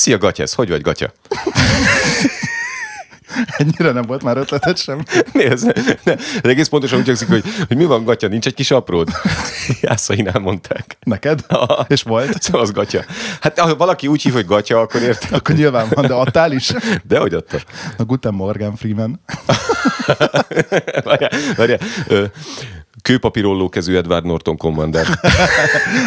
Szia, 0.00 0.18
Gatyesz, 0.18 0.54
hogy 0.54 0.68
vagy, 0.68 0.80
Gatya? 0.80 1.12
Ennyire 3.56 3.92
nem 3.92 4.02
volt 4.02 4.22
már 4.22 4.36
ötleted 4.36 4.78
sem. 4.78 5.02
Nézd, 5.32 5.64
ne, 6.04 6.14
de 6.14 6.48
egész 6.48 6.68
pontosan 6.68 6.98
úgy 6.98 7.06
hangzik, 7.06 7.28
hogy, 7.28 7.44
hogy 7.68 7.76
mi 7.76 7.84
van, 7.84 8.04
Gatya, 8.04 8.28
nincs 8.28 8.46
egy 8.46 8.54
kis 8.54 8.70
apród? 8.70 9.08
Jászainál 9.80 10.38
mondták. 10.38 10.96
Neked? 11.00 11.44
Aha. 11.48 11.86
És 11.88 12.02
volt? 12.02 12.42
Szóval 12.42 12.60
az 12.60 12.70
Gatya. 12.70 13.04
Hát 13.40 13.58
ha 13.58 13.76
valaki 13.76 14.06
úgy 14.06 14.22
hív, 14.22 14.32
hogy 14.32 14.46
Gatya, 14.46 14.80
akkor 14.80 15.02
értem. 15.02 15.34
Akkor 15.34 15.54
nyilván 15.54 15.88
van, 15.94 16.06
de 16.06 16.14
adtál 16.14 16.52
is? 16.52 16.72
De 17.02 17.18
hogy 17.18 17.34
adta? 17.34 17.58
Na, 17.96 18.04
Guten 18.04 18.34
Morgan 18.34 18.76
Freeman. 18.76 19.20
Várjál, 21.04 21.30
várjál. 21.56 21.78
Kőpapírolló 23.02 23.68
kezű 23.68 23.96
Edward 23.96 24.24
Norton 24.24 24.56
Commander. 24.56 25.06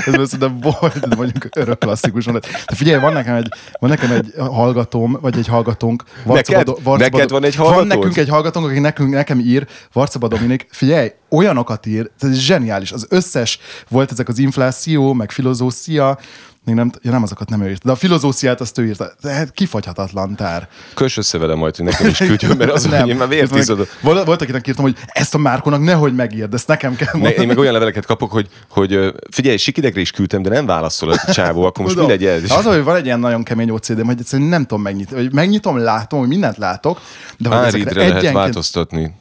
Ez 0.05 0.29
de 0.37 0.47
volt, 0.47 1.15
mondjuk 1.15 1.47
örök 1.55 1.79
klasszikus. 1.79 2.25
De 2.25 2.39
figyelj, 2.75 3.01
van 3.01 3.13
nekem 3.13 3.35
egy, 3.35 3.47
van 3.79 3.89
nekem 3.89 4.11
egy 4.11 4.33
hallgatóm, 4.37 5.17
vagy 5.21 5.37
egy 5.37 5.47
hallgatónk. 5.47 6.03
Neked? 6.25 6.65
Neked 6.97 7.29
van 7.29 7.43
egy 7.43 7.55
Van 7.55 7.67
hallgatód? 7.67 7.87
nekünk 7.97 8.17
egy 8.17 8.29
hallgatónk, 8.29 8.65
aki 8.65 8.79
nekünk, 8.79 9.13
nekem 9.13 9.39
ír, 9.39 9.67
Varcaba 9.93 10.27
Dominik, 10.27 10.67
figyelj, 10.71 11.11
olyanokat 11.29 11.85
ír, 11.85 12.09
ez 12.19 12.37
zseniális. 12.37 12.91
Az 12.91 13.07
összes 13.09 13.59
volt 13.89 14.11
ezek 14.11 14.27
az 14.27 14.39
infláció, 14.39 15.13
meg 15.13 15.31
filozófia, 15.31 16.17
még 16.65 16.75
nem, 16.75 16.91
ja 17.01 17.11
nem 17.11 17.23
azokat 17.23 17.49
nem 17.49 17.61
ő 17.61 17.69
írta, 17.69 17.85
de 17.85 17.91
a 17.91 17.95
filozófiát 17.95 18.61
azt 18.61 18.77
ő 18.77 18.85
írta. 18.85 19.11
De 19.21 19.31
hát 19.31 19.51
kifagyhatatlan 19.51 20.35
tár. 20.35 20.67
Kös 20.93 21.17
össze 21.17 21.37
vele 21.37 21.55
majd, 21.55 21.75
hogy 21.75 21.85
nekem 21.85 22.07
is 22.07 22.17
küldjön, 22.27 22.57
mert 22.57 22.71
az, 22.71 22.85
hogy 22.87 23.09
én 23.09 23.15
már 23.15 23.27
vért 23.27 23.55
izzadok. 23.55 23.87
Volt, 24.01 24.25
volt, 24.25 24.41
akinek 24.41 24.67
írtam, 24.67 24.83
hogy 24.83 24.97
ezt 25.07 25.35
a 25.35 25.37
Márkónak 25.37 25.81
nehogy 25.83 26.15
megírd, 26.15 26.53
ezt 26.53 26.67
nekem 26.67 26.95
kell 26.95 27.09
Ne, 27.13 27.19
mondani. 27.19 27.41
én 27.41 27.47
meg 27.47 27.57
olyan 27.57 27.73
leveleket 27.73 28.05
kapok, 28.05 28.31
hogy, 28.31 28.47
hogy 28.69 29.13
figyelj, 29.31 29.57
sikidegre 29.57 30.01
is 30.01 30.11
küldtem, 30.11 30.41
de 30.41 30.49
nem 30.49 30.65
válaszol 30.65 31.11
a 31.11 31.31
csávó, 31.31 31.63
akkor 31.63 31.85
most 31.85 31.95
mi 31.95 32.07
legyen? 32.07 32.43
Az, 32.47 32.63
hogy 32.65 32.83
van 32.83 32.95
egy 32.95 33.05
ilyen 33.05 33.19
nagyon 33.19 33.43
kemény 33.43 33.69
OCD-m, 33.69 34.05
hogy 34.05 34.19
egyszerűen 34.19 34.49
nem 34.49 34.61
tudom 34.61 34.83
megnyitni. 34.83 35.15
Hogy 35.15 35.33
megnyitom, 35.33 35.77
látom, 35.77 36.19
hogy 36.19 36.27
mindent 36.27 36.57
látok, 36.57 37.01
de 37.37 37.49
hogy 37.49 37.65
ezekre 37.67 37.93
lehet 37.93 38.09
egyenként... 38.09 38.33
változtatni. 38.33 39.13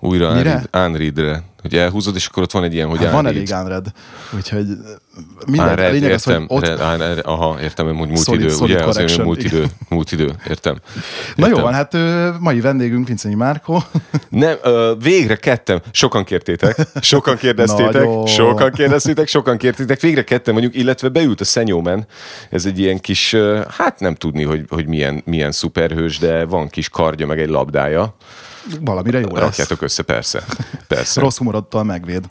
Újra 0.00 0.30
Unreadre. 0.30 0.62
Hogy 1.70 1.78
elhúzod, 1.78 2.14
és 2.14 2.26
akkor 2.26 2.42
ott 2.42 2.52
van 2.52 2.64
egy 2.64 2.74
ilyen, 2.74 2.88
hogy 2.88 2.98
Hát 2.98 3.12
van 3.12 3.26
elég 3.26 3.48
unread, 3.62 3.86
úgyhogy 4.36 4.66
minden, 5.46 5.68
a 5.68 5.70
Unread, 5.70 5.92
lényeg 5.92 6.10
az, 6.12 6.24
hogy 6.24 6.32
értem. 6.32 6.46
ott... 6.56 6.66
Red, 6.66 6.80
Unread, 6.80 7.20
aha, 7.24 7.60
értem, 7.62 7.86
hogy 7.96 8.08
múlt 8.08 8.24
Solid- 8.24 8.40
idő, 8.40 8.52
solid 8.52 8.74
ugye? 8.76 8.84
Azért, 8.84 8.92
correction, 8.94 9.26
múlt 9.26 9.42
idő, 9.42 9.64
múlt 9.88 10.12
idő, 10.12 10.30
értem. 10.48 10.76
Na 11.36 11.46
jó, 11.46 11.46
Értem. 11.46 11.62
van, 11.62 11.72
hát 11.72 11.94
ö, 11.94 12.30
mai 12.40 12.60
vendégünk 12.60 13.06
Vincenyi 13.06 13.34
Márkó. 13.34 13.82
Nem, 14.28 14.56
ö, 14.62 14.92
végre 15.02 15.36
kettem. 15.36 15.80
Sokan 15.90 16.24
kértétek, 16.24 16.76
sokan 17.00 17.36
kérdeztétek, 17.36 18.06
sokan 18.26 18.70
kérdeztétek, 18.70 19.28
sokan 19.28 19.56
kértétek. 19.56 20.00
Végre 20.00 20.24
kettem 20.24 20.54
vagyunk, 20.54 20.74
illetve 20.74 21.08
beült 21.08 21.40
a 21.40 21.44
Szenyómen. 21.44 22.06
Ez 22.50 22.66
egy 22.66 22.78
ilyen 22.78 23.00
kis, 23.00 23.32
ö, 23.32 23.60
hát 23.78 24.00
nem 24.00 24.14
tudni, 24.14 24.42
hogy, 24.44 24.64
hogy 24.68 24.86
milyen, 24.86 25.22
milyen 25.24 25.52
szuperhős, 25.52 26.18
de 26.18 26.44
van 26.44 26.68
kis 26.68 26.88
kardja, 26.88 27.26
meg 27.26 27.40
egy 27.40 27.48
labdája. 27.48 28.16
Valamire 28.80 29.18
jó 29.18 29.28
lesz. 29.32 29.42
Rakjátok 29.42 29.82
össze, 29.82 30.02
persze. 30.02 30.42
Persze. 30.88 31.20
Rossz 31.20 31.36
humorodtól 31.38 31.84
megvéd. 31.84 32.24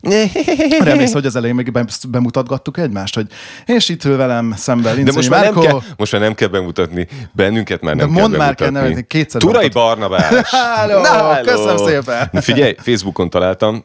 Remélsz, 0.84 1.12
hogy 1.12 1.26
az 1.26 1.36
elején 1.36 1.54
még 1.54 1.72
be- 1.72 1.84
bemutatgattuk 2.08 2.78
egymást, 2.78 3.14
hogy 3.14 3.26
és 3.66 3.88
itt 3.88 4.04
ül 4.04 4.16
velem 4.16 4.54
szemben 4.56 4.84
De 4.90 4.94
Vincenyi 4.94 5.16
most 5.16 5.28
már, 5.30 5.44
nem 5.44 5.54
Márkó. 5.54 5.68
kell, 5.68 5.80
most 5.96 6.12
már 6.12 6.20
nem 6.20 6.34
kell 6.34 6.48
bemutatni, 6.48 7.08
bennünket 7.32 7.80
már 7.82 7.96
De 7.96 8.02
nem 8.02 8.12
mondd 8.12 8.30
kell 8.30 8.38
már, 8.38 8.54
kell 8.54 8.66
bemutatni. 8.66 8.88
nevezni, 8.88 9.06
kétszer 9.06 9.40
Turai 9.40 9.68
Barnabás. 9.68 10.32
Háló, 10.50 11.02
köszönöm 11.42 11.76
szépen. 11.76 12.30
Figyelj, 12.42 12.74
Facebookon 12.78 13.30
találtam, 13.30 13.84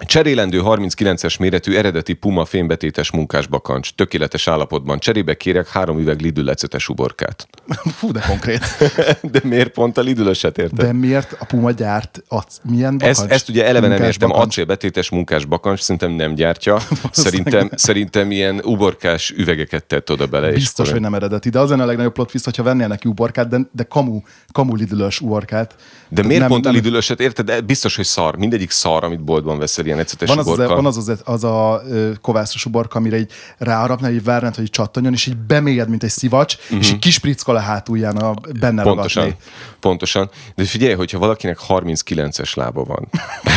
Cserélendő 0.00 0.60
39-es 0.64 1.38
méretű 1.38 1.74
eredeti 1.74 2.12
Puma 2.12 2.44
fémbetétes 2.44 3.10
munkásbakancs. 3.10 3.94
Tökéletes 3.94 4.48
állapotban. 4.48 4.98
Cserébe 4.98 5.34
kérek 5.36 5.68
három 5.68 5.98
üveg 5.98 6.20
Lidl 6.20 6.40
lecetes 6.40 6.88
uborkát. 6.88 7.46
Fú, 7.98 8.12
de 8.12 8.20
konkrét. 8.28 8.60
De 9.32 9.40
miért 9.42 9.68
pont 9.72 9.98
a 9.98 10.00
Lidl-öset 10.00 10.58
érted? 10.58 10.78
De 10.86 10.92
miért 10.92 11.36
a 11.38 11.44
Puma 11.44 11.70
gyárt 11.70 12.22
az, 12.28 12.44
milyen 12.62 12.96
Ezt, 12.98 13.20
bakancs? 13.20 13.34
ezt 13.34 13.48
ugye 13.48 13.66
eleve 13.66 13.88
nem 13.88 14.02
értem, 14.02 14.30
acélbetétes 14.32 15.10
munkás 15.10 15.44
bakancs, 15.44 15.80
szerintem 15.80 16.10
nem 16.10 16.34
gyártja. 16.34 16.78
Szerintem, 17.10 17.70
szerintem 17.74 18.30
ilyen 18.30 18.60
uborkás 18.64 19.30
üvegeket 19.30 19.84
tett 19.84 20.10
oda 20.10 20.26
bele. 20.26 20.48
és 20.48 20.54
Biztos, 20.54 20.86
akkor- 20.88 20.92
hogy 21.00 21.10
nem 21.10 21.14
eredeti, 21.14 21.48
de 21.48 21.58
az 21.58 21.70
lenne 21.70 21.82
a 21.82 21.86
legnagyobb 21.86 22.12
plot 22.12 22.30
twist, 22.30 22.44
hogyha 22.44 22.62
vennél 22.62 22.86
neki 22.88 23.08
uborkát, 23.08 23.48
de, 23.48 23.58
de 23.72 23.82
kamu, 23.82 24.20
kamu 24.52 24.74
lidülös 24.74 25.20
uborkát. 25.20 25.74
De 26.08 26.22
miért 26.22 26.40
nem, 26.40 26.48
pont 26.48 26.66
a 26.66 26.70
nem- 26.72 26.82
Lidl-öset, 26.82 27.20
érted? 27.20 27.46
De 27.46 27.60
biztos, 27.60 27.96
hogy 27.96 28.04
szar. 28.04 28.36
Mindegyik 28.36 28.70
szar, 28.70 29.04
amit 29.04 29.24
boltban 29.24 29.58
veszel, 29.58 29.83
ilyen 29.86 29.98
ecetes 29.98 30.28
Van 30.28 30.38
az, 30.38 30.46
az, 30.46 30.52
uborka. 30.54 30.74
van 30.74 30.86
az, 30.86 30.96
az, 31.08 31.20
az 31.24 31.44
a 31.44 31.82
kovászos 32.20 32.64
uborka, 32.66 32.98
amire 32.98 33.18
így 33.18 33.30
ráarapnál, 33.58 34.12
így 34.12 34.24
várnád, 34.24 34.54
hogy 34.54 34.70
csattanjon, 34.70 35.12
és 35.12 35.26
így 35.26 35.36
bemélyed, 35.36 35.88
mint 35.88 36.02
egy 36.02 36.10
szivacs, 36.10 36.56
uh-huh. 36.56 36.78
és 36.78 36.90
így 36.90 36.98
kisprickol 36.98 37.56
a 37.56 37.60
hátulján 37.60 38.16
a 38.16 38.34
benne 38.60 38.82
Mhm. 38.82 38.92
Pontosan, 38.92 39.22
ragadni. 39.22 39.44
pontosan. 39.80 40.30
De 40.54 40.64
figyelj, 40.64 40.94
hogyha 40.94 41.18
valakinek 41.18 41.58
39-es 41.68 42.56
lába 42.56 42.84
van, 42.84 43.08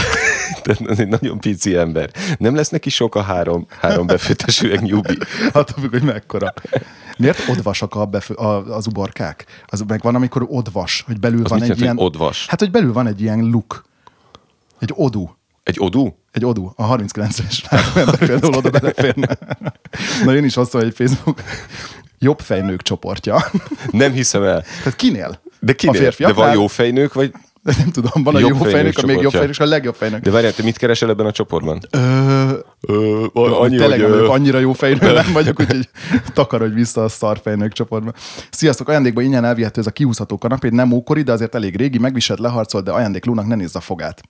tehát 0.63 0.99
egy 0.99 1.07
nagyon 1.07 1.39
pici 1.39 1.75
ember, 1.75 2.09
nem 2.37 2.55
lesz 2.55 2.69
neki 2.69 2.89
sok 2.89 3.15
a 3.15 3.21
három, 3.21 3.65
három 3.79 4.07
befőttes 4.07 4.61
üveg 4.61 4.81
nyubi. 4.81 5.17
Attól 5.53 5.81
függ, 5.81 5.91
hogy 5.91 6.03
mekkora. 6.03 6.53
Miért 7.17 7.49
odvasak 7.49 7.95
a 7.95 8.05
befő, 8.05 8.33
a, 8.33 8.75
az 8.75 8.87
uborkák? 8.87 9.45
Az 9.65 9.83
meg 9.87 10.01
van, 10.01 10.15
amikor 10.15 10.45
odvas, 10.49 11.03
hogy 11.07 11.19
belül 11.19 11.43
Az 11.43 11.49
van 11.49 11.61
egy 11.61 11.67
jelent, 11.67 11.83
ilyen... 11.83 11.97
odvas? 11.97 12.45
Hát, 12.47 12.59
hogy 12.59 12.71
belül 12.71 12.93
van 12.93 13.07
egy 13.07 13.21
ilyen 13.21 13.39
luk. 13.39 13.85
Egy 14.79 14.91
odú. 14.95 15.36
Egy 15.67 15.75
odú? 15.79 16.17
Egy 16.31 16.45
odú. 16.45 16.71
A 16.75 16.95
39-es 16.95 17.71
ember 17.95 18.17
például 18.17 18.53
oda 18.53 18.69
beleférne. 18.69 19.37
Na 20.25 20.35
én 20.35 20.43
is 20.43 20.57
azt 20.57 20.73
mondom, 20.73 20.91
hogy 20.91 21.07
Facebook 21.07 21.41
jobb 22.19 22.39
fejnők 22.39 22.81
csoportja. 22.81 23.45
Nem 23.91 24.11
hiszem 24.11 24.43
el. 24.43 24.61
Tehát 24.77 24.95
kinél? 24.95 25.39
De 25.59 25.71
A 25.71 25.75
kinél? 25.75 25.93
De 25.93 25.99
férfiaknál? 25.99 26.45
van 26.45 26.55
jó 26.55 26.67
fejnők, 26.67 27.13
vagy... 27.13 27.31
De 27.63 27.73
nem 27.77 27.91
tudom, 27.91 28.23
van 28.23 28.35
a 28.35 28.39
Jobb 28.39 28.49
jó 28.49 28.55
fejnők 28.55 28.71
fejnők, 28.71 28.97
a 28.97 29.05
még 29.05 29.21
jobb 29.21 29.49
és 29.49 29.59
a 29.59 29.65
legjobb 29.65 29.95
fejnők. 29.95 30.21
De 30.21 30.31
várjál, 30.31 30.53
te 30.53 30.63
mit 30.63 30.77
keresel 30.77 31.09
ebben 31.09 31.25
a 31.25 31.31
csoportban? 31.31 31.79
Ö, 31.91 32.51
Ö, 32.81 33.25
annyi, 33.33 33.77
tényleg 33.77 33.99
nem 33.99 34.11
ö, 34.11 34.27
annyira 34.27 34.59
jó 34.59 34.73
fejnő 34.73 35.13
nem 35.13 35.33
vagyok, 35.33 35.59
úgyhogy 35.59 35.89
takarodj 36.33 36.73
vissza 36.73 37.03
a 37.03 37.09
szar 37.09 37.39
fejnők 37.43 37.73
csoportba. 37.73 38.11
Sziasztok, 38.51 38.89
ajándékban 38.89 39.23
ingyen 39.23 39.45
elvihető 39.45 39.81
ez 39.81 39.87
a 39.87 39.91
kiúszható 39.91 40.37
kanapé, 40.37 40.69
nem 40.69 40.91
ókori, 40.91 41.21
de 41.21 41.31
azért 41.31 41.55
elég 41.55 41.75
régi, 41.75 41.97
megviselt, 41.97 42.39
leharcolt, 42.39 42.83
de 42.83 42.91
ajándék 42.91 43.25
lónak 43.25 43.47
ne 43.47 43.55
nézze 43.55 43.77
a 43.77 43.81
fogát. 43.81 44.21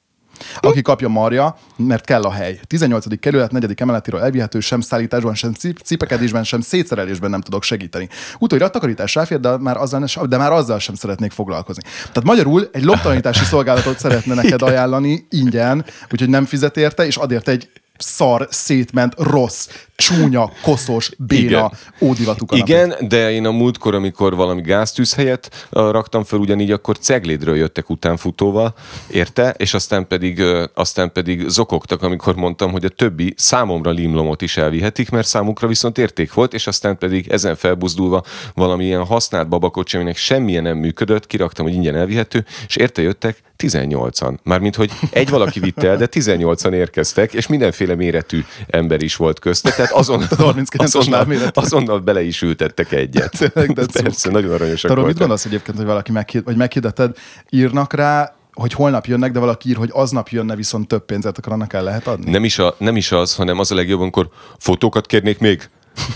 Aki 0.59 0.81
kapja 0.81 1.08
Marja, 1.08 1.58
mert 1.75 2.06
kell 2.06 2.22
a 2.22 2.31
hely. 2.31 2.59
18. 2.68 3.20
kerület, 3.20 3.52
4. 3.52 3.74
emeletiről 3.75 4.22
elvihető, 4.22 4.59
sem 4.59 4.81
szállításban, 4.81 5.36
sem 5.36 5.53
cip- 5.53 5.84
cipekedésben, 5.84 6.44
sem 6.44 6.62
szétszerelésben 6.62 7.30
nem 7.30 7.42
tudok 7.42 7.64
segíteni. 7.64 8.09
Utódra 8.40 8.66
a 8.66 8.70
takarítás 8.70 9.16
ráfér, 9.16 9.40
de 9.40 9.58
már, 9.58 9.78
azzal, 9.78 10.28
de 10.28 10.38
már 10.38 10.52
azzal 10.52 10.80
sem 10.80 10.96
szeretnék 10.96 11.31
foglalkozni. 11.31 11.84
Tehát 12.00 12.24
magyarul 12.24 12.70
egy 12.72 12.84
loptalanítási 12.84 13.44
szolgálatot 13.44 14.00
szeretne 14.00 14.34
neked 14.42 14.62
ajánlani 14.62 15.28
ingyen, 15.30 15.86
úgyhogy 16.12 16.30
nem 16.30 16.46
fizet 16.46 16.78
érte, 16.78 17.06
és 17.06 17.18
ad 17.18 17.31
érte 17.31 17.52
egy 17.52 17.70
szar, 17.97 18.47
szétment, 18.52 19.14
rossz, 19.18 19.68
csúnya, 19.97 20.52
koszos, 20.62 21.12
béna, 21.18 21.72
ódivatú 22.02 22.46
kanapét. 22.46 22.75
Igen, 22.75 22.96
de 23.08 23.31
én 23.31 23.46
a 23.46 23.52
múltkor, 23.52 23.96
amikor 23.96 24.35
valami 24.35 24.62
gáztűz 24.62 25.16
helyett 25.16 25.68
uh, 25.72 25.91
raktam 25.91 26.24
fel 26.24 26.40
ugyanígy, 26.40 26.72
akkor 26.72 26.97
ceglédről 26.97 27.56
jöttek 27.56 27.90
utánfutóval, 27.90 28.74
érte? 29.09 29.56
És 29.58 29.74
aztán 29.74 30.08
pedig, 30.08 30.40
uh, 30.40 30.63
aztán 30.74 31.12
pedig 31.12 31.47
zokogtak, 31.47 32.02
amikor 32.03 32.35
mondtam, 32.35 32.72
hogy 32.72 32.85
a 32.85 32.90
többi 32.90 33.34
számomra 33.38 33.91
limlomot 33.91 34.41
is 34.41 34.58
elvihetik, 34.58 35.09
mert 35.09 35.28
számukra 35.28 35.68
viszont 35.68 35.97
érték 35.97 36.34
volt, 36.34 36.53
és 36.53 36.68
aztán 36.68 36.97
pedig 36.97 37.28
ezen 37.28 37.56
felbuzdulva 37.56 38.24
valami 38.53 38.85
ilyen 38.85 39.06
használt 39.06 39.47
babakocsi, 39.47 39.96
aminek 39.96 40.18
semmilyen 40.18 40.64
nem 40.64 40.78
működött, 40.78 41.28
kiraktam, 41.28 41.66
hogy 41.66 41.74
ingyen 41.74 41.96
elvihető, 41.96 42.46
és 42.68 42.75
érte 42.75 43.02
jöttek 43.02 43.46
18-an. 43.58 44.38
Mármint, 44.44 44.75
hogy 44.75 44.91
egy 45.12 45.29
valaki 45.29 45.59
vitte 45.59 45.88
el, 45.88 45.97
de 45.97 46.08
18-an 46.12 46.74
érkeztek, 46.74 47.34
és 47.34 47.47
mindenféle 47.47 47.96
méretű 47.96 48.44
ember 48.68 49.02
is 49.02 49.16
volt 49.16 49.40
közte, 49.40 49.72
tehát 49.72 49.87
azon, 49.92 50.22
39-es 50.30 50.82
azonnal, 50.82 51.20
lábméretű. 51.20 51.61
azonnal 51.61 52.00
bele 52.00 52.22
is 52.23 52.41
ültettek 52.41 52.91
egyet. 52.91 53.52
Tényleg, 53.53 53.76
de. 53.76 54.02
Persze, 54.02 54.32
nagyon 54.32 54.53
aranyosak 54.53 54.91
arról 54.91 55.06
mit 55.06 55.17
gondolsz 55.17 55.46
egyébként, 55.46 55.78
hogy 55.78 55.85
valaki 55.85 56.11
meghird, 56.11 56.46
vagy 56.46 56.56
meghirdeted, 56.56 57.17
írnak 57.50 57.94
rá, 57.94 58.35
hogy 58.53 58.73
holnap 58.73 59.06
jönnek, 59.06 59.32
de 59.32 59.40
valaki 59.40 59.70
ír, 59.70 59.76
hogy 59.76 59.90
aznap 59.94 60.29
jönne, 60.29 60.56
viszont 60.56 60.88
több 60.88 61.06
pénzet, 61.06 61.38
akkor 61.38 61.53
annak 61.53 61.73
el 61.73 61.84
lehet 61.84 62.08
adni? 62.08 62.32
Nem 62.32 62.44
is, 62.44 62.59
a, 62.59 62.76
nem 62.78 62.96
is 62.96 63.11
az, 63.11 63.35
hanem 63.35 63.59
az 63.59 63.72
a 63.72 63.76
legjobb, 63.76 64.00
amikor 64.00 64.29
fotókat 64.58 65.06
kérnék 65.06 65.40
még, 65.40 65.70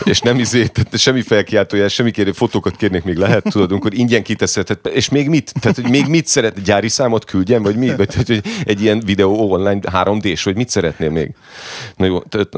és 0.04 0.20
nem 0.20 0.40
izé, 0.40 0.68
tehát 0.68 0.98
semmi 0.98 1.22
felkiáltójás, 1.22 1.94
semmi 1.94 2.12
kérő, 2.12 2.32
fotókat 2.32 2.76
kérnék 2.76 3.04
még 3.04 3.16
lehet, 3.16 3.44
tudod, 3.44 3.72
amikor 3.72 3.94
ingyen 3.94 4.24
kiteszed, 4.24 4.80
és 4.94 5.10
még 5.10 5.30
mit? 5.30 5.54
Tehát, 5.60 5.78
hogy 5.78 5.90
még 5.90 6.08
mit 6.08 6.28
szeret, 6.28 6.62
gyári 6.62 6.90
számot 6.90 7.26
küldjem, 7.26 7.64
vagy 7.64 7.76
mi? 7.76 7.96
Vagy 7.96 8.16
hogy 8.16 8.42
egy 8.64 8.82
ilyen 8.82 9.00
videó 9.00 9.52
online 9.52 9.80
3D-s, 9.84 10.44
vagy 10.44 10.56
mit 10.56 10.70
szeretnél 10.70 11.10
még? 11.10 11.34
Na 11.96 12.06
jó, 12.06 12.20
tehát, 12.20 12.54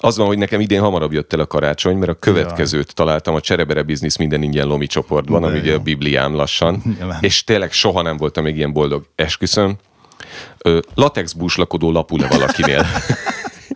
az 0.00 0.16
van, 0.16 0.26
hogy 0.26 0.38
nekem 0.38 0.60
idén 0.60 0.80
hamarabb 0.80 1.12
jött 1.12 1.32
el 1.32 1.40
a 1.40 1.46
karácsony, 1.46 1.96
mert 1.96 2.10
a 2.10 2.14
következőt 2.14 2.94
találtam 2.94 3.34
a 3.34 3.40
Cserebere 3.40 3.82
Business 3.82 4.16
minden 4.16 4.42
ingyen 4.42 4.66
lomi 4.66 4.86
csoportban, 4.86 5.40
De 5.40 5.46
ami 5.46 5.58
ugye 5.58 5.74
a 5.74 5.78
Bibliám 5.78 6.34
lassan, 6.34 6.82
Nyilván. 6.98 7.18
és 7.20 7.44
tényleg 7.44 7.72
soha 7.72 8.02
nem 8.02 8.16
voltam 8.16 8.44
még 8.44 8.56
ilyen 8.56 8.72
boldog, 8.72 9.04
esküszöm. 9.14 9.76
Latex 10.94 11.32
búslakodó 11.32 11.92
lapul-e 11.92 12.28
valakinél? 12.28 12.86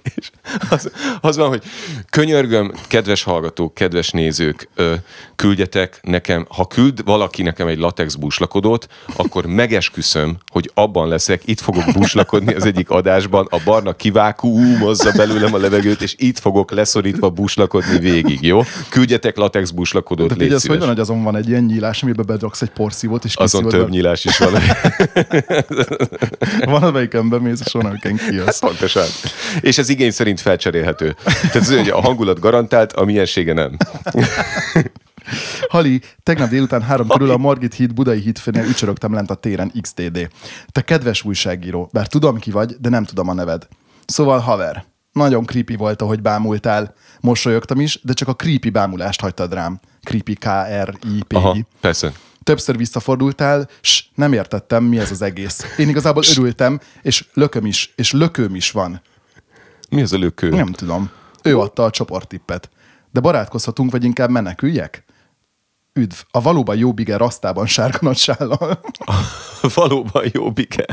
és, 0.16 0.30
az, 0.70 0.90
az 1.20 1.36
van, 1.36 1.48
hogy 1.48 1.62
könyörgöm, 2.10 2.72
kedves 2.88 3.22
hallgatók, 3.22 3.74
kedves 3.74 4.10
nézők, 4.10 4.68
ö, 4.74 4.94
küldjetek 5.36 5.98
nekem, 6.02 6.46
ha 6.48 6.66
küld 6.66 7.04
valaki 7.04 7.42
nekem 7.42 7.66
egy 7.66 7.78
latex 7.78 8.14
búslakodót, 8.14 8.86
akkor 9.16 9.46
megesküszöm, 9.46 10.36
hogy 10.52 10.70
abban 10.74 11.08
leszek, 11.08 11.42
itt 11.44 11.60
fogok 11.60 11.84
búslakodni 11.92 12.54
az 12.54 12.64
egyik 12.66 12.90
adásban, 12.90 13.46
a 13.50 13.58
barna 13.64 13.92
kivákuumozza 13.92 15.12
belőlem 15.16 15.54
a 15.54 15.58
levegőt, 15.58 16.02
és 16.02 16.14
itt 16.18 16.38
fogok 16.38 16.70
leszorítva 16.70 17.30
búslakodni 17.30 17.98
végig, 17.98 18.42
jó? 18.42 18.60
Küldjetek 18.88 19.36
latex 19.36 19.70
búslakodót, 19.70 20.28
De 20.28 20.34
légy 20.34 20.46
az, 20.46 20.52
hogy 20.52 20.60
szíves. 20.60 20.78
van, 20.78 20.88
hogy 20.88 20.98
azon 21.00 21.22
van 21.22 21.36
egy 21.36 21.48
ilyen 21.48 21.64
nyílás, 21.64 22.02
amiben 22.02 22.26
bedraksz 22.26 22.62
egy 22.62 22.70
porszívót, 22.70 23.24
és 23.24 23.34
Azon 23.36 23.68
több 23.68 23.88
nyílás 23.90 24.24
is 24.24 24.38
van. 24.38 24.52
be- 24.52 25.66
Van, 26.64 26.82
amelyiken 26.82 27.28
bemész, 27.28 27.60
és 27.64 27.72
van, 27.72 27.82
amelyiken 27.84 28.16
kijössz. 28.28 28.58
Pontosan. 28.58 29.06
És 29.60 29.78
ez 29.78 29.88
igény 29.88 30.10
szerint 30.10 30.40
felcserélhető. 30.42 31.16
Tehát 31.24 31.54
az, 31.54 31.76
hogy 31.76 31.88
a 31.88 32.00
hangulat 32.00 32.40
garantált, 32.40 32.92
a 32.92 33.04
miensége 33.04 33.52
nem. 33.52 33.76
Hali, 35.68 36.00
tegnap 36.22 36.48
délután 36.48 36.82
három 36.82 37.08
körül 37.08 37.30
a 37.30 37.36
Margit 37.36 37.74
híd 37.74 37.94
Budai 37.94 38.20
hídfőnél 38.20 38.64
ücsörögtem 38.64 39.14
lent 39.14 39.30
a 39.30 39.34
téren 39.34 39.72
XTD. 39.80 40.28
Te 40.72 40.80
kedves 40.80 41.24
újságíró, 41.24 41.88
bár 41.92 42.06
tudom 42.06 42.38
ki 42.38 42.50
vagy, 42.50 42.76
de 42.80 42.88
nem 42.88 43.04
tudom 43.04 43.28
a 43.28 43.34
neved. 43.34 43.68
Szóval 44.06 44.38
haver, 44.38 44.84
nagyon 45.12 45.44
creepy 45.44 45.76
volt, 45.76 46.02
ahogy 46.02 46.22
bámultál. 46.22 46.94
Mosolyogtam 47.20 47.80
is, 47.80 48.00
de 48.02 48.12
csak 48.12 48.28
a 48.28 48.34
creepy 48.34 48.70
bámulást 48.70 49.20
hagytad 49.20 49.52
rám. 49.52 49.80
Creepy 50.02 50.34
K-R-I-P-I. 50.34 51.36
Aha, 51.36 51.56
persze. 51.80 52.12
Többször 52.42 52.76
visszafordultál, 52.76 53.68
s 53.80 54.04
nem 54.14 54.32
értettem, 54.32 54.84
mi 54.84 54.98
ez 54.98 55.10
az 55.10 55.22
egész. 55.22 55.74
Én 55.76 55.88
igazából 55.88 56.22
örültem, 56.30 56.80
és 57.02 57.24
lököm 57.34 57.66
is, 57.66 57.92
és 57.96 58.12
lökőm 58.12 58.54
is 58.54 58.70
van. 58.70 59.02
Mi 59.92 60.02
az 60.02 60.12
a 60.12 60.18
lökő? 60.18 60.48
Nem 60.48 60.72
tudom. 60.72 61.10
Ő 61.42 61.58
adta 61.58 61.84
a 61.84 61.90
csoporttippet. 61.90 62.70
De 63.10 63.20
barátkozhatunk, 63.20 63.90
vagy 63.90 64.04
inkább 64.04 64.30
meneküljek? 64.30 65.04
Üdv. 65.94 66.14
A 66.30 66.40
valóban 66.40 66.76
jó 66.76 66.92
bige 66.92 67.16
rasztában 67.16 67.66
sárga 67.66 67.98
nagysállal. 68.00 68.80
Valóban 69.74 70.24
jó 70.32 70.50
bike. 70.52 70.86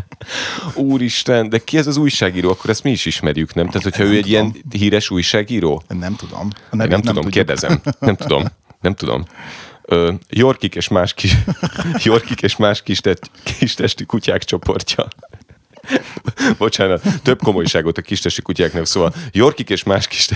Úristen, 0.74 1.50
de 1.50 1.58
ki 1.58 1.78
ez 1.78 1.88
az 1.88 1.98
újságíró? 1.98 2.50
Akkor 2.50 2.70
ezt 2.70 2.84
mi 2.84 2.92
is 2.92 3.06
ismerjük, 3.06 3.54
nem? 3.54 3.66
Tehát, 3.68 3.84
hogyha 3.84 4.04
ő 4.04 4.16
egy 4.16 4.28
ilyen 4.30 4.56
híres 4.72 5.10
újságíró? 5.10 5.82
Nem 5.88 6.16
tudom. 6.16 6.48
A 6.70 6.76
Nem, 6.76 6.88
nem 6.88 7.00
tudom, 7.00 7.14
tudjuk. 7.24 7.34
kérdezem. 7.34 7.82
Nem 8.00 8.16
tudom. 8.16 8.44
Nem 8.82 8.94
tudom. 8.94 9.26
Ö, 9.82 10.14
Yorkik 10.30 10.76
és 10.76 10.88
más 10.88 11.14
kis, 11.14 11.36
Yorkik 12.04 12.42
és 12.42 12.56
más 12.56 12.82
kis, 12.84 13.00
test, 13.00 13.32
kis 13.44 13.74
testi 13.74 14.06
kutyák 14.06 14.44
csoportja. 14.44 15.08
Bocsánat, 16.58 17.02
több 17.24 17.42
komolyságot 17.42 17.98
a 17.98 18.02
kistesti 18.02 18.42
kutyáknak, 18.42 18.86
szóval 18.86 19.14
Yorkik 19.32 19.70
és 19.70 19.84
más 19.84 20.08
kis, 20.08 20.30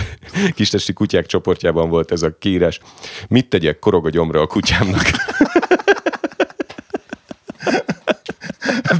kistesti 0.54 0.92
kutyák 0.92 1.26
csoportjában 1.26 1.88
volt 1.88 2.12
ez 2.12 2.22
a 2.22 2.38
kiírás. 2.38 2.80
Mit 3.28 3.48
tegyek, 3.48 3.78
korog 3.78 4.06
a 4.06 4.10
gyomra 4.10 4.40
a 4.40 4.46
kutyámnak? 4.46 5.10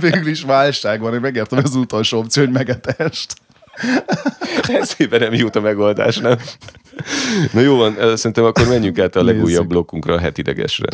Végül 0.01 0.29
is 0.29 0.43
válság 0.43 1.01
van, 1.01 1.15
én 1.15 1.21
megértem 1.21 1.61
az 1.65 1.75
utolsó 1.75 2.19
opció, 2.19 2.43
hogy 2.43 2.53
megetest. 2.53 3.35
Eszébe 4.81 5.19
nem 5.19 5.35
jut 5.35 5.57
a 5.57 5.61
megoldás, 5.61 6.17
nem? 6.17 6.39
Na 7.53 7.61
jó 7.61 7.77
van, 7.77 8.17
szerintem 8.17 8.45
akkor 8.45 8.69
menjünk 8.69 8.99
át 8.99 9.17
a 9.17 9.23
legújabb 9.25 9.47
Nézzük. 9.49 9.67
blokkunkra, 9.67 10.15
a 10.15 10.19
hetidegesre. 10.19 10.89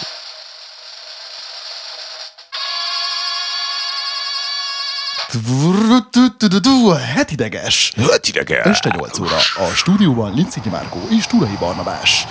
Hetideges. 7.14 7.92
Hetideges! 8.10 8.66
Este 8.66 8.94
8 8.96 9.18
óra. 9.18 9.36
A 9.36 9.74
stúdióban 9.74 10.34
Linciki 10.34 10.68
Márkó 10.68 11.08
és 11.18 11.26
Turai 11.26 11.56
Barnabás. 11.58 12.26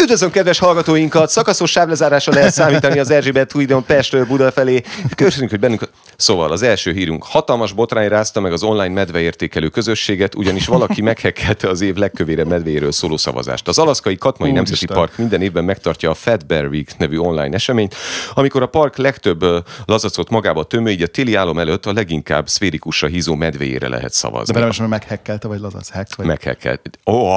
Üdvözlöm 0.00 0.30
kedves 0.30 0.58
hallgatóinkat! 0.58 1.30
Szakaszos 1.30 1.70
sáblezárásra 1.70 2.32
lehet 2.32 2.52
számítani 2.52 2.98
az 2.98 3.10
Erzsébet 3.10 3.54
újdon 3.54 3.84
Pestről 3.84 4.26
Buda 4.26 4.52
felé. 4.52 4.82
Köszönjük, 5.16 5.50
hogy 5.50 5.60
bennünk... 5.60 5.88
Szóval 6.24 6.50
az 6.50 6.62
első 6.62 6.92
hírunk. 6.92 7.24
Hatalmas 7.24 7.72
botrány 7.72 8.08
rázta 8.08 8.40
meg 8.40 8.52
az 8.52 8.62
online 8.62 8.94
medveértékelő 8.94 9.68
közösséget, 9.68 10.34
ugyanis 10.34 10.66
valaki 10.66 11.02
meghekkelte 11.10 11.68
az 11.68 11.80
év 11.80 11.94
legkövérebb 11.94 12.46
medvéről 12.46 12.92
szóló 12.92 13.16
szavazást. 13.16 13.68
Az 13.68 13.78
alaszkai 13.78 14.16
Katmai 14.16 14.50
Úristen. 14.50 14.70
Nemzeti 14.70 14.92
Park 14.92 15.16
minden 15.16 15.42
évben 15.42 15.64
megtartja 15.64 16.10
a 16.10 16.14
Fat 16.14 16.46
Bear 16.46 16.66
Week 16.66 16.96
nevű 16.98 17.18
online 17.18 17.54
eseményt, 17.54 17.94
amikor 18.34 18.62
a 18.62 18.66
park 18.66 18.96
legtöbb 18.96 19.44
lazacot 19.84 20.30
magába 20.30 20.64
tömő, 20.64 20.90
így 20.90 21.02
a 21.02 21.06
téli 21.06 21.34
álom 21.34 21.58
előtt 21.58 21.86
a 21.86 21.92
leginkább 21.92 22.48
szférikusra 22.48 23.08
hízó 23.08 23.34
medvéjére 23.34 23.88
lehet 23.88 24.04
De 24.04 24.12
szavazni. 24.12 24.54
velem 24.54 24.68
most 24.68 24.88
meghekkelte, 24.88 25.48
vagy 25.48 25.60
lazac 25.60 25.90
hack, 25.90 26.16
vagy... 26.16 26.26
Meghekkelt. 26.26 26.98
Ó, 27.06 27.12
oh, 27.12 27.34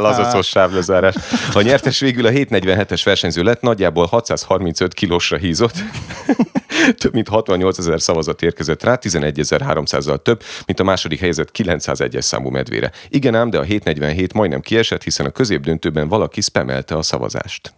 lazacos 0.06 0.46
sávlezárás. 0.46 1.14
A 1.52 1.60
nyertes 1.60 2.00
végül 2.00 2.26
a 2.26 2.30
747-es 2.30 3.00
versenyző 3.04 3.42
lett, 3.42 3.60
nagyjából 3.60 4.06
635 4.06 4.94
kilósra 4.94 5.36
hízott. 5.36 5.74
több 6.98 7.12
mint 7.12 7.28
68 7.28 7.78
ezer 7.78 8.00
szavazat 8.00 8.42
érkezett 8.42 8.82
rá, 8.82 8.98
11.300-zal 9.00 10.22
több, 10.22 10.42
mint 10.66 10.80
a 10.80 10.84
második 10.84 11.18
helyezett 11.20 11.50
901-es 11.58 12.20
számú 12.20 12.48
medvére. 12.48 12.90
Igen 13.08 13.34
ám, 13.34 13.50
de 13.50 13.58
a 13.58 13.62
747 13.62 14.32
majdnem 14.32 14.60
kiesett, 14.60 15.02
hiszen 15.02 15.26
a 15.26 15.30
középdöntőben 15.30 16.08
valaki 16.08 16.40
spamelte 16.40 16.96
a 16.96 17.02
szavazást. 17.02 17.74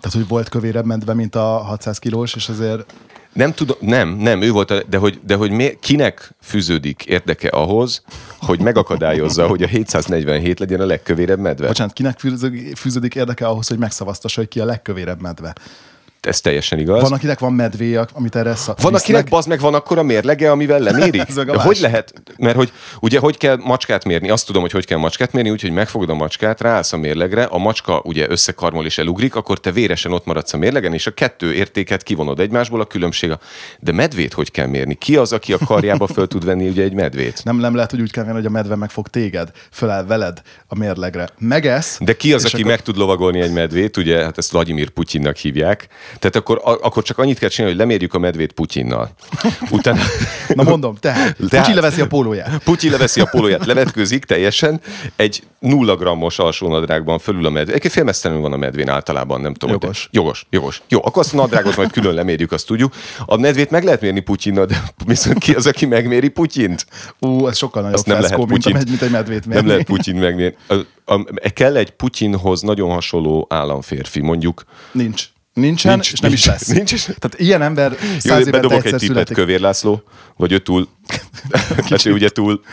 Tehát, 0.00 0.16
hogy 0.16 0.28
volt 0.28 0.48
kövérebb 0.48 0.84
medve, 0.84 1.14
mint 1.14 1.34
a 1.34 1.40
600 1.40 1.98
kilós, 1.98 2.34
és 2.34 2.48
azért 2.48 2.92
Nem 3.32 3.52
tudom, 3.52 3.76
nem, 3.80 4.08
nem, 4.08 4.42
ő 4.42 4.50
volt, 4.50 4.70
a, 4.70 4.82
de 4.82 4.96
hogy, 4.96 5.20
de 5.26 5.34
hogy 5.34 5.50
mi, 5.50 5.78
kinek 5.80 6.34
fűződik 6.42 7.04
érdeke 7.04 7.48
ahhoz, 7.48 8.02
hogy 8.38 8.60
megakadályozza, 8.60 9.46
hogy 9.46 9.62
a 9.62 9.66
747 9.66 10.58
legyen 10.58 10.80
a 10.80 10.86
legkövérebb 10.86 11.38
medve. 11.38 11.66
Bocsánat, 11.66 11.92
kinek 11.92 12.18
fűződik, 12.18 12.76
fűződik 12.76 13.14
érdeke 13.14 13.46
ahhoz, 13.46 13.68
hogy 13.68 13.78
megszavaztassa, 13.78 14.40
hogy 14.40 14.48
ki 14.48 14.60
a 14.60 14.64
legkövérebb 14.64 15.20
medve? 15.20 15.54
Ez 16.20 16.40
teljesen 16.40 16.78
igaz. 16.78 17.02
Van, 17.02 17.12
akinek 17.12 17.38
van 17.38 17.52
medvéje, 17.52 18.06
amit 18.12 18.36
erre 18.36 18.54
szav... 18.54 18.76
Van, 18.82 18.94
akinek 18.94 19.28
bazd 19.28 19.48
meg 19.48 19.60
van 19.60 19.74
akkor 19.74 19.98
a 19.98 20.02
mérlege, 20.02 20.50
amivel 20.50 20.78
leméri? 20.78 21.22
Hogy 21.54 21.78
lehet? 21.80 22.12
Mert 22.38 22.56
hogy 22.56 22.72
ugye 23.00 23.18
hogy 23.18 23.36
kell 23.36 23.56
macskát 23.56 24.04
mérni? 24.04 24.30
Azt 24.30 24.46
tudom, 24.46 24.62
hogy 24.62 24.70
hogy 24.70 24.86
kell 24.86 24.98
macskát 24.98 25.32
mérni, 25.32 25.50
úgyhogy 25.50 25.70
megfogod 25.70 26.10
a 26.10 26.14
macskát, 26.14 26.60
ráállsz 26.60 26.92
a 26.92 26.96
mérlegre, 26.96 27.42
a 27.44 27.58
macska 27.58 28.00
ugye 28.04 28.26
összekarmol 28.28 28.84
és 28.84 28.98
elugrik, 28.98 29.34
akkor 29.34 29.60
te 29.60 29.72
véresen 29.72 30.12
ott 30.12 30.24
maradsz 30.24 30.52
a 30.52 30.56
mérlegen, 30.56 30.92
és 30.92 31.06
a 31.06 31.10
kettő 31.10 31.52
értéket 31.54 32.02
kivonod 32.02 32.40
egymásból, 32.40 32.80
a 32.80 32.84
különbség 32.84 33.30
a... 33.30 33.38
De 33.78 33.92
medvét 33.92 34.32
hogy 34.32 34.50
kell 34.50 34.66
mérni? 34.66 34.94
Ki 34.94 35.16
az, 35.16 35.32
aki 35.32 35.52
a 35.52 35.58
karjába 35.66 36.06
föl 36.06 36.26
tud 36.26 36.44
venni 36.44 36.68
ugye 36.68 36.82
egy 36.82 36.94
medvét? 36.94 37.40
Nem, 37.44 37.56
nem 37.56 37.74
lehet, 37.74 37.90
hogy 37.90 38.00
úgy 38.00 38.12
kell 38.12 38.24
venni, 38.24 38.36
hogy 38.36 38.46
a 38.46 38.50
medve 38.50 38.76
meg 38.76 38.90
fog 38.90 39.08
téged, 39.08 39.50
föláll 39.70 40.04
veled 40.04 40.42
a 40.66 40.78
mérlegre. 40.78 41.28
Megesz. 41.38 41.98
De 42.00 42.16
ki 42.16 42.32
az, 42.32 42.44
aki 42.44 42.54
akkor- 42.54 42.66
meg 42.66 42.82
tud 42.82 42.96
lovagolni 42.96 43.40
egy 43.40 43.52
medvét, 43.52 43.96
ugye, 43.96 44.22
hát 44.22 44.38
ezt 44.38 44.50
Vladimir 44.50 44.88
Putyinnak 44.88 45.36
hívják. 45.36 45.88
Tehát 46.18 46.36
akkor, 46.36 46.60
a, 46.64 46.70
akkor 46.70 47.02
csak 47.02 47.18
annyit 47.18 47.38
kell 47.38 47.48
csinálni, 47.48 47.76
hogy 47.76 47.86
lemérjük 47.86 48.14
a 48.14 48.18
medvét 48.18 48.52
Putyinnal. 48.52 49.10
Utána... 49.70 50.00
Na 50.54 50.62
mondom, 50.62 50.94
tehát, 50.94 51.36
Tehát- 51.36 51.50
tehát... 51.50 51.74
leveszi 51.74 52.00
a 52.00 52.06
pólóját. 52.06 52.58
Putyi 52.64 52.90
leveszi 52.90 53.20
a 53.20 53.28
pólóját, 53.30 53.66
levetkőzik 53.66 54.24
teljesen, 54.24 54.80
egy 55.16 55.42
nulla 55.58 55.96
grammos 55.96 56.38
alsónadrágban 56.38 57.18
fölül 57.18 57.46
a 57.46 57.50
medve. 57.50 57.70
Egyébként 57.70 57.92
félmeztelenül 57.92 58.42
van 58.42 58.52
a 58.52 58.56
medvén 58.56 58.88
általában, 58.88 59.40
nem 59.40 59.54
tudom. 59.54 59.78
Jogos. 59.80 60.08
De... 60.12 60.18
Jogos, 60.18 60.46
jogos. 60.50 60.82
Jó, 60.88 60.98
akkor 61.04 61.22
azt 61.22 61.34
a 61.34 61.36
nadrágot 61.36 61.76
majd 61.76 61.90
külön 61.90 62.14
lemérjük, 62.14 62.52
azt 62.52 62.66
tudjuk. 62.66 62.94
A 63.26 63.36
medvét 63.36 63.70
meg 63.70 63.84
lehet 63.84 64.00
mérni 64.00 64.20
Putyinnal, 64.20 64.66
de 64.66 64.82
viszont 65.06 65.38
ki 65.38 65.52
az, 65.54 65.66
aki 65.66 65.86
megméri 65.86 66.28
Putyint? 66.28 66.86
Ú, 67.18 67.46
ez 67.46 67.56
sokkal 67.56 67.82
nagyobb 67.82 67.98
Azt 67.98 68.06
nem 68.06 68.20
lehet 68.20 68.36
mint, 68.36 68.48
Putyint. 68.48 68.76
a, 68.76 68.82
mint 68.88 69.02
egy 69.02 69.10
medvét 69.10 69.46
mérni. 69.46 69.54
Nem 69.54 69.66
lehet 69.66 69.86
Putyin 69.86 70.14
megmérni. 70.16 70.56
A, 70.68 70.74
a, 71.14 71.24
kell 71.54 71.76
egy 71.76 71.90
Putyinhoz 71.90 72.60
nagyon 72.60 72.90
hasonló 72.90 73.46
államférfi, 73.50 74.20
mondjuk. 74.20 74.64
Nincs. 74.92 75.28
Nincsen, 75.60 75.92
Nincs, 75.92 76.12
és 76.12 76.20
nem 76.20 76.30
nincs, 76.30 76.42
is 76.42 76.46
lesz. 76.46 76.66
nincs 76.78 76.92
is. 76.92 77.02
Tehát 77.02 77.34
ilyen 77.36 77.62
ember 77.62 77.96
Jó, 78.22 78.34
bedobok 78.44 78.72
egy 78.72 78.82
tippet 78.82 79.00
születik. 79.00 79.36
Kövér 79.36 79.60
László, 79.60 80.02
vagy 80.36 80.52
ő 80.52 80.58
túl. 80.58 80.88
Mert 81.90 82.06
ő 82.06 82.12
ugye 82.12 82.28
túl. 82.28 82.60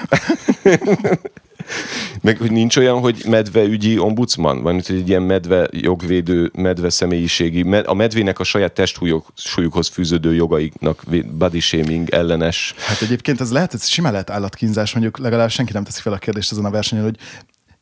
Meg 2.22 2.38
hogy 2.38 2.52
nincs 2.52 2.78
olyan, 2.78 3.00
hogy 3.00 3.24
medveügyi 3.28 3.98
ombudsman? 3.98 4.62
Van 4.62 4.76
itt 4.78 4.88
egy 4.88 5.10
ilyen 5.10 5.22
medve 5.22 5.68
jogvédő, 5.72 6.52
medve 6.54 6.90
személyiségi, 6.90 7.64
med- 7.64 7.88
a 7.88 7.94
medvének 7.94 8.40
a 8.40 8.44
saját 8.44 8.74
testsúlyukhoz 8.74 9.88
fűződő 9.88 10.34
jogaiknak 10.34 11.04
body 11.32 11.60
shaming 11.60 12.10
ellenes. 12.10 12.74
Hát 12.78 13.02
egyébként 13.02 13.42
ez 13.42 13.52
lehet, 13.52 13.74
ez 13.74 13.88
simán 13.88 14.12
lehet 14.12 14.30
állatkínzás, 14.30 14.94
mondjuk 14.94 15.18
legalább 15.18 15.50
senki 15.50 15.74
nem 15.74 15.84
teszi 15.84 16.02
fel 16.02 16.14
a 16.14 16.18
kérdést 16.18 16.52
ezen 16.52 16.66
a 16.66 16.70
versenyen, 16.70 17.04
hogy 17.04 17.18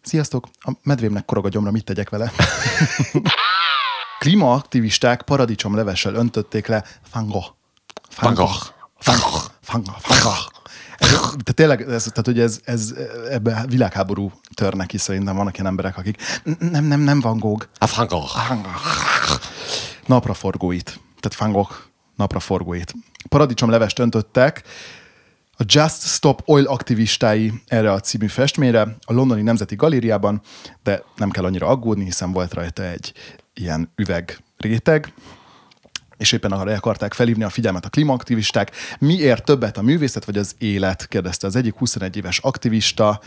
sziasztok, 0.02 0.48
a 0.60 0.72
medvémnek 0.84 1.26
korog 1.26 1.46
a 1.46 1.50
gyomra, 1.50 1.72
mit 1.72 1.84
tegyek 1.84 2.10
vele? 2.10 2.32
Klímaaktivisták 4.26 5.22
paradicsomlevessel 5.22 6.14
öntötték 6.14 6.68
le 6.68 6.84
Van 7.14 7.28
Gogh. 7.28 7.48
Van 8.20 8.34
Gogh. 8.34 8.66
Van 9.04 9.18
Gogh. 9.20 9.44
Van 9.72 9.84
Gogh. 9.84 10.08
Van 10.08 10.18
Gogh. 10.24 10.52
Ez, 10.98 11.36
de 11.44 11.52
tényleg, 11.52 11.82
ez, 11.82 12.04
tehát, 12.04 12.26
hogy 12.26 12.40
ez, 12.40 12.60
ez 12.64 12.94
ebbe 13.30 13.66
világháború 13.68 14.32
tör 14.54 14.74
neki, 14.74 14.98
szerintem 14.98 15.36
vannak 15.36 15.54
ilyen 15.54 15.66
emberek, 15.66 15.98
akik 15.98 16.42
nem, 16.60 16.84
nem, 16.84 17.00
nem 17.00 17.20
Van 17.20 17.38
Gogh. 17.38 17.66
A 17.78 17.92
Van 17.96 18.08
Gogh. 18.08 18.48
Van 18.48 18.62
Gogh. 18.62 19.42
Napraforgóit. 20.06 21.00
Tehát 21.20 21.38
Van 21.38 21.52
Gogh 21.52 21.74
napraforgóit. 22.16 22.94
Paradicsomlevest 23.30 24.00
öntöttek 24.00 24.64
a 25.58 25.64
Just 25.66 26.02
Stop 26.02 26.42
Oil 26.46 26.66
aktivistái 26.66 27.54
erre 27.68 27.92
a 27.92 28.00
című 28.00 28.28
festményre 28.28 28.82
a 29.02 29.14
londoni 29.14 29.42
Nemzeti 29.42 29.76
Galériában, 29.76 30.42
de 30.84 31.04
nem 31.16 31.30
kell 31.30 31.44
annyira 31.44 31.68
aggódni, 31.68 32.04
hiszen 32.04 32.32
volt 32.32 32.54
rajta 32.54 32.84
egy 32.84 33.14
ilyen 33.56 33.92
üveg 33.96 34.38
réteg, 34.58 35.14
és 36.18 36.32
éppen 36.32 36.52
arra 36.52 36.74
akarták 36.74 37.14
felhívni 37.14 37.44
a 37.44 37.50
figyelmet 37.50 37.86
a 37.86 37.90
klímaaktivisták. 37.90 38.72
Miért 39.00 39.44
többet 39.44 39.78
a 39.78 39.82
művészet 39.82 40.26
vagy 40.26 40.38
az 40.38 40.56
élet? 40.58 41.08
kérdezte 41.08 41.48
az 41.48 41.56
egyik 41.56 41.76
21 41.76 42.18
éves 42.18 42.40
aktivista 42.40 43.22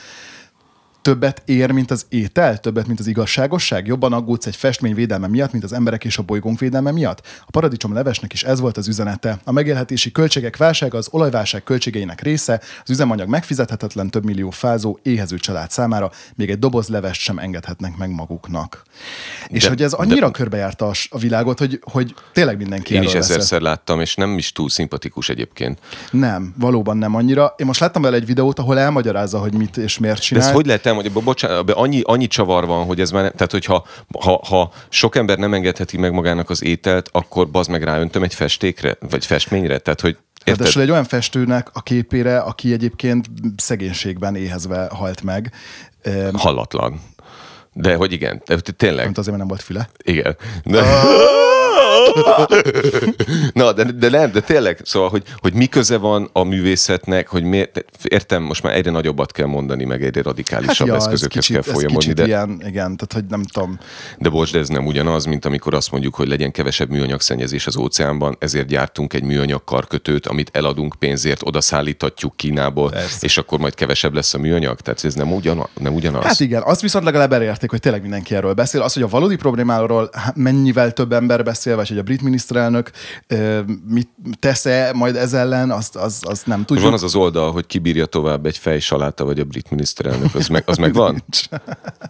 többet 1.03 1.43
ér, 1.45 1.71
mint 1.71 1.91
az 1.91 2.07
étel, 2.09 2.59
többet, 2.61 2.87
mint 2.87 3.01
az 3.01 3.07
igazságosság? 3.07 3.87
Jobban 3.87 4.13
aggódsz 4.13 4.47
egy 4.47 4.57
festmény 4.57 4.95
védelme 4.95 5.27
miatt, 5.27 5.53
mint 5.53 5.65
az 5.65 5.73
emberek 5.73 6.05
és 6.05 6.19
a 6.19 6.23
bolygónk 6.23 6.59
védelme 6.59 6.91
miatt? 6.91 7.27
A 7.41 7.51
paradicsom 7.51 7.93
levesnek 7.93 8.33
is 8.33 8.43
ez 8.43 8.61
volt 8.61 8.77
az 8.77 8.89
üzenete. 8.89 9.39
A 9.45 9.53
megélhetési 9.53 10.13
költségek 10.13 10.57
válsága 10.57 10.99
az 10.99 11.09
olajválság 11.11 11.63
költségeinek 11.63 12.21
része, 12.21 12.61
az 12.83 12.91
üzemanyag 12.91 13.29
megfizethetetlen 13.29 14.11
több 14.11 14.25
millió 14.25 14.51
fázó, 14.51 14.99
éhező 15.03 15.37
család 15.37 15.71
számára, 15.71 16.11
még 16.35 16.51
egy 16.51 16.59
doboz 16.59 16.89
levest 16.89 17.21
sem 17.21 17.39
engedhetnek 17.39 17.97
meg 17.97 18.11
maguknak. 18.11 18.83
És 19.49 19.63
De- 19.63 19.69
hogy 19.69 19.83
ez 19.83 19.93
annyira 19.93 20.27
de- 20.27 20.33
körbejárta 20.33 20.91
a, 21.11 21.19
világot, 21.19 21.59
hogy, 21.59 21.81
hogy 21.83 22.15
tényleg 22.33 22.57
mindenki 22.57 22.95
Én 22.95 23.03
is 23.03 23.15
ezerszer 23.15 23.61
láttam, 23.61 24.01
és 24.01 24.15
nem 24.15 24.39
is 24.39 24.53
túl 24.53 24.69
szimpatikus 24.69 25.29
egyébként. 25.29 25.79
Nem, 26.11 26.55
valóban 26.59 26.97
nem 26.97 27.15
annyira. 27.15 27.55
Én 27.57 27.67
most 27.67 27.81
láttam 27.81 28.03
vele 28.03 28.17
egy 28.17 28.27
videót, 28.27 28.59
ahol 28.59 28.79
elmagyarázza, 28.79 29.39
hogy 29.39 29.55
mit 29.55 29.77
és 29.77 29.99
miért 29.99 30.17
De 30.17 30.23
csinál. 30.23 30.45
ez 30.49 30.53
hogy 30.53 30.67
lehet 30.67 30.87
elmondani, 30.89 31.15
bo- 31.15 31.25
bocsánat, 31.25 31.59
abban 31.59 31.75
annyi, 31.75 32.01
annyi 32.05 32.27
csavar 32.27 32.67
van, 32.67 32.85
hogy 32.85 33.01
ez 33.01 33.11
már, 33.11 33.23
ne- 33.23 33.31
tehát 33.31 33.53
hogyha 33.53 33.87
ha, 34.21 34.41
ha 34.49 34.73
sok 34.89 35.17
ember 35.17 35.39
nem 35.39 35.55
engedheti 35.55 35.97
meg 35.97 36.13
magának 36.13 36.51
az 36.51 36.63
ételt, 36.63 37.09
akkor 37.13 37.49
bazd 37.51 37.71
meg 37.71 37.83
ráöntöm 37.83 38.23
egy 38.23 38.35
festékre, 38.35 38.97
vagy 39.11 39.27
festményre, 39.27 39.79
tehát 39.79 40.01
hogy 40.01 40.17
érted? 40.39 40.57
Ráadásul 40.57 40.83
egy 40.83 40.91
olyan 40.91 41.05
festőnek 41.05 41.69
a 41.73 41.83
képére, 41.83 42.39
aki 42.39 42.73
egyébként 42.73 43.27
szegénységben 43.57 44.37
éhezve 44.37 44.89
halt 44.93 45.23
meg, 45.23 45.53
Hallatlan. 46.33 47.01
De 47.81 47.95
hogy 47.95 48.13
igen, 48.13 48.43
de 48.47 48.57
tényleg, 48.77 49.05
mint 49.05 49.19
azért, 49.19 49.37
mert 49.37 49.39
nem 49.39 49.47
volt 49.49 49.63
füle. 49.63 49.89
igen. 50.05 50.37
De... 50.65 50.83
Na, 53.53 53.73
de, 53.73 53.85
de 53.85 54.09
nem, 54.09 54.33
de 54.33 54.41
tényleg, 54.41 54.81
szóval, 54.85 55.09
hogy, 55.09 55.23
hogy 55.37 55.55
mi 55.55 55.67
köze 55.67 55.97
van 55.97 56.31
a 56.33 56.43
művészetnek, 56.43 57.29
hogy 57.29 57.43
miért, 57.43 57.85
értem, 58.03 58.43
most 58.43 58.63
már 58.63 58.75
egyre 58.75 58.91
nagyobbat 58.91 59.33
kell 59.33 59.47
mondani, 59.47 59.85
meg 59.85 60.05
egyre 60.05 60.23
radikálisabb 60.23 60.89
Hát 60.89 60.97
ez 60.97 61.03
eszközökhez 61.03 61.47
kicsit, 61.47 61.63
kell 61.63 61.75
folyamodni, 61.75 62.13
de, 62.13 62.25
ilyen, 62.25 62.51
igen, 62.51 62.97
tehát 62.97 63.13
hogy 63.13 63.25
nem 63.29 63.43
tudom. 63.43 63.79
De 64.19 64.29
bocs, 64.29 64.53
de 64.53 64.59
ez 64.59 64.69
nem 64.69 64.87
ugyanaz, 64.87 65.25
mint 65.25 65.45
amikor 65.45 65.75
azt 65.75 65.91
mondjuk, 65.91 66.15
hogy 66.15 66.29
legyen 66.29 66.51
kevesebb 66.51 66.89
műanyagszennyezés 66.89 67.67
az 67.67 67.77
óceánban, 67.77 68.37
ezért 68.39 68.67
gyártunk 68.67 69.13
egy 69.13 69.23
műanyag 69.23 69.65
karkötőt, 69.65 70.27
amit 70.27 70.51
eladunk 70.53 70.95
pénzért, 70.99 71.41
oda 71.45 71.61
szállítatjuk 71.61 72.37
Kínából, 72.37 72.91
Persze. 72.91 73.19
és 73.21 73.39
akkor 73.39 73.59
majd 73.59 73.75
kevesebb 73.75 74.15
lesz 74.15 74.35
a 74.35 74.39
műanyag. 74.39 74.81
Tehát 74.81 75.05
ez 75.05 75.15
nem, 75.15 75.33
ugyan, 75.33 75.69
nem 75.81 75.95
ugyanaz. 75.95 76.25
Hát 76.25 76.41
igen, 76.41 76.63
azt 76.63 76.81
viszont 76.81 77.05
legalább 77.05 77.33
elérték, 77.33 77.68
hogy 77.71 77.81
tényleg 77.81 78.01
mindenki 78.01 78.35
erről 78.35 78.53
beszél. 78.53 78.83
Az, 78.83 78.93
hogy 78.93 79.03
a 79.03 79.09
valódi 79.09 79.37
problémáról 79.37 80.11
mennyivel 80.35 80.93
több 80.93 81.13
ember 81.13 81.45
beszél, 81.45 81.77
vagy 81.77 81.89
hogy 81.89 81.99
a 81.99 82.03
brit 82.03 82.23
miniszterelnök 82.23 82.91
mit 83.89 84.09
tesz-e 84.39 84.91
majd 84.95 85.17
ez 85.17 85.33
ellen, 85.33 85.71
azt, 85.71 85.97
az, 85.97 86.23
az 86.27 86.43
nem 86.45 86.65
tudjuk. 86.65 86.85
van 86.85 86.95
az 86.95 87.03
az 87.03 87.15
oldal, 87.15 87.53
hogy 87.53 87.67
kibírja 87.67 88.07
tovább 88.07 88.47
egy 88.47 88.59
fejsaláta 88.59 89.25
vagy 89.25 89.41
a 89.41 89.45
brit 89.45 89.71
miniszterelnök, 89.71 90.35
az 90.35 90.49
meg, 90.49 90.63
az 90.67 90.77
meg 90.77 90.95
van? 90.95 91.23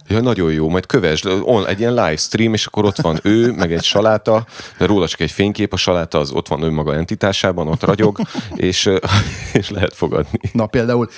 Ja, 0.07 0.21
nagyon 0.21 0.51
jó, 0.51 0.69
majd 0.69 0.85
kövesd, 0.85 1.25
on, 1.41 1.67
egy 1.67 1.79
ilyen 1.79 1.93
live 1.93 2.15
stream, 2.15 2.53
és 2.53 2.65
akkor 2.65 2.85
ott 2.85 2.97
van 3.01 3.19
ő, 3.23 3.51
meg 3.51 3.73
egy 3.73 3.83
saláta, 3.83 4.45
de 4.77 4.85
róla 4.85 5.07
csak 5.07 5.19
egy 5.19 5.31
fénykép, 5.31 5.73
a 5.73 5.77
saláta 5.77 6.19
az 6.19 6.31
ott 6.31 6.47
van 6.47 6.63
önmaga 6.63 6.95
entitásában, 6.95 7.67
ott 7.67 7.83
ragyog, 7.83 8.19
és, 8.55 8.89
és 9.59 9.69
lehet 9.69 9.93
fogadni. 9.93 10.39
Na 10.51 10.65
például 10.65 11.09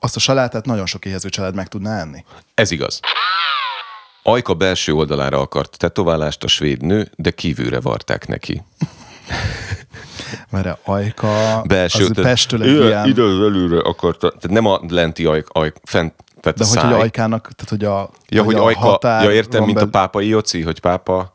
azt 0.00 0.16
a 0.16 0.20
salátát 0.20 0.66
nagyon 0.66 0.86
sok 0.86 1.04
éhező 1.04 1.28
család 1.28 1.54
meg 1.54 1.68
tudná 1.68 2.00
enni. 2.00 2.24
Ez 2.54 2.70
igaz. 2.70 3.00
Ajka 4.22 4.54
belső 4.54 4.92
oldalára 4.92 5.38
akart 5.40 5.76
tetoválást 5.78 6.44
a 6.44 6.48
svéd 6.48 6.82
nő, 6.82 7.10
de 7.16 7.30
kívülre 7.30 7.80
varták 7.80 8.26
neki. 8.26 8.62
Mert 10.50 10.66
a 10.66 10.78
ajka, 10.84 11.62
Belső, 11.66 12.04
az 12.04 12.10
Pestől 12.14 12.62
egy 12.62 12.68
ide, 12.68 12.84
ilyen, 12.84 13.06
ide 13.06 13.22
előre 13.22 13.80
akarta, 13.80 14.28
tehát 14.28 14.50
nem 14.50 14.66
a 14.66 14.80
lenti 14.88 15.24
ajk, 15.24 15.48
ajk 15.52 15.76
fent, 15.84 16.14
tehát 16.40 16.58
de 16.58 16.64
a 16.64 16.66
hogy, 16.66 16.78
száj. 16.78 16.92
hogy 16.92 17.00
ajkának, 17.00 17.42
tehát 17.42 17.68
hogy 17.68 17.84
a, 17.84 18.10
Ja, 18.28 18.42
hogy 18.42 18.54
a 18.54 18.64
ajka, 18.64 18.80
határ 18.80 19.24
ja 19.24 19.32
értem, 19.32 19.64
mint 19.64 19.76
a 19.76 19.80
benne. 19.80 19.90
pápai 19.90 20.28
Joci, 20.28 20.62
hogy 20.62 20.80
pápa... 20.80 21.32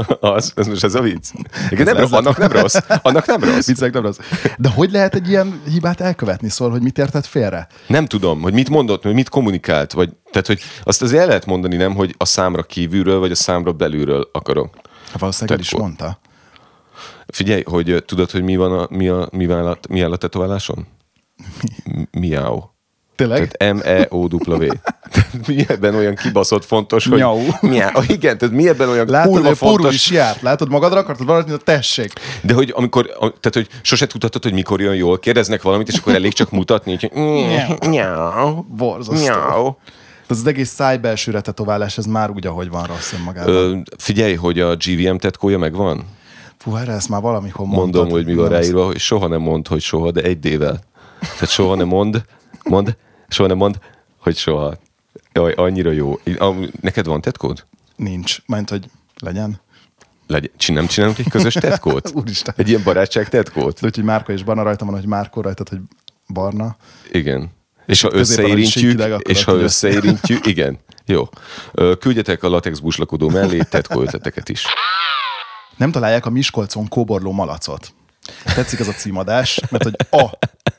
az, 0.20 0.52
ez 0.56 0.66
most 0.66 0.84
ez 0.84 0.94
a 0.94 1.00
vicc. 1.00 1.30
Igen, 1.70 1.84
nem 1.84 1.96
rossz, 1.96 2.12
annak 2.12 2.38
nem 2.38 2.52
rossz. 2.52 2.76
Annak 3.02 3.26
nem 3.26 3.40
rossz. 3.44 3.66
Viccek 3.66 3.92
nem 3.92 4.02
rossz. 4.02 4.18
De 4.58 4.68
hogy 4.68 4.90
lehet 4.90 5.14
egy 5.14 5.28
ilyen 5.28 5.62
hibát 5.70 6.00
elkövetni? 6.00 6.48
Szóval, 6.48 6.72
hogy 6.72 6.82
mit 6.82 6.98
érted 6.98 7.24
félre? 7.24 7.66
Nem 7.86 8.06
tudom, 8.06 8.40
hogy 8.40 8.52
mit 8.52 8.68
mondott, 8.68 9.02
hogy 9.02 9.14
mit 9.14 9.28
kommunikált, 9.28 9.92
vagy, 9.92 10.10
tehát, 10.30 10.46
hogy 10.46 10.60
azt 10.82 11.02
azért 11.02 11.20
el 11.20 11.26
lehet 11.26 11.46
mondani, 11.46 11.76
nem, 11.76 11.94
hogy 11.94 12.14
a 12.18 12.24
számra 12.24 12.62
kívülről, 12.62 13.18
vagy 13.18 13.30
a 13.30 13.34
számra 13.34 13.72
belülről 13.72 14.28
akarok. 14.32 14.74
Hát 15.10 15.20
valószínűleg 15.20 15.58
el 15.58 15.64
is 15.64 15.74
mondta. 15.74 16.18
Figyelj, 17.26 17.62
hogy 17.62 18.04
tudod, 18.06 18.30
hogy 18.30 18.42
mi 18.42 18.56
van 18.56 18.78
a, 18.78 18.86
mi, 18.90 19.08
a, 19.08 19.28
mi, 19.32 19.50
áll 19.50 19.66
a, 19.66 19.78
mi 19.88 20.00
áll 20.00 20.12
a 20.12 20.16
tetováláson? 20.16 20.86
M- 21.84 22.16
Miau. 22.18 22.60
Tényleg? 23.16 23.50
Tehát 23.50 23.74
M-E-O-W. 23.74 24.66
Tehát 25.10 25.46
mi 25.46 25.64
ebben 25.68 25.94
olyan 25.94 26.14
kibaszott 26.14 26.64
fontos, 26.64 27.04
hogy... 27.06 27.16
Miau. 27.16 27.40
Miau. 27.60 28.02
Igen, 28.06 28.38
tehát 28.38 28.54
mi 28.54 28.68
ebben 28.68 28.88
olyan 28.88 29.06
Látod, 29.08 29.32
kurva 29.32 29.48
a 29.48 29.54
fontos, 29.54 29.94
is 29.94 30.10
járt. 30.10 30.40
Látod, 30.42 30.68
magadra 30.70 30.98
akartad 30.98 31.26
valamit, 31.26 31.48
na 31.48 31.56
tessék. 31.56 32.12
De 32.42 32.54
hogy 32.54 32.72
amikor, 32.76 33.06
a- 33.10 33.16
tehát 33.40 33.52
hogy 33.52 33.68
sose 33.82 34.06
tudhatod, 34.06 34.42
hogy 34.42 34.52
mikor 34.52 34.80
jön 34.80 34.94
jól, 34.94 35.18
kérdeznek 35.18 35.62
valamit, 35.62 35.88
és 35.88 35.96
akkor 35.98 36.14
elég 36.14 36.32
csak 36.32 36.50
mutatni, 36.50 36.98
hogy 37.00 37.10
nyau, 37.90 38.62
Borzasztó. 38.62 39.24
nyau. 39.24 39.72
Ez 40.28 40.38
az 40.38 40.46
egész 40.46 40.70
szájbelsőre 40.70 41.40
tetoválás, 41.40 41.98
ez 41.98 42.04
már 42.06 42.30
úgy, 42.30 42.46
ahogy 42.46 42.68
van 42.70 42.84
rossz 42.84 43.12
önmagában. 43.12 43.54
Ö, 43.54 43.76
Figyelj, 43.98 44.34
hogy 44.34 44.60
a 44.60 44.76
GVM 44.76 45.16
tetkója 45.16 45.58
megvan? 45.58 46.04
Fú, 46.58 46.76
erre 46.76 46.92
ezt 46.92 47.08
már 47.08 47.20
valamikor 47.20 47.66
mondtad. 47.66 47.84
Mondom, 47.84 48.08
hogy 48.10 48.24
mi 48.26 48.34
van 48.34 48.48
ráírva, 48.48 48.84
hogy 48.86 48.98
soha 48.98 49.26
nem 49.26 49.40
mond, 49.40 49.66
hogy 49.66 49.80
soha, 49.80 50.10
de 50.10 50.20
egy 50.22 50.38
D-vel. 50.38 50.78
Tehát 51.20 51.48
soha 51.48 51.74
nem 51.74 51.86
mond, 51.86 52.22
mond, 52.64 52.96
soha 53.28 53.48
nem 53.48 53.56
mond, 53.56 53.78
hogy 54.18 54.36
soha. 54.36 54.74
Jaj, 55.32 55.52
annyira 55.52 55.90
jó. 55.90 56.18
Neked 56.80 57.06
van 57.06 57.20
tetkód? 57.20 57.64
Nincs. 57.96 58.38
Mert 58.46 58.70
hogy 58.70 58.84
legyen. 59.18 59.60
Csin- 60.56 60.76
nem 60.76 60.86
csinálunk 60.86 61.18
egy 61.18 61.28
közös 61.28 61.54
tetkót? 61.54 62.10
Úristen. 62.14 62.54
Egy 62.56 62.68
ilyen 62.68 62.82
barátság 62.84 63.28
tetkót? 63.28 63.80
De 63.80 63.86
úgyhogy 63.86 64.04
Márka 64.04 64.32
és 64.32 64.42
Barna 64.42 64.62
rajta 64.62 64.84
van, 64.84 64.94
hogy 64.94 65.06
Márko 65.06 65.40
rajtad, 65.40 65.68
hogy 65.68 65.78
Barna. 66.28 66.76
Igen. 67.10 67.50
És 67.86 68.00
ha 68.00 68.08
van 68.08 68.16
egy 68.18 68.22
összeérintjük, 68.22 69.28
és 69.28 69.44
ha 69.44 69.52
összeérintjük, 69.52 70.46
igen. 70.54 70.78
Jó. 71.06 71.28
Küldjetek 71.98 72.42
a 72.42 72.48
latex 72.48 72.78
buslakodó 72.78 73.28
mellé 73.28 73.58
tetkó 73.70 74.00
ötleteket 74.00 74.48
is. 74.48 74.64
Nem 75.76 75.90
találják 75.90 76.26
a 76.26 76.30
Miskolcon 76.30 76.88
kóborló 76.88 77.32
malacot. 77.32 77.94
Tetszik 78.54 78.78
ez 78.80 78.88
a 78.88 78.92
címadás, 78.92 79.60
mert 79.70 79.82
hogy 79.82 79.96
a 80.10 80.30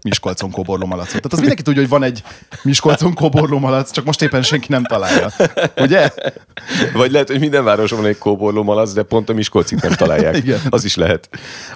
Miskolcon 0.04 0.52
kóborló 0.52 0.86
malacot. 0.86 1.08
Tehát 1.12 1.32
az 1.34 1.38
mindenki 1.40 1.62
tudja, 1.62 1.82
hogy 1.82 1.90
van 1.90 2.04
egy 2.04 2.24
Miskolcon 2.64 3.14
kóborló 3.14 3.60
malac, 3.60 3.92
csak 3.92 4.06
most 4.06 4.22
éppen 4.22 4.42
senki 4.42 4.68
nem 4.70 4.84
találja. 4.84 5.30
Ugye? 5.78 6.10
Vagy 6.94 7.12
lehet, 7.12 7.28
hogy 7.28 7.40
minden 7.40 7.64
városban 7.64 8.00
van 8.02 8.10
egy 8.10 8.18
kóborló 8.18 8.64
malac, 8.64 8.94
de 8.94 9.04
pont 9.04 9.30
a 9.30 9.34
Miskolcit 9.34 9.82
nem 9.82 9.92
találják. 9.92 10.38
Igen. 10.38 10.60
Az 10.70 10.84
is 10.84 10.96
lehet. 10.96 11.30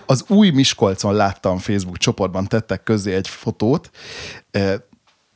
Az 0.06 0.24
új 0.28 0.50
Miskolcon 0.50 1.14
láttam 1.16 1.58
Facebook 1.58 1.98
csoportban, 1.98 2.48
tettek 2.48 2.84
közzé 2.84 3.14
egy 3.14 3.28
fotót. 3.28 3.90
Eh, 4.52 4.74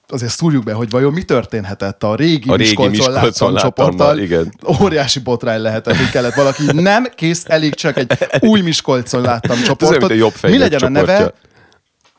Azért 0.08 0.32
szúrjuk 0.32 0.64
be, 0.64 0.74
hogy 0.74 0.90
vajon 0.90 1.14
mi 1.14 1.24
történhetett 1.24 2.04
a 2.04 2.16
régi, 2.16 2.50
A 2.50 2.56
régi 2.56 2.70
Miskolcon, 2.70 2.92
Miskolcon 2.92 3.54
láttam 3.54 3.70
csoporttal. 3.70 4.20
igen. 4.20 4.54
Óriási 4.82 5.20
botrány 5.20 5.62
lehetett, 5.62 5.96
hogy 5.96 6.10
kellett 6.10 6.34
valaki. 6.34 6.64
Nem, 6.72 7.08
kész, 7.16 7.44
elég 7.48 7.74
csak 7.76 7.98
egy 7.98 8.12
új 8.50 8.62
Miskolcon 8.62 9.22
láttam 9.22 9.62
csoportot. 9.62 10.42
Mi 10.42 10.58
legyen 10.58 10.82
a 10.82 10.90
neve? 10.90 11.34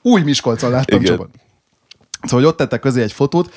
Új 0.03 0.23
Miskolcon 0.23 0.71
láttam 0.71 1.01
Igen. 1.01 1.13
csoport. 1.13 1.31
Szóval 2.23 2.41
hogy 2.41 2.49
ott 2.49 2.57
tettek 2.57 2.81
közé 2.81 3.03
egy 3.03 3.13
fotót, 3.13 3.53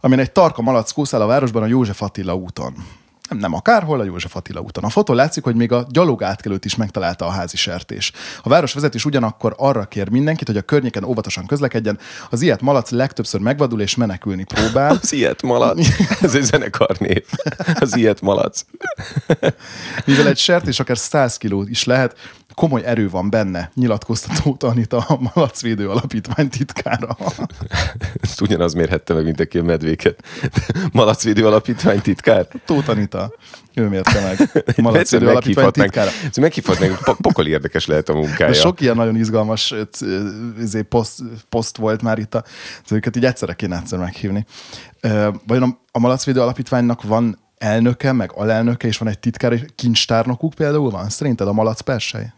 amin 0.00 0.18
egy 0.18 0.32
tarka 0.32 0.62
malac 0.62 0.92
kúszál 0.92 1.20
a 1.20 1.26
városban 1.26 1.62
a 1.62 1.66
József 1.66 2.02
Attila 2.02 2.34
úton. 2.34 2.74
Nem, 3.28 3.38
nem 3.38 3.54
akárhol, 3.54 4.00
a 4.00 4.04
József 4.04 4.36
Attila 4.36 4.60
úton. 4.60 4.84
A 4.84 4.88
fotón 4.88 5.16
látszik, 5.16 5.44
hogy 5.44 5.54
még 5.54 5.72
a 5.72 5.86
gyalog 5.88 6.22
átkelőt 6.22 6.64
is 6.64 6.76
megtalálta 6.76 7.26
a 7.26 7.30
házi 7.30 7.56
sertés. 7.56 8.12
A 8.42 8.48
városvezetés 8.48 9.04
ugyanakkor 9.04 9.54
arra 9.58 9.84
kér 9.84 10.08
mindenkit, 10.08 10.46
hogy 10.46 10.56
a 10.56 10.62
környéken 10.62 11.04
óvatosan 11.04 11.46
közlekedjen. 11.46 11.98
Az 12.30 12.42
ilyet 12.42 12.60
malac 12.60 12.90
legtöbbször 12.90 13.40
megvadul 13.40 13.80
és 13.80 13.94
menekülni 13.94 14.44
próbál. 14.44 14.98
Az 15.02 15.12
ilyet 15.12 15.42
malac. 15.42 15.86
Ez 16.22 16.34
egy 16.34 16.42
zenekarnév. 16.42 17.24
Az 17.80 17.96
ilyet 17.96 18.20
malac. 18.20 18.64
Mivel 20.04 20.26
egy 20.26 20.38
sertés 20.38 20.80
akár 20.80 20.98
100 20.98 21.36
kiló 21.36 21.62
is 21.62 21.84
lehet, 21.84 22.16
komoly 22.56 22.84
erő 22.84 23.10
van 23.10 23.30
benne, 23.30 23.70
nyilatkozta 23.74 24.32
Tóth 24.42 24.64
Anita, 24.72 24.96
a 24.96 25.30
Malacvédő 25.34 25.88
Alapítvány 25.88 26.48
titkára. 26.48 27.16
Ezt 28.22 28.40
ugyanaz 28.40 28.72
mérhette 28.72 29.14
meg, 29.14 29.24
mint 29.24 29.40
aki 29.40 29.58
a 29.58 29.62
medvéket. 29.62 30.24
Malacvédő 30.92 31.46
Alapítvány 31.46 32.00
titkár. 32.00 32.46
Tóth 32.64 32.90
Anita, 32.90 33.34
ő 33.74 33.88
mérte 33.88 34.20
meg. 34.20 34.64
Malacvédő 34.76 35.28
Alapítvány 35.28 35.70
titkára. 35.70 36.10
Ezt 36.24 36.40
Meghívhatnánk, 36.40 36.98
po- 37.04 37.16
pokol 37.20 37.46
érdekes 37.46 37.86
lehet 37.86 38.08
a 38.08 38.14
munkája. 38.14 38.50
De 38.50 38.56
sok 38.56 38.80
ilyen 38.80 38.96
nagyon 38.96 39.16
izgalmas 39.16 39.74
izé, 40.60 40.82
poszt, 40.82 41.22
poszt 41.48 41.76
volt 41.76 42.02
már 42.02 42.18
itt, 42.18 42.34
a, 42.34 42.44
őket 42.90 43.16
így 43.16 43.24
egyszerre 43.24 43.54
kéne 43.54 43.76
egyszer 43.76 43.98
meghívni. 43.98 44.46
Vajon 45.46 45.62
a, 45.62 45.78
a 45.90 45.98
Malacvédő 45.98 46.40
Alapítványnak 46.40 47.02
van 47.02 47.38
elnöke, 47.58 48.12
meg 48.12 48.32
alelnöke, 48.34 48.86
és 48.86 48.98
van 48.98 49.08
egy 49.08 49.18
titkár, 49.18 49.52
és 49.52 49.60
kincstárnokuk 49.76 50.54
például 50.54 50.90
van? 50.90 51.08
Szerinted 51.08 51.48
a 51.48 51.52
Malac 51.52 51.80
Persely? 51.80 52.32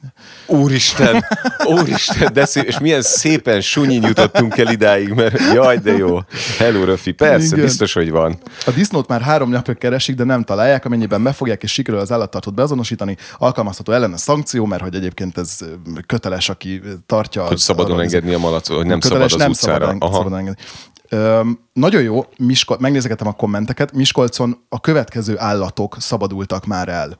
Úristen, 0.46 1.24
úristen, 1.80 2.32
de 2.32 2.44
szép, 2.44 2.64
és 2.64 2.78
milyen 2.78 3.02
szépen 3.02 3.60
sunyin 3.60 4.02
jutottunk 4.02 4.56
el 4.58 4.72
idáig, 4.72 5.08
mert 5.12 5.40
jaj, 5.54 5.78
de 5.78 5.92
jó. 5.96 6.18
Hello, 6.58 6.84
Röfi, 6.84 7.12
persze, 7.12 7.46
Igen. 7.46 7.64
biztos, 7.64 7.92
hogy 7.92 8.10
van. 8.10 8.38
A 8.66 8.70
disznót 8.70 9.08
már 9.08 9.20
három 9.20 9.50
napja 9.50 9.74
keresik, 9.74 10.14
de 10.16 10.24
nem 10.24 10.42
találják, 10.42 10.84
amennyiben 10.84 11.20
megfogják 11.20 11.62
és 11.62 11.72
sikerül 11.72 12.00
az 12.00 12.12
állattartót 12.12 12.54
beazonosítani, 12.54 13.16
alkalmazható 13.38 13.92
ellen 13.92 14.12
a 14.12 14.16
szankció, 14.16 14.64
mert 14.64 14.82
hogy 14.82 14.94
egyébként 14.94 15.38
ez 15.38 15.58
köteles, 16.06 16.48
aki 16.48 16.82
tartja. 17.06 17.42
Hogy 17.42 17.52
az- 17.52 17.60
szabadon 17.62 17.92
arra- 17.92 18.02
engedni 18.02 18.34
a 18.34 18.38
malacot, 18.38 18.76
hogy 18.76 18.86
nem 18.86 18.98
köteles, 19.00 19.30
szabad 19.32 19.34
az 19.34 19.40
nem 19.40 19.50
utcára. 19.50 19.86
Szabad, 19.86 20.02
en- 20.02 20.12
szabad 20.12 20.32
engedni. 20.38 20.62
Öm, 21.08 21.58
nagyon 21.72 22.02
jó, 22.02 22.24
Miskol, 22.36 22.76
megnézegetem 22.80 23.26
a 23.26 23.32
kommenteket, 23.32 23.92
Miskolcon 23.92 24.64
a 24.68 24.80
következő 24.80 25.38
állatok 25.38 25.96
szabadultak 25.98 26.66
már 26.66 26.88
el. 26.88 27.18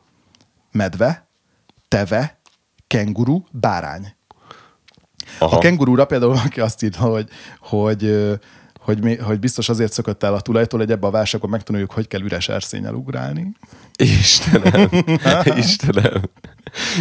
Medve, 0.73 1.28
teve, 1.88 2.40
kenguru, 2.87 3.42
bárány. 3.50 4.14
Aha. 5.38 5.57
A 5.57 5.59
kengurúra 5.59 6.04
például 6.04 6.37
aki 6.47 6.61
azt 6.61 6.83
írta, 6.83 7.00
hogy, 7.00 7.28
hogy, 7.61 8.38
hogy, 8.88 9.02
mi, 9.02 9.16
hogy 9.16 9.38
biztos 9.38 9.68
azért 9.68 9.92
szökött 9.92 10.23
el 10.23 10.35
a 10.35 10.40
tulajtól, 10.40 10.78
hogy 10.78 10.90
ebbe 10.90 11.07
a 11.07 11.11
válságban 11.11 11.50
megtanuljuk, 11.50 11.90
hogy 11.90 12.09
kell 12.09 12.21
üres 12.21 12.49
erszényel 12.49 12.95
ugrálni. 12.95 13.52
Istenem, 13.97 14.88
Istenem. 15.57 16.23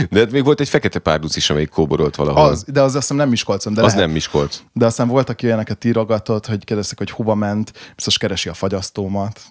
De 0.10 0.20
hát 0.20 0.32
még 0.32 0.44
volt 0.44 0.60
egy 0.60 0.70
fekete 0.70 1.00
párduc 1.00 1.36
is, 1.36 1.50
amelyik 1.50 1.70
kóborolt 1.70 2.15
valahol. 2.15 2.44
Az, 2.44 2.65
de 2.67 2.82
az 2.82 2.86
azt 2.86 3.01
hiszem 3.01 3.17
nem 3.17 3.29
Miskolcon, 3.29 3.74
de 3.74 3.82
az 3.82 3.88
lehet. 3.88 4.06
nem 4.06 4.12
Miskolc. 4.12 4.60
De 4.74 4.86
aztán 4.86 5.08
volt, 5.08 5.29
aki 5.29 5.46
ilyeneket 5.46 5.84
írogatott, 5.84 6.46
hogy 6.46 6.63
kérdeztek, 6.63 6.98
hogy 6.98 7.10
hova 7.10 7.36
ment, 7.36 7.72
biztos 7.96 8.17
keresi 8.17 8.50
a 8.50 8.53
fagyasztómat, 8.53 9.41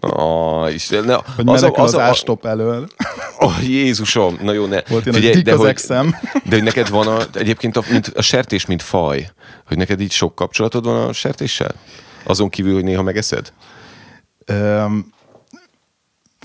Oh, 0.00 0.72
Isten, 0.72 1.04
ne, 1.04 1.14
hogy 1.36 1.44
menekül 1.44 1.82
az, 1.82 1.94
az, 1.94 2.00
ástop 2.00 2.46
elől. 2.46 2.88
Oh, 3.38 3.68
Jézusom, 3.68 4.38
na 4.42 4.52
jó, 4.52 4.66
ne. 4.66 4.80
Volt 4.88 5.06
ilyen, 5.06 5.22
hogy 5.22 5.42
dik 5.42 5.52
az 5.54 5.64
exem. 5.64 6.16
de 6.44 6.54
hogy 6.54 6.62
neked 6.62 6.88
van 6.88 7.06
a, 7.06 7.18
egyébként 7.32 7.76
a, 7.76 7.82
mint 7.90 8.06
a 8.06 8.22
sertés, 8.22 8.66
mint 8.66 8.82
faj, 8.82 9.30
hogy 9.66 9.76
neked 9.76 10.00
így 10.00 10.10
sok 10.10 10.34
kapcsolatod 10.34 10.84
van 10.84 11.08
a 11.08 11.12
sertéssel? 11.12 11.74
Azon 12.24 12.48
kívül, 12.48 12.74
hogy 12.74 12.84
néha 12.84 13.02
megeszed? 13.02 13.52
Öm, 14.44 15.12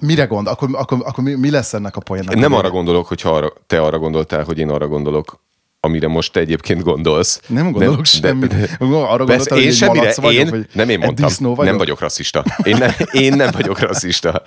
mire 0.02 0.26
gond? 0.26 0.48
Akkor, 0.48 0.70
akkor, 0.72 0.98
akkor 1.06 1.24
mi, 1.24 1.34
mi 1.34 1.50
lesz 1.50 1.74
ennek 1.74 1.96
a 1.96 2.00
poénnak? 2.00 2.36
Nem 2.36 2.54
a 2.54 2.58
arra 2.58 2.70
gondolok, 2.70 3.08
hogy 3.08 3.22
arra, 3.24 3.54
te 3.68 3.82
arra 3.82 4.00
gondoltál, 4.00 4.44
hogy 4.44 4.60
én 4.60 4.70
arra 4.70 4.88
gondolok, 4.88 5.44
amire 5.86 6.08
most 6.08 6.38
egyébként 6.38 6.84
gondolsz. 6.84 7.40
Nem 7.48 7.72
gondolok 7.72 8.06
semmit. 8.06 8.54
Arra 8.80 8.88
gondoltad, 8.88 9.28
Persze, 9.28 9.54
hogy 9.54 9.64
én 9.64 9.70
egy 9.70 9.76
semmire, 9.76 10.14
vagyok, 10.16 10.42
én, 10.42 10.50
vagy 10.50 10.66
nem 10.74 10.90
én 10.90 11.00
mondtam, 11.00 11.30
vagyok? 11.40 11.64
nem 11.64 11.78
vagyok 11.78 12.00
rasszista. 12.00 12.46
Én, 12.64 12.78
ne, 12.78 12.88
én 13.12 13.34
nem 13.34 13.50
vagyok 13.52 13.80
rasszista. 13.80 14.42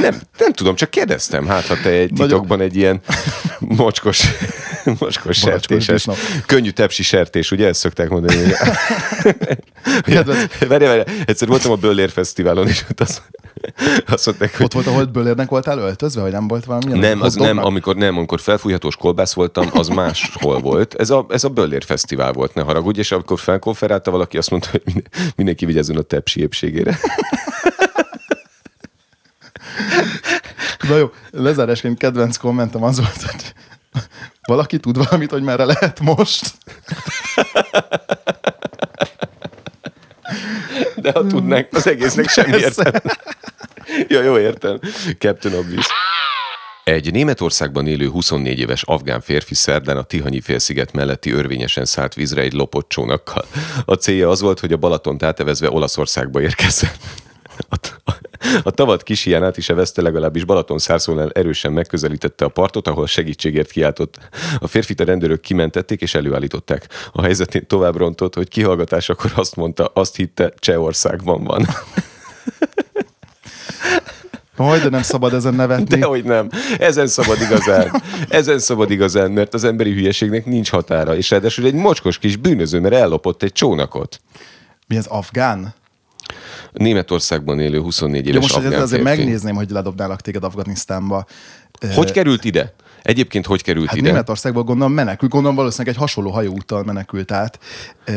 Nem, 0.00 0.20
nem 0.38 0.52
tudom, 0.52 0.74
csak 0.74 0.90
kérdeztem, 0.90 1.46
hát 1.46 1.66
ha 1.66 1.74
te 1.82 1.90
egy 1.90 2.10
titokban 2.14 2.60
egy 2.60 2.76
ilyen 2.76 3.00
mocskos, 3.58 4.24
mocskos 4.98 5.36
sertéses, 5.36 6.06
könnyű 6.46 6.70
tepsi 6.70 7.02
sertés, 7.02 7.50
ugye 7.50 7.66
ezt 7.66 7.80
szokták 7.80 8.08
mondani. 8.08 8.36
Hogy... 8.36 8.52
Várj, 10.68 10.84
várj, 10.84 11.02
egyszer 11.24 11.48
voltam 11.48 11.70
a 11.70 11.76
Böllér 11.76 12.10
Fesztiválon, 12.10 12.68
és 12.68 12.84
ott 12.90 13.00
azt, 13.00 13.22
azt 14.06 14.26
mondták, 14.26 14.56
hogy 14.56 14.64
Ott 14.64 14.72
volt, 14.72 14.86
ahol 14.86 15.04
bőlérnek 15.04 15.48
voltál 15.48 15.78
öltözve, 15.78 16.20
vagy 16.22 16.32
nem 16.32 16.48
volt 16.48 16.64
valami? 16.64 16.98
nem, 16.98 17.22
az 17.22 17.34
nem, 17.34 17.58
amikor 17.58 17.96
nem, 17.96 18.16
amikor 18.16 18.40
felfújhatós 18.40 18.96
kolbász 18.96 19.32
voltam, 19.32 19.68
az 19.72 19.88
máshol 19.88 20.60
volt. 20.60 20.94
Ez 20.94 21.10
a, 21.10 21.26
ez 21.28 21.44
a 21.44 21.48
Böllér 21.48 21.84
Fesztivál 21.84 22.32
volt, 22.32 22.54
ne 22.54 22.62
haragudj, 22.62 22.98
és 22.98 23.12
amikor 23.12 23.38
felkonferálta 23.38 24.10
valaki, 24.10 24.36
azt 24.38 24.50
mondta, 24.50 24.68
hogy 24.70 24.82
minden- 24.84 25.12
mindenki 25.36 25.64
vigyázzon 25.66 25.96
a 25.96 26.02
tepsi 26.02 26.40
épségére. 26.40 26.98
Na 30.88 30.96
jó, 30.96 31.10
lezárásként 31.30 31.98
kedvenc 31.98 32.36
kommentem 32.36 32.82
az 32.82 32.96
volt, 32.98 33.22
hogy 33.22 33.52
valaki 34.42 34.78
tud 34.78 34.96
valamit, 34.96 35.30
hogy 35.30 35.42
merre 35.42 35.64
lehet 35.64 36.00
most. 36.00 36.52
De 40.96 41.12
ha 41.12 41.26
tudnánk, 41.26 41.68
az 41.72 41.86
egésznek 41.86 42.28
semmi 42.28 42.56
értelme. 42.56 43.02
Ja, 44.08 44.22
jó, 44.22 44.38
értem. 44.38 44.78
Captain 45.18 45.54
Obvious. 45.54 45.86
Egy 46.84 47.12
Németországban 47.12 47.86
élő 47.86 48.08
24 48.08 48.58
éves 48.58 48.82
afgán 48.82 49.20
férfi 49.20 49.54
szerdán 49.54 49.96
a 49.96 50.02
Tihanyi 50.02 50.40
félsziget 50.40 50.92
melletti 50.92 51.32
örvényesen 51.32 51.84
szállt 51.84 52.14
vízre 52.14 52.40
egy 52.40 52.52
lopott 52.52 52.88
csónakkal. 52.88 53.44
A 53.84 53.94
célja 53.94 54.28
az 54.28 54.40
volt, 54.40 54.60
hogy 54.60 54.72
a 54.72 54.76
Balatont 54.76 55.22
átevezve 55.22 55.70
Olaszországba 55.70 56.40
érkezzen. 56.40 56.90
A, 57.68 57.76
a 58.62 58.70
tavat 58.70 59.02
kis 59.02 59.22
hiánát 59.22 59.56
is 59.56 59.68
evezte, 59.68 60.02
legalábbis 60.02 60.44
Balaton 60.44 60.78
szárszónál 60.78 61.30
erősen 61.30 61.72
megközelítette 61.72 62.44
a 62.44 62.48
partot, 62.48 62.88
ahol 62.88 63.06
segítségért 63.06 63.70
kiáltott. 63.70 64.18
A 64.58 64.66
férfit 64.66 65.00
a 65.00 65.04
rendőrök 65.04 65.40
kimentették 65.40 66.00
és 66.00 66.14
előállították. 66.14 66.88
A 67.12 67.22
helyzetén 67.22 67.66
tovább 67.66 67.96
rontott, 67.96 68.34
hogy 68.34 68.48
kihallgatásakor 68.48 69.32
azt 69.34 69.56
mondta, 69.56 69.90
azt 69.94 70.16
hitte, 70.16 70.52
Csehországban 70.58 71.44
van. 71.44 71.66
Hogy, 74.68 74.80
de 74.80 74.88
nem 74.88 75.02
szabad 75.02 75.34
ezen 75.34 75.54
nevetni. 75.54 75.98
De 75.98 76.06
hogy 76.06 76.24
nem. 76.24 76.48
Ezen 76.78 77.06
szabad 77.06 77.40
igazán. 77.40 78.02
Ezen 78.28 78.58
szabad 78.58 78.90
igazán, 78.90 79.30
mert 79.30 79.54
az 79.54 79.64
emberi 79.64 79.92
hülyeségnek 79.92 80.46
nincs 80.46 80.70
határa. 80.70 81.16
És 81.16 81.30
ráadásul 81.30 81.64
egy 81.64 81.74
mocskos 81.74 82.18
kis 82.18 82.36
bűnöző, 82.36 82.80
mert 82.80 82.94
ellopott 82.94 83.42
egy 83.42 83.52
csónakot. 83.52 84.20
Mi 84.86 84.96
az 84.96 85.06
afgán? 85.06 85.74
Németországban 86.72 87.60
élő 87.60 87.80
24 87.80 88.20
éves 88.20 88.34
Jó, 88.34 88.40
most 88.40 88.54
afgán 88.54 88.72
azért, 88.72 88.82
azért 88.84 89.02
férfi. 89.02 89.20
megnézném, 89.20 89.54
hogy 89.54 89.70
ledobnálak 89.70 90.20
téged 90.20 90.44
Afganisztánba. 90.44 91.26
Hogy 91.94 92.10
került 92.10 92.44
ide? 92.44 92.74
Egyébként 93.02 93.46
hogy 93.46 93.62
került 93.62 93.88
Hát 93.88 93.96
ide? 93.96 94.08
Németországból 94.08 94.62
gondolom 94.62 94.92
menekült, 94.92 95.30
gondolom 95.30 95.56
valószínűleg 95.56 95.94
egy 95.94 96.00
hasonló 96.00 96.30
hajóúttal 96.30 96.84
menekült 96.84 97.32
át. 97.32 97.58
e, 98.04 98.12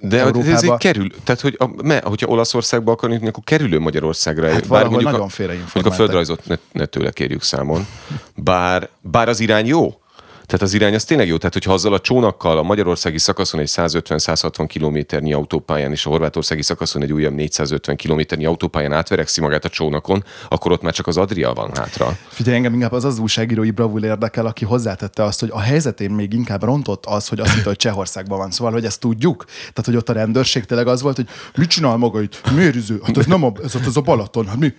De 0.00 0.18
Európába. 0.18 0.50
ez 0.50 0.62
egy 0.62 0.76
kerül, 0.76 1.10
tehát 1.24 1.40
hogy 1.40 1.56
a, 1.58 1.82
me, 1.82 2.00
hogyha 2.04 2.26
Olaszországba 2.26 2.92
akarunk, 2.92 3.22
akkor 3.22 3.44
kerülő 3.44 3.78
Magyarországra. 3.78 4.50
Hát 4.52 4.66
valahol 4.66 5.02
nagyon 5.02 5.28
félreinformáltak. 5.28 5.74
mondjuk 5.74 5.94
a 5.94 5.96
földrajzot 5.96 6.46
ne, 6.46 6.56
ne 6.72 6.86
tőle 6.86 7.10
kérjük 7.10 7.42
számon. 7.42 7.86
Bár, 8.34 8.88
bár 9.00 9.28
az 9.28 9.40
irány 9.40 9.66
jó. 9.66 10.00
Tehát 10.48 10.64
az 10.64 10.74
irány 10.74 10.94
az 10.94 11.04
tényleg 11.04 11.28
jó. 11.28 11.36
Tehát, 11.36 11.52
hogyha 11.52 11.72
azzal 11.72 11.92
a 11.92 12.00
csónakkal 12.00 12.58
a 12.58 12.62
magyarországi 12.62 13.18
szakaszon 13.18 13.60
egy 13.60 13.70
150-160 13.72 14.64
kilométernyi 14.68 15.32
autópályán 15.32 15.92
és 15.92 16.06
a 16.06 16.08
horvátországi 16.08 16.62
szakaszon 16.62 17.02
egy 17.02 17.12
újabb 17.12 17.34
450 17.34 17.96
kilométernyi 17.96 18.44
autópályán 18.44 18.92
átverekszi 18.92 19.40
magát 19.40 19.64
a 19.64 19.68
csónakon, 19.68 20.24
akkor 20.48 20.72
ott 20.72 20.82
már 20.82 20.92
csak 20.92 21.06
az 21.06 21.16
Adria 21.16 21.52
van 21.52 21.70
hátra. 21.74 22.16
Figyelj, 22.28 22.56
engem 22.56 22.72
inkább 22.72 22.92
az 22.92 23.04
az 23.04 23.18
újságírói 23.18 23.70
bravúr 23.70 24.04
érdekel, 24.04 24.46
aki 24.46 24.64
hozzátette 24.64 25.22
azt, 25.22 25.40
hogy 25.40 25.50
a 25.52 25.60
helyzetén 25.60 26.10
még 26.10 26.32
inkább 26.32 26.62
rontott 26.62 27.06
az, 27.06 27.28
hogy 27.28 27.40
azt 27.40 27.54
hitte, 27.54 27.68
hogy 27.68 27.76
Csehországban 27.76 28.38
van. 28.38 28.50
Szóval, 28.50 28.72
hogy 28.72 28.84
ezt 28.84 29.00
tudjuk. 29.00 29.44
Tehát, 29.44 29.84
hogy 29.84 29.96
ott 29.96 30.08
a 30.08 30.12
rendőrség 30.12 30.64
tényleg 30.64 30.86
az 30.86 31.02
volt, 31.02 31.16
hogy 31.16 31.28
mit 31.56 31.68
csinál 31.68 31.96
maga 31.96 32.22
itt? 32.22 32.50
Miért? 32.54 32.76
Hát 33.02 33.16
ez 33.16 33.26
nem 33.26 33.44
a, 33.44 33.52
ez 33.64 33.74
az 33.86 33.96
a 33.96 34.00
Balaton. 34.00 34.46
Hát 34.46 34.56
mi? 34.56 34.74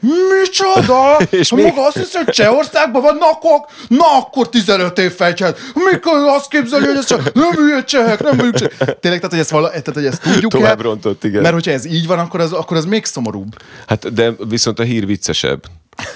Micsoda? 0.00 1.16
És 1.40 1.50
még- 1.52 1.64
maga 1.64 1.86
azt 1.86 1.96
hiszi, 1.96 2.16
hogy 2.16 2.34
Csehországban 2.34 3.02
van, 3.02 3.16
na 3.16 3.26
akkor, 3.30 3.60
na 3.88 4.04
akkor 4.18 4.48
15 4.48 4.98
év 4.98 5.12
felcselt. 5.12 5.58
Mikor 5.90 6.12
azt 6.14 6.48
képzeli, 6.48 6.86
hogy 6.86 6.96
ez 6.96 7.06
csak 7.06 7.32
nem 7.32 7.50
hülye 7.50 7.84
csehek, 7.84 8.22
nem 8.22 8.38
hülye 8.38 8.50
csehek. 8.52 8.78
Tényleg, 8.78 9.00
tehát, 9.20 9.30
hogy 9.30 9.38
ezt, 9.38 9.50
vala, 9.50 9.68
tehát, 9.68 9.90
hogy 9.94 10.06
ezt 10.06 10.22
tudjuk 10.22 10.50
Tovább 10.50 10.80
rontott, 10.80 11.24
igen. 11.24 11.42
Mert 11.42 11.54
hogyha 11.54 11.70
ez 11.70 11.84
így 11.84 12.06
van, 12.06 12.18
akkor 12.18 12.40
az, 12.40 12.52
akkor 12.52 12.76
az 12.76 12.84
még 12.84 13.04
szomorúbb. 13.04 13.62
Hát 13.86 14.14
de 14.14 14.32
viszont 14.48 14.78
a 14.78 14.82
hír 14.82 15.06
viccesebb. 15.06 15.62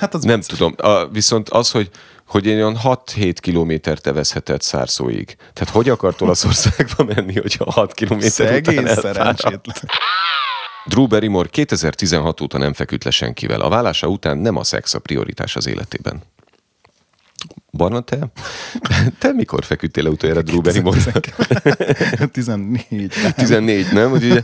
Hát 0.01 0.14
az 0.14 0.23
Nem 0.23 0.37
vicces. 0.38 0.59
tudom. 0.59 0.75
A, 0.77 1.07
viszont 1.09 1.49
az, 1.49 1.71
hogy 1.71 1.88
hogy 2.29 2.47
egy 2.49 2.55
olyan 2.55 2.79
6-7 2.85 3.35
kilométert 3.40 4.03
tevezhetett 4.03 4.62
szárszóig. 4.62 5.37
Tehát 5.53 5.75
hogy 5.75 5.88
akart 5.88 6.21
Olaszországba 6.21 7.05
menni, 7.05 7.40
hogyha 7.40 7.71
6 7.73 7.95
kilométer 7.95 8.47
után 8.47 8.62
Szegény 8.64 8.87
elfáradt? 8.87 9.16
szerencsétlen. 9.16 9.77
Drew 10.85 11.07
Barrymore 11.07 11.49
2016 11.49 12.40
óta 12.40 12.59
nem 12.59 12.73
feküdt 12.73 13.05
le 13.05 13.11
senkivel. 13.11 13.61
A 13.61 13.69
vállása 13.69 14.07
után 14.07 14.38
nem 14.38 14.57
a 14.57 14.64
szex 14.64 14.95
a 14.95 14.99
prioritás 14.99 15.57
az 15.57 15.66
életében. 15.66 16.23
Barna, 17.71 18.01
te? 18.01 18.19
Te 19.19 19.33
mikor 19.33 19.64
feküdtél 19.64 20.03
le 20.05 20.11
utoljára 20.11 20.43
Drew 20.43 20.61
Barrymore? 20.61 21.01
14. 22.33 23.12
14, 23.35 23.93
nem? 23.93 24.12
Ugye 24.12 24.43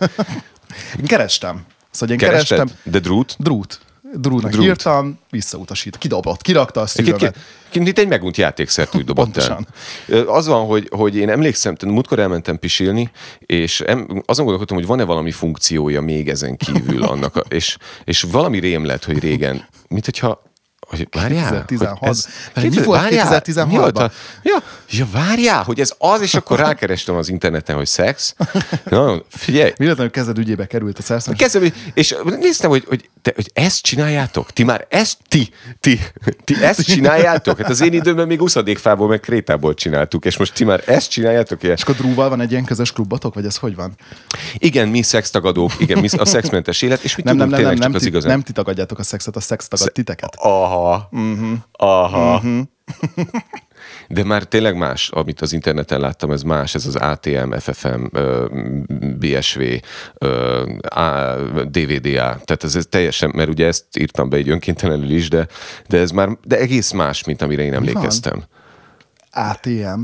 Én 0.98 1.06
kerestem. 1.06 1.64
Szóval 1.90 2.14
én 2.14 2.20
kerested? 2.20 2.58
kerestem. 2.58 2.92
De 2.92 2.98
Drew-t? 2.98 3.36
Drút. 3.38 3.80
Drúnak 4.14 4.50
Drút. 4.50 4.64
írtam, 4.64 5.18
visszautasít, 5.30 5.98
kidobott, 5.98 6.42
kirakta 6.42 6.80
a 6.80 6.86
ki- 7.70 7.78
Mint 7.80 7.98
egy 7.98 8.08
megunt 8.08 8.36
játékszert 8.36 8.94
úgy 8.94 9.04
dobott 9.04 9.36
el. 9.36 9.48
Pontosan. 10.06 10.34
Az 10.34 10.46
van, 10.46 10.66
hogy, 10.66 10.88
hogy 10.90 11.16
én 11.16 11.28
emlékszem, 11.28 11.74
múltkor 11.86 12.18
elmentem 12.18 12.58
pisilni, 12.58 13.10
és 13.38 13.80
em, 13.80 14.22
azon 14.26 14.44
gondolkodtam, 14.44 14.76
hogy 14.76 14.86
van-e 14.86 15.04
valami 15.04 15.30
funkciója 15.30 16.00
még 16.00 16.28
ezen 16.28 16.56
kívül 16.56 17.02
annak, 17.02 17.36
a, 17.36 17.40
és, 17.48 17.76
és 18.04 18.22
valami 18.22 18.60
rém 18.60 18.84
lett, 18.84 19.04
hogy 19.04 19.18
régen, 19.18 19.66
mint 19.88 20.04
hogyha 20.04 20.42
hogy 20.86 21.08
várjál, 21.10 21.50
2016. 21.50 21.98
hogy 21.98 22.08
ez, 22.08 22.26
Mi 22.74 22.82
volt 22.82 23.00
várjál, 23.00 23.42
2016-ban? 23.44 23.66
mi 23.68 23.76
volt 23.76 23.98
a- 23.98 24.10
Ja, 24.42 24.62
ja, 24.90 25.06
várjál, 25.12 25.62
hogy 25.62 25.80
ez 25.80 25.92
az, 25.98 26.20
és 26.20 26.34
akkor 26.34 26.58
rákerestem 26.58 27.14
az 27.16 27.28
interneten, 27.28 27.76
hogy 27.76 27.86
szex. 27.86 28.34
Na, 28.84 29.22
figyelj, 29.28 29.72
Véletlenül 29.78 30.12
kezed 30.12 30.38
ügyébe 30.38 30.66
került 30.66 30.98
a 30.98 31.02
szerszem. 31.02 31.34
Kezdem, 31.34 31.72
és 31.94 32.14
néztem, 32.40 32.70
hogy, 32.70 32.84
hogy, 32.88 33.08
te, 33.22 33.32
hogy 33.34 33.50
ezt 33.54 33.82
csináljátok? 33.82 34.50
Ti 34.52 34.64
már 34.64 34.86
ezt, 34.90 35.18
ti, 35.28 35.50
ti, 35.80 36.00
ti 36.44 36.62
ezt 36.64 36.82
csináljátok? 36.84 37.60
Hát 37.60 37.70
az 37.70 37.80
én 37.80 37.92
időmben 37.92 38.26
még 38.26 38.42
uszadékfából, 38.42 39.08
meg 39.08 39.20
krétából 39.20 39.74
csináltuk, 39.74 40.24
és 40.24 40.36
most 40.36 40.54
ti 40.54 40.64
már 40.64 40.82
ezt 40.86 41.10
csináljátok? 41.10 41.62
És 41.62 41.82
akkor 41.82 41.94
Drúval 41.94 42.28
van 42.28 42.40
egy 42.40 42.50
ilyen 42.50 42.64
közös 42.64 42.92
klubotok, 42.92 43.34
vagy 43.34 43.44
ez 43.44 43.56
hogy 43.56 43.74
van? 43.74 43.94
Igen, 44.54 44.88
mi 44.88 45.02
szextagadók, 45.02 45.72
igen, 45.78 45.98
mi 45.98 46.08
a 46.16 46.24
szexmentes 46.24 46.82
élet, 46.82 47.02
és 47.02 47.16
mi 47.16 47.22
Nem, 47.24 47.36
nem, 47.36 47.46
tudunk 47.48 47.62
nem, 47.66 47.70
nem, 47.70 47.76
tényleg 47.76 47.78
nem, 47.78 47.92
csak 47.92 48.00
az 48.00 48.06
igazán. 48.06 48.30
nem 48.30 48.42
ti 48.42 48.52
tagadjátok 48.52 48.98
a 48.98 49.02
szexet, 49.02 49.36
a 49.36 49.40
szex 49.40 49.68
tagad 49.68 49.92
titeket. 49.92 50.34
Aha, 50.38 50.75
Mhm. 51.10 51.52
aha. 51.72 52.42
De 54.08 54.24
már 54.24 54.42
tényleg 54.44 54.76
más, 54.76 55.10
amit 55.10 55.40
az 55.40 55.52
interneten 55.52 56.00
láttam, 56.00 56.30
ez 56.30 56.42
más, 56.42 56.74
ez 56.74 56.86
az 56.86 56.96
ATM, 56.96 57.52
FFM, 57.52 58.04
BSV, 59.18 59.60
DVDA, 61.70 62.40
tehát 62.44 62.64
ez, 62.64 62.76
ez 62.76 62.86
teljesen, 62.90 63.32
mert 63.34 63.48
ugye 63.48 63.66
ezt 63.66 63.84
írtam 63.98 64.28
be 64.28 64.36
egy 64.36 64.48
önkéntelenül 64.48 65.10
is, 65.10 65.28
de, 65.28 65.46
de 65.88 65.98
ez 65.98 66.10
már 66.10 66.28
de 66.44 66.58
egész 66.58 66.90
más, 66.90 67.24
mint 67.24 67.42
amire 67.42 67.62
én 67.62 67.74
emlékeztem. 67.74 68.44
ATM. 69.30 70.00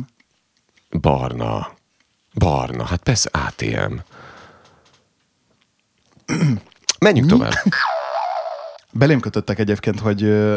Barna. 1.01 1.71
Barna, 2.35 2.85
hát 2.85 3.03
persze 3.03 3.31
ATM. 3.33 3.95
Menjünk 6.99 7.29
tovább. 7.29 7.53
Belém 8.93 9.21
kötöttek 9.21 9.59
egyébként, 9.59 10.01
hogy 10.01 10.51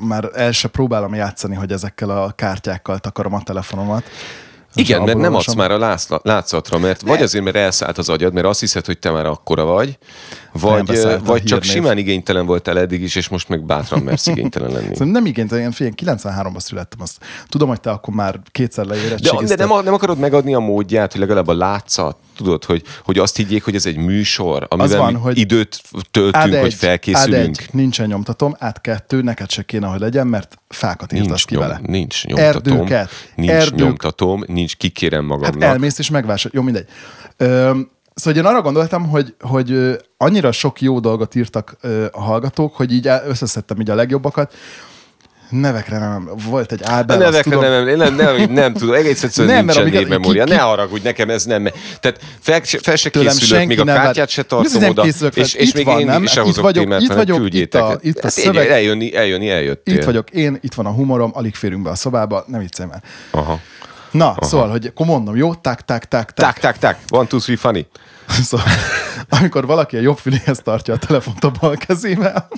már 0.00 0.30
el 0.34 0.52
se 0.52 0.68
próbálom 0.68 1.14
játszani, 1.14 1.54
hogy 1.54 1.72
ezekkel 1.72 2.10
a 2.10 2.32
kártyákkal 2.32 2.98
takarom 2.98 3.34
a 3.34 3.42
telefonomat. 3.42 4.04
Igen, 4.74 5.02
mert 5.02 5.18
nem 5.18 5.34
adsz 5.34 5.54
már 5.54 5.70
a 5.70 5.78
látsz- 5.78 6.20
látszatra, 6.22 6.78
mert 6.78 7.00
vagy 7.00 7.22
azért, 7.22 7.44
mert 7.44 7.56
elszállt 7.56 7.98
az 7.98 8.08
agyad, 8.08 8.32
mert 8.32 8.46
azt 8.46 8.60
hiszed, 8.60 8.86
hogy 8.86 8.98
te 8.98 9.10
már 9.10 9.26
akkora 9.26 9.64
vagy, 9.64 9.98
vagy, 10.52 10.84
beszállt 10.84 11.26
vagy 11.26 11.42
csak 11.42 11.62
hírnév. 11.62 11.82
simán 11.82 11.98
igénytelen 11.98 12.46
voltál 12.46 12.78
eddig 12.78 13.02
is, 13.02 13.14
és 13.16 13.28
most 13.28 13.48
meg 13.48 13.64
bátran 13.64 14.02
mersz 14.02 14.26
igénytelen 14.36 14.70
lenni. 14.70 14.82
Szerintem 14.82 15.08
nem 15.08 15.26
igényt, 15.26 15.52
én 15.52 15.70
figyelj, 15.70 15.94
93-ban 15.96 16.58
születtem, 16.60 17.00
azt 17.00 17.18
tudom, 17.48 17.68
hogy 17.68 17.80
te 17.80 17.90
akkor 17.90 18.14
már 18.14 18.40
kétszer 18.50 18.86
De, 18.86 18.94
leérettségizted. 18.94 19.58
de 19.58 19.64
nem, 19.66 19.84
nem 19.84 19.94
akarod 19.94 20.18
megadni 20.18 20.54
a 20.54 20.58
módját, 20.58 21.12
hogy 21.12 21.20
legalább 21.20 21.48
a 21.48 21.54
látszat, 21.54 22.16
tudod, 22.38 22.64
hogy, 22.64 22.82
hogy 23.04 23.18
azt 23.18 23.36
higgyék, 23.36 23.64
hogy 23.64 23.74
ez 23.74 23.86
egy 23.86 23.96
műsor, 23.96 24.66
amivel 24.68 24.98
van, 24.98 25.12
mi 25.12 25.18
hogy 25.18 25.38
időt 25.38 25.82
töltünk, 26.10 26.54
hogy 26.54 26.74
felkészülünk. 26.74 27.36
Ád 27.44 27.48
egy, 27.48 27.68
nincsen 27.72 28.06
nyomtatom, 28.06 28.54
át 28.58 28.80
kettő, 28.80 29.22
neked 29.22 29.50
se 29.50 29.62
kéne, 29.62 29.86
hogy 29.86 30.00
legyen, 30.00 30.26
mert 30.26 30.58
fákat 30.68 31.12
írtasz 31.12 31.28
Nincs, 31.28 31.44
ki 31.44 31.54
nyom, 31.54 31.62
vele. 31.62 31.80
nincs 31.86 32.24
nyomtatom, 32.24 32.72
Erdőket, 32.72 33.10
nincs 33.34 33.50
erdők. 33.50 33.78
nyomtatom, 33.78 34.42
nincs 34.46 34.76
kikérem 34.76 35.20
Hát 35.20 35.38
magamnak. 35.38 35.62
elmész 35.62 35.98
és 35.98 36.10
megvásárolod. 36.10 36.54
Jó, 36.66 36.72
mindegy. 36.72 36.88
Ö, 37.36 37.78
szóval 38.14 38.40
én 38.40 38.46
arra 38.46 38.62
gondoltam, 38.62 39.08
hogy, 39.08 39.34
hogy 39.40 39.96
annyira 40.16 40.52
sok 40.52 40.80
jó 40.80 41.00
dolgot 41.00 41.34
írtak 41.34 41.76
a 42.12 42.20
hallgatók, 42.20 42.76
hogy 42.76 42.92
így 42.92 43.08
összeszedtem 43.26 43.80
így 43.80 43.90
a 43.90 43.94
legjobbakat. 43.94 44.54
Nevekre 45.50 45.98
nem, 45.98 46.30
volt 46.48 46.72
egy 46.72 46.80
A 46.84 46.90
Ábel, 46.90 47.16
azt 47.16 47.24
nevekre 47.30 47.50
tudom, 47.50 47.70
nem, 47.70 47.96
nem, 47.96 48.14
nem, 48.14 48.52
nem, 48.52 48.72
tudom, 48.72 48.94
egész 48.94 49.22
egyszerűen 49.22 49.54
Nem, 49.54 49.64
nincsen 49.64 49.88
névmemória. 49.88 50.44
Ne 50.44 50.58
haragudj, 50.58 51.02
nekem 51.04 51.30
ez 51.30 51.44
nem. 51.44 51.68
Tehát 52.00 52.20
fel, 52.40 52.60
fel 52.62 52.96
se 52.96 53.10
készülök, 53.10 53.66
még 53.66 53.80
a 53.80 53.84
kártyát 53.84 54.28
se 54.28 54.42
tartom 54.42 54.84
oda, 54.84 55.04
és, 55.34 55.54
és 55.54 55.72
még 55.72 55.84
van, 55.84 56.00
én 56.00 56.06
nem? 56.06 56.26
se 56.26 56.40
Itt 56.40 56.46
hozok 56.46 56.62
vagyok- 56.62 56.84
témát, 56.84 57.00
itt 57.00 57.12
vagyok, 57.12 57.54
itt 57.54 57.74
a- 57.74 57.98
itt 58.00 58.18
a 58.18 58.22
Hát 58.22 58.32
szöveg- 58.32 58.68
Eljönni, 58.70 59.16
eljönni, 59.16 59.50
eljöttél. 59.50 59.94
Itt 59.94 60.04
vagyok 60.04 60.30
én, 60.30 60.58
itt 60.60 60.74
van 60.74 60.86
a 60.86 60.90
humorom, 60.90 61.30
alig 61.34 61.54
férünk 61.54 61.82
be 61.82 61.90
a 61.90 61.94
szobába, 61.94 62.44
nem 62.46 62.60
viccelj 62.60 62.88
már. 62.88 63.02
Aha. 63.30 63.58
Na, 64.10 64.26
Aha. 64.26 64.44
szóval, 64.44 64.68
hogy 64.70 64.86
akkor 64.86 65.06
mondom, 65.06 65.36
jó? 65.36 65.54
Tak, 65.54 65.80
tak, 65.84 66.04
tak, 66.04 66.32
tak. 66.32 66.46
Tak, 66.46 66.58
tak, 66.58 66.78
tak. 66.78 66.96
One, 67.10 67.26
two, 67.26 67.38
three, 67.40 67.56
funny. 67.56 67.86
Szóval, 68.48 68.66
amikor 69.28 69.66
valaki 69.66 69.96
a 69.96 70.00
jobb 70.00 70.18
füléhez 70.18 70.58
tartja 70.64 70.94
a 70.94 70.96
telefont 70.96 71.44
a 71.44 71.52
bal 71.60 71.76
kezével, 71.86 72.48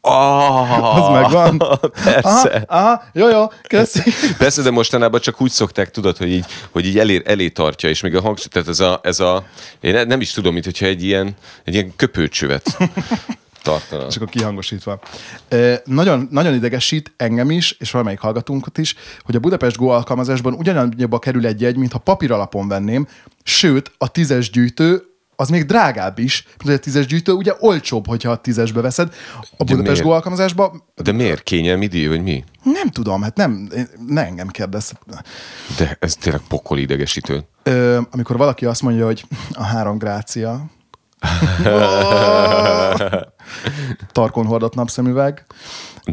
Oh, 0.00 0.96
az 0.96 1.22
megvan. 1.22 1.58
Persze. 2.04 2.64
Aha, 2.66 2.80
aha, 2.80 3.02
jó, 3.12 3.28
jó, 3.28 3.46
köszi. 3.68 4.02
Persze, 4.38 4.62
de 4.62 4.70
mostanában 4.70 5.20
csak 5.20 5.40
úgy 5.40 5.50
szokták, 5.50 5.90
tudod, 5.90 6.16
hogy 6.16 6.28
így, 6.28 6.44
hogy 6.70 6.86
így 6.86 6.98
elé, 6.98 7.22
elé 7.24 7.48
tartja, 7.48 7.88
és 7.88 8.00
még 8.00 8.14
a 8.14 8.20
hangsúly, 8.20 8.46
tehát 8.50 8.68
ez 8.68 8.80
a, 8.80 9.00
ez 9.02 9.20
a 9.20 9.44
én 9.80 9.92
ne- 9.92 10.04
nem 10.04 10.20
is 10.20 10.30
tudom, 10.32 10.52
mint 10.52 10.64
hogyha 10.64 10.86
egy 10.86 11.04
ilyen, 11.04 11.34
egy 11.64 11.74
ilyen 11.74 11.96
köpőcsövet 11.96 12.76
tartana. 13.62 14.08
Csak 14.08 14.22
a 14.22 14.26
kihangosítva. 14.26 14.98
Ö, 15.48 15.74
nagyon, 15.84 16.28
nagyon 16.30 16.54
idegesít 16.54 17.12
engem 17.16 17.50
is, 17.50 17.76
és 17.78 17.90
valamelyik 17.90 18.20
hallgatónkat 18.20 18.78
is, 18.78 18.94
hogy 19.22 19.36
a 19.36 19.38
Budapest 19.38 19.76
Go 19.76 19.88
alkalmazásban 19.88 20.52
ugyanannyiba 20.52 21.18
kerül 21.18 21.46
egy 21.46 21.60
jegy, 21.60 21.76
mintha 21.76 21.98
papíralapon 21.98 22.68
venném, 22.68 23.08
sőt, 23.42 23.92
a 23.98 24.08
tízes 24.08 24.50
gyűjtő 24.50 25.09
az 25.40 25.48
még 25.48 25.64
drágább 25.64 26.18
is, 26.18 26.46
mert 26.64 26.78
a 26.78 26.82
tízes 26.82 27.06
gyűjtő 27.06 27.32
ugye 27.32 27.52
olcsóbb, 27.58 28.06
hogyha 28.06 28.30
a 28.30 28.36
tízesbe 28.36 28.80
veszed. 28.80 29.14
A 29.56 29.64
Budapest? 29.64 30.02
Go 30.02 30.10
alkalmazásban 30.10 30.82
De 30.94 31.12
miért? 31.12 31.42
Kényelmi 31.42 31.86
díj, 31.86 32.06
vagy 32.06 32.22
mi? 32.22 32.44
nem 32.62 32.88
tudom, 32.88 33.22
hát 33.22 33.36
nem, 33.36 33.68
ne 34.06 34.24
engem 34.24 34.48
kérdez. 34.48 34.92
De 35.76 35.96
ez 36.00 36.14
tényleg 36.14 36.42
pokol 36.48 36.78
idegesítő. 36.78 37.44
Ö, 37.62 38.00
amikor 38.10 38.36
valaki 38.36 38.64
azt 38.64 38.82
mondja, 38.82 39.04
hogy 39.04 39.24
a 39.52 39.62
három 39.62 39.98
grácia, 39.98 40.64
tarkon 44.12 44.46
hordott 44.46 44.74
napszemüveg, 44.74 45.46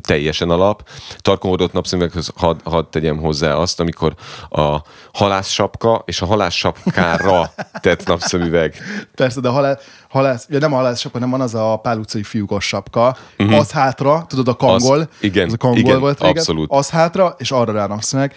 Teljesen 0.01 0.49
alap. 0.49 0.89
Tarkonhordott 1.17 1.71
napszemüveghez 1.73 2.31
hadd 2.35 2.59
had 2.63 2.87
tegyem 2.89 3.17
hozzá 3.17 3.53
azt, 3.53 3.79
amikor 3.79 4.13
a 4.49 4.77
halászsapka 5.13 6.03
és 6.05 6.21
a 6.21 6.25
halászsapkára 6.25 7.51
tett 7.81 8.07
napszemüveg. 8.07 8.75
Persze, 9.15 9.39
de 9.39 9.47
a 9.47 9.51
halál, 9.51 9.79
halász, 10.09 10.45
ja 10.49 10.59
nem 10.59 10.73
a 10.73 10.75
halász 10.75 10.99
sapka, 10.99 11.19
nem 11.19 11.29
van 11.29 11.41
az 11.41 11.55
a 11.55 11.79
pál 11.81 11.97
utcai 11.97 12.23
fiúkos 12.23 12.65
sapka. 12.67 13.17
Uh-huh. 13.37 13.57
Az 13.57 13.71
hátra, 13.71 14.25
tudod, 14.27 14.47
a 14.47 14.55
kangol. 14.55 14.99
Az- 14.99 15.07
igen, 15.19 15.47
az 15.47 15.53
a 15.53 15.57
kangol 15.57 15.79
igen, 15.79 15.99
volt 15.99 16.19
régen. 16.19 16.37
abszolút. 16.37 16.71
Az 16.71 16.89
hátra, 16.89 17.35
és 17.37 17.51
arra 17.51 17.71
rá 17.71 17.87
napszemeg. 17.87 18.35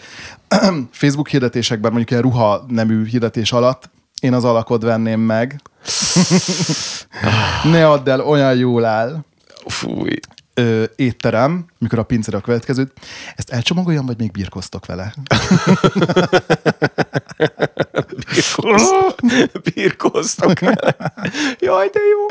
Facebook 0.93 1.29
hirdetésekben, 1.29 1.91
mondjuk 1.93 2.11
ilyen 2.11 2.23
ruha 2.23 2.65
nemű 2.69 3.07
hirdetés 3.07 3.53
alatt, 3.53 3.91
én 4.21 4.33
az 4.33 4.45
alakod 4.45 4.85
venném 4.85 5.21
meg. 5.21 5.61
ne 7.73 7.89
add 7.89 8.09
el, 8.09 8.21
olyan 8.21 8.55
jól 8.55 8.85
áll. 8.85 9.25
Fúj. 9.67 10.19
Ö, 10.55 10.85
étterem, 10.97 11.67
mikor 11.79 11.99
a 11.99 12.03
pincére 12.03 12.37
a 12.37 12.41
következőt. 12.41 12.93
Ezt 13.37 13.51
elcsomagoljam, 13.51 14.07
vagy 14.07 14.19
még 14.19 14.31
birkoztok 14.31 14.87
vele? 14.87 15.15
Birkoztok 19.75 20.59
vele. 20.59 20.97
Jaj, 21.59 21.89
de 21.89 22.01
jó. 22.11 22.27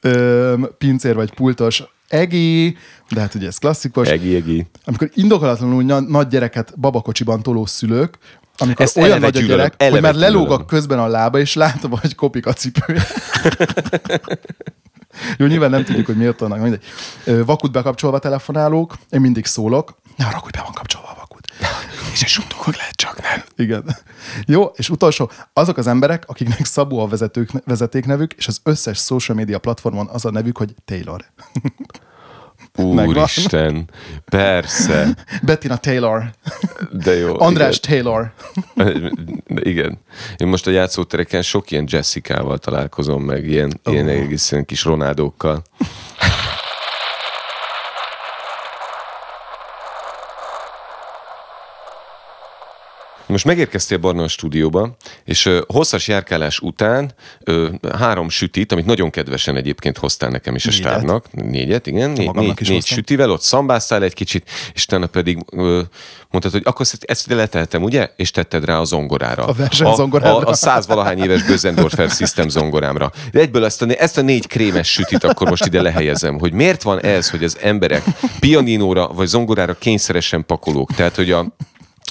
Ö, 0.00 0.54
pincér 0.78 1.14
vagy 1.14 1.34
pultos 1.34 1.82
egi, 2.12 2.76
de 3.10 3.20
hát 3.20 3.34
ugye 3.34 3.46
ez 3.46 3.58
klasszikus. 3.58 4.08
Egi, 4.08 4.34
egi. 4.34 4.66
amikor 4.84 5.10
indokolatlanul 5.14 5.82
nagy 6.00 6.26
gyereket 6.26 6.78
babakocsiban 6.78 7.42
toló 7.42 7.66
szülők, 7.66 8.18
amikor 8.58 8.84
Ezt 8.84 8.96
olyan 8.96 9.20
nagy 9.20 9.36
a 9.36 9.40
gyerek, 9.40 9.74
hogy 9.76 9.86
eleve 9.86 10.00
már 10.00 10.14
lelóg 10.14 10.40
a 10.40 10.44
gyűlölöm. 10.44 10.66
közben 10.66 10.98
a 10.98 11.06
lába, 11.06 11.38
és 11.38 11.54
látom, 11.54 11.90
hogy 11.90 12.14
kopik 12.14 12.46
a 12.46 12.52
cipője. 12.52 13.06
Jó, 15.38 15.46
nyilván 15.46 15.70
nem 15.70 15.84
tudjuk, 15.84 16.06
hogy 16.06 16.16
miért 16.16 16.38
vannak, 16.38 16.60
mindegy. 16.60 16.84
Vakut 17.44 17.72
bekapcsolva 17.72 18.18
telefonálók, 18.18 18.94
én 19.10 19.20
mindig 19.20 19.46
szólok. 19.46 20.00
Ne 20.16 20.24
arra, 20.24 20.38
hogy 20.38 20.52
be 20.52 20.60
van 20.62 20.72
kapcsolva 20.72 21.08
a 21.08 21.16
vakut. 21.18 21.46
És 22.12 22.22
egy 22.22 22.28
suttogok 22.28 22.76
lehet 22.76 22.96
csak, 22.96 23.22
nem? 23.22 23.42
Igen. 23.56 23.96
Jó, 24.46 24.64
és 24.64 24.90
utolsó, 24.90 25.30
azok 25.52 25.76
az 25.76 25.86
emberek, 25.86 26.24
akiknek 26.26 26.64
Szabó 26.64 26.98
a 26.98 27.06
vezetők, 27.06 27.50
vezetéknevük, 27.64 28.32
és 28.32 28.46
az 28.46 28.60
összes 28.62 28.98
social 28.98 29.36
media 29.36 29.58
platformon 29.58 30.08
az 30.08 30.24
a 30.24 30.30
nevük, 30.30 30.58
hogy 30.58 30.74
Taylor. 30.84 31.24
Úristen, 32.76 33.88
persze, 34.24 35.16
Bettina 35.42 35.76
Taylor. 35.76 36.30
de 36.92 37.14
jó. 37.14 37.40
András 37.40 37.80
Taylor. 37.80 38.32
Igen. 38.74 39.18
igen. 39.72 39.98
Én 40.36 40.46
most 40.48 40.66
a 40.66 40.70
játszótereken 40.70 41.42
sok 41.42 41.70
ilyen 41.70 41.84
Jessica-val 41.88 42.58
találkozom 42.58 43.22
meg, 43.22 43.48
ilyen, 43.48 43.80
oh. 43.84 43.92
ilyen 43.92 44.08
egészen 44.08 44.64
kis 44.64 44.84
Ronaldókkal. 44.84 45.62
Most 53.32 53.44
megérkeztél 53.44 53.98
Barna 53.98 54.22
a 54.22 54.28
stúdióba, 54.28 54.96
és 55.24 55.46
ö, 55.46 55.60
hosszas 55.66 56.08
járkálás 56.08 56.58
után 56.58 57.12
ö, 57.44 57.68
három 57.98 58.28
sütit, 58.28 58.72
amit 58.72 58.86
nagyon 58.86 59.10
kedvesen 59.10 59.56
egyébként 59.56 59.98
hoztál 59.98 60.30
nekem 60.30 60.54
is 60.54 60.66
a 60.66 60.70
Négyet. 60.70 60.84
stábnak, 60.86 61.32
négyet, 61.32 61.86
igen, 61.86 62.10
négy, 62.10 62.26
magamnak 62.26 62.58
négy, 62.58 62.68
négy 62.68 62.76
hoztam. 62.76 62.96
sütivel, 62.96 63.30
ott 63.30 63.40
szambáztál 63.40 64.02
egy 64.02 64.14
kicsit, 64.14 64.50
és 64.74 64.84
utána 64.84 65.06
pedig 65.06 65.38
ö, 65.52 65.80
mondtad, 66.30 66.52
hogy 66.52 66.62
akkor 66.64 66.80
ezt, 66.80 67.04
ezt 67.04 67.26
leteltem, 67.26 67.82
ugye? 67.82 68.10
És 68.16 68.30
tetted 68.30 68.64
rá 68.64 68.78
a 68.78 68.84
zongorára. 68.84 69.44
A 69.44 69.52
versenyzongorára. 69.52 70.36
A, 70.36 70.46
a, 70.46 70.48
a 70.50 70.54
százvalahány 70.54 71.22
éves 71.22 71.42
Bözendorfer 71.42 72.10
System 72.10 72.48
zongorámra. 72.48 73.12
De 73.32 73.40
egyből 73.40 73.64
ezt 73.64 73.82
a, 73.82 73.84
né- 73.84 73.98
ezt 73.98 74.18
a 74.18 74.22
négy 74.22 74.46
krémes 74.46 74.92
sütit 74.92 75.24
akkor 75.24 75.48
most 75.48 75.64
ide 75.64 75.82
lehelyezem, 75.82 76.38
hogy 76.38 76.52
miért 76.52 76.82
van 76.82 77.00
ez, 77.00 77.30
hogy 77.30 77.44
az 77.44 77.58
emberek 77.60 78.02
pianinóra 78.40 79.08
vagy 79.08 79.26
zongorára 79.26 79.74
kényszeresen 79.74 80.46
pakolók. 80.46 80.94
Tehát, 80.94 81.16
hogy 81.16 81.30
a 81.30 81.46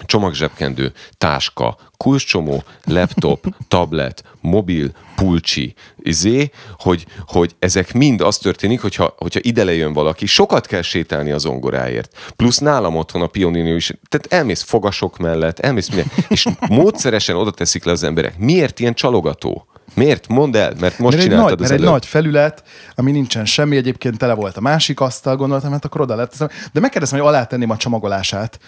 csomagzsebkendő, 0.06 0.94
táska, 1.18 1.78
kulcscsomó, 1.98 2.64
laptop, 2.86 3.46
tablet, 3.68 4.24
mobil, 4.42 4.92
pulcsi, 5.16 5.74
izé, 5.98 6.52
hogy, 6.78 7.06
hogy 7.28 7.56
ezek 7.60 7.94
mind 7.94 8.22
az 8.22 8.38
történik, 8.38 8.82
hogyha, 8.82 9.16
hogyha 9.18 9.40
ide 9.44 9.64
lejön 9.64 9.94
valaki, 9.94 10.26
sokat 10.26 10.68
kell 10.68 10.82
sétálni 10.82 11.32
az 11.32 11.42
zongoráért. 11.42 12.18
Plusz 12.36 12.58
nálam 12.58 12.96
otthon 12.96 13.22
a 13.22 13.28
pioninő 13.28 13.76
is, 13.76 13.92
tehát 14.10 14.34
elmész 14.34 14.62
fogasok 14.62 15.18
mellett, 15.18 15.60
elmész 15.60 15.88
minden, 15.88 16.12
és 16.28 16.48
módszeresen 16.68 17.36
oda 17.36 17.52
teszik 17.52 17.84
le 17.84 17.92
az 17.92 18.04
emberek. 18.04 18.38
Miért 18.38 18.80
ilyen 18.80 18.94
csalogató? 18.94 19.66
Miért? 19.94 20.28
Mondd 20.28 20.58
el, 20.58 20.74
mert 20.80 20.98
most 20.98 21.02
Mert 21.02 21.14
egy, 21.14 21.22
csináltad 21.22 21.50
nagy, 21.50 21.62
az 21.62 21.70
mert 21.70 21.82
egy 21.82 21.88
nagy 21.88 22.06
felület, 22.06 22.64
ami 22.96 23.12
nincsen 23.12 23.46
semmi, 23.46 23.78
egyébként 23.78 24.18
tele 24.18 24.34
volt 24.34 24.58
a 24.58 24.62
másik 24.62 25.00
asztal, 25.00 25.36
gondoltam, 25.36 25.72
hát 25.72 25.86
akkor 25.86 26.02
oda 26.02 26.16
lett. 26.16 26.38
De 26.74 26.80
megkérdeztem, 26.80 27.20
hogy 27.20 27.28
alá 27.28 27.46
tenném 27.46 27.70
a 27.70 27.78
csomagolását 27.78 28.60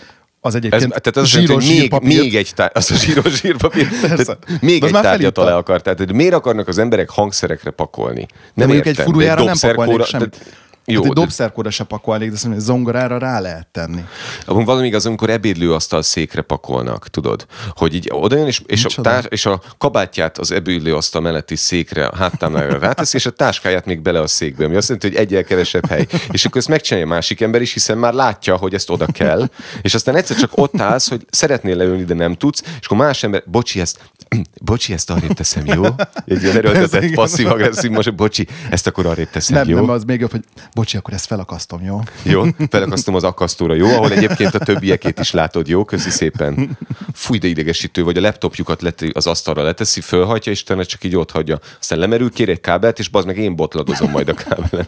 az 0.45 0.56
egyébként 0.56 0.84
ez, 0.84 1.01
tehát 1.01 1.17
az 1.17 1.27
zsíros 1.27 1.63
az, 1.63 1.69
még, 1.69 1.93
még 2.01 2.36
egy 2.36 2.51
tár, 2.56 2.71
az 2.73 2.91
a 2.91 2.95
zsíros 2.95 3.34
zírpapír, 3.39 3.88
még 4.62 4.84
egy 4.84 4.91
tárgyat 4.91 5.38
alá 5.38 5.56
akar. 5.56 5.82
Tehát 5.82 6.12
miért 6.13 6.34
akarnak 6.34 6.67
az 6.67 6.77
emberek 6.77 7.10
hangszerekre 7.10 7.71
pakolni? 7.71 8.25
Nem 8.53 8.67
De 8.67 8.73
értem. 8.73 8.91
egy 8.91 8.99
furujára 8.99 9.43
nem 9.43 9.56
pakolnék 9.60 10.06
semmit. 10.06 10.29
Tehát, 10.29 10.56
jó, 10.86 11.02
hát 11.02 11.10
egy 11.10 11.15
dobszerkóra 11.15 11.69
se 11.69 11.84
pakolnék, 11.84 12.32
de 12.32 12.38
szerintem 12.38 12.60
zongorára 12.60 13.17
rá 13.17 13.39
lehet 13.39 13.67
tenni. 13.67 14.04
Abban 14.46 14.65
valami 14.65 14.88
igaz, 14.88 15.06
amikor 15.06 15.30
ebédlőasztal 15.30 16.02
székre 16.02 16.41
pakolnak, 16.41 17.08
tudod? 17.08 17.46
Hogy 17.69 17.96
így 17.96 18.10
odajön, 18.12 18.48
és, 18.48 18.62
és, 18.65 18.86
a, 18.86 19.02
társ, 19.02 19.26
és 19.30 19.46
a 19.46 19.62
kabátját 19.78 20.38
az 20.38 20.52
ebédlőasztal 20.52 21.22
melletti 21.22 21.56
székre, 21.56 22.06
a 22.06 22.15
háttámlára 22.15 22.80
ráteszi, 22.80 23.17
és 23.17 23.26
a 23.26 23.30
táskáját 23.30 23.86
még 23.86 24.02
bele 24.02 24.19
a 24.19 24.28
székbe, 24.28 24.65
ami 24.65 24.76
azt 24.76 24.89
jelenti, 24.89 25.08
hogy 25.08 25.17
egyel 25.17 25.43
kevesebb 25.43 25.86
hely. 25.86 26.08
És 26.32 26.46
akkor 26.46 26.58
ezt 26.58 26.67
megcsinálja 26.67 27.08
a 27.08 27.13
másik 27.13 27.41
ember 27.41 27.62
is, 27.62 27.74
hiszen 27.74 27.98
már 27.98 28.13
látja, 28.13 28.56
hogy 28.56 28.74
ezt 28.74 28.89
oda 28.89 29.06
kell, 29.06 29.50
és 29.82 29.93
aztán 29.93 30.15
egyszer 30.15 30.38
csak 30.38 30.52
ott 30.54 30.80
állsz, 30.82 31.10
hogy 31.10 31.26
szeretnél 31.30 31.76
leülni, 31.76 32.04
de 32.04 32.13
nem 32.13 32.34
tudsz, 32.34 32.62
és 32.80 32.86
akkor 32.86 32.98
más 32.98 33.24
ember, 33.24 33.43
bocsi, 33.46 33.80
ezt, 33.80 34.00
bocsi, 34.62 34.93
ezt 34.93 35.10
arrébb 35.10 35.34
teszem, 35.34 35.65
jó? 35.65 35.84
Egy 36.26 36.43
ilyen 36.43 36.56
erőltetett, 36.65 37.13
passzív-agresszív, 37.13 37.91
most, 37.91 38.15
bocsi, 38.15 38.48
ezt 38.69 38.88
akkor 38.88 39.06
arrébb 39.06 39.30
teszem, 39.30 39.58
Nem, 39.58 39.69
jó? 39.69 39.76
nem, 39.76 39.89
az 39.89 40.04
még 40.04 40.19
jobb, 40.19 40.32
hogy 40.32 40.43
bocsi, 40.73 40.97
akkor 40.97 41.13
ezt 41.13 41.25
felakasztom, 41.25 41.83
jó? 41.83 41.99
Jó, 42.23 42.43
felakasztom 42.69 43.15
az 43.15 43.23
akasztóra, 43.23 43.73
jó? 43.73 43.88
Ahol 43.88 44.12
egyébként 44.12 44.55
a 44.55 44.59
többiekét 44.59 45.19
is 45.19 45.31
látod, 45.31 45.67
jó? 45.67 45.86
Köszi 45.86 46.09
szépen. 46.09 46.77
Fúj, 47.13 47.38
de 47.38 47.47
idegesítő, 47.47 48.03
vagy 48.03 48.17
a 48.17 48.21
laptopjukat 48.21 48.81
leti, 48.81 49.12
az 49.13 49.27
asztalra 49.27 49.63
leteszi, 49.63 50.01
fölhagyja, 50.01 50.51
és 50.51 50.62
utána 50.62 50.86
csak 50.86 51.03
így 51.03 51.15
ott 51.15 51.31
hagyja. 51.31 51.59
Aztán 51.79 51.99
lemerül, 51.99 52.31
kér 52.31 52.49
egy 52.49 52.59
kábelt, 52.59 52.99
és 52.99 53.07
bazd 53.07 53.27
meg 53.27 53.38
én 53.38 53.55
botladozom 53.55 54.12
majd 54.12 54.29
a 54.29 54.33
kábelen. 54.33 54.88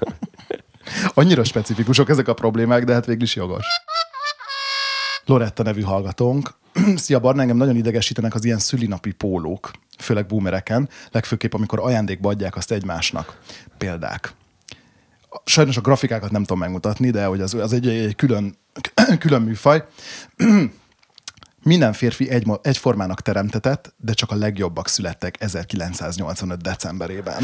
Annyira 1.14 1.44
specifikusok 1.44 2.10
ezek 2.10 2.28
a 2.28 2.34
problémák, 2.34 2.84
de 2.84 2.94
hát 2.94 3.06
végül 3.06 3.24
is 3.24 3.36
jogos. 3.36 3.66
Loretta 5.26 5.64
nevű 5.64 5.82
hallgatónk. 5.82 6.54
Szia 6.96 7.20
Barna, 7.20 7.42
engem 7.42 7.58
nagyon 7.58 7.76
idegesítenek 7.76 8.36
az 8.36 8.46
ilyen 8.46 8.60
szülinapi 8.60 9.12
pólók, 9.12 9.72
főleg 9.98 10.26
boomereken, 10.26 10.90
legfőképp 11.12 11.54
amikor 11.54 11.80
ajándékba 11.80 12.30
adják 12.30 12.56
azt 12.56 12.72
egymásnak. 12.72 13.38
Példák. 13.78 14.34
Sajnos 15.46 15.78
a 15.78 15.82
grafikákat 15.82 16.32
nem 16.32 16.42
tudom 16.42 16.60
megmutatni, 16.60 17.10
de 17.10 17.26
hogy 17.26 17.42
az, 17.42 17.54
az 17.54 17.74
egy, 17.74 17.88
egy 17.88 18.16
külön, 18.16 18.56
külön 19.20 19.42
műfaj. 19.42 19.84
Minden 21.64 21.94
férfi 21.94 22.30
egy, 22.30 22.48
egyformának 22.62 23.22
teremtetett, 23.22 23.94
de 23.98 24.14
csak 24.14 24.32
a 24.32 24.36
legjobbak 24.36 24.88
születtek 24.88 25.36
1985. 25.40 26.62
decemberében. 26.62 27.44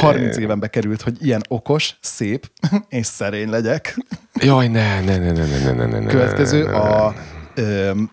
30 0.00 0.36
évenbe 0.36 0.66
került, 0.68 1.02
hogy 1.02 1.16
ilyen 1.26 1.42
okos, 1.48 1.96
szép 2.00 2.50
és 2.88 3.06
szerény 3.06 3.48
legyek. 3.48 3.98
Jaj, 4.34 4.68
ne, 4.68 5.00
ne, 5.00 5.18
ne, 5.18 5.32
ne, 5.32 5.46
ne, 5.46 5.72
ne, 5.72 5.86
ne, 5.86 5.98
ne. 5.98 6.06
Következő 6.06 6.64
a 6.64 7.14
öm, 7.54 8.10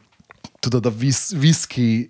tudod, 0.60 0.86
a 0.86 0.92
visz, 0.98 1.36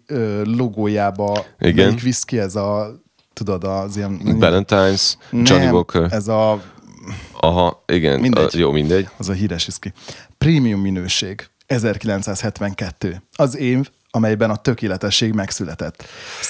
ö, 0.05 0.41
logójába 0.43 1.45
Igen. 1.59 1.85
melyik 1.85 2.03
whisky 2.03 2.39
ez 2.39 2.55
a 2.55 3.01
tudod, 3.33 3.63
az 3.63 3.97
ilyen... 3.97 4.21
Valentine's, 4.23 5.13
Johnny 5.31 5.63
nem, 5.63 5.73
Walker. 5.73 6.07
Ez 6.13 6.27
a, 6.27 6.61
Aha, 7.39 7.83
igen. 7.85 8.19
Mindegy. 8.19 8.55
A, 8.55 8.57
jó, 8.57 8.71
mindegy. 8.71 9.09
az 9.17 9.29
a 9.29 9.33
híres 9.33 9.63
whisky. 9.63 9.93
Prémium 10.37 10.81
minőség. 10.81 11.49
1972. 11.67 13.21
Az 13.35 13.57
év, 13.57 13.89
amelyben 14.11 14.49
a 14.49 14.55
tökéletesség 14.55 15.33
megszületett. 15.33 16.03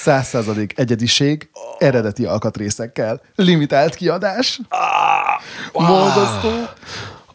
100% 0.04 0.78
egyediség, 0.78 1.50
eredeti 1.78 2.24
alkatrészekkel. 2.24 3.20
Limitált 3.34 3.94
kiadás. 3.94 4.60
Moldoztó. 5.72 6.50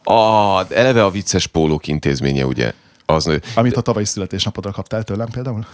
Ah, 0.04 0.66
eleve 0.70 1.04
a 1.04 1.10
vicces 1.10 1.48
pólók 1.48 1.88
intézménye, 1.88 2.46
ugye? 2.46 2.74
Az, 3.06 3.40
Amit 3.56 3.76
a 3.76 3.82
tavalyi 3.82 4.06
születésnapodra 4.06 4.72
kaptál 4.72 5.04
tőlem 5.04 5.30
például. 5.30 5.66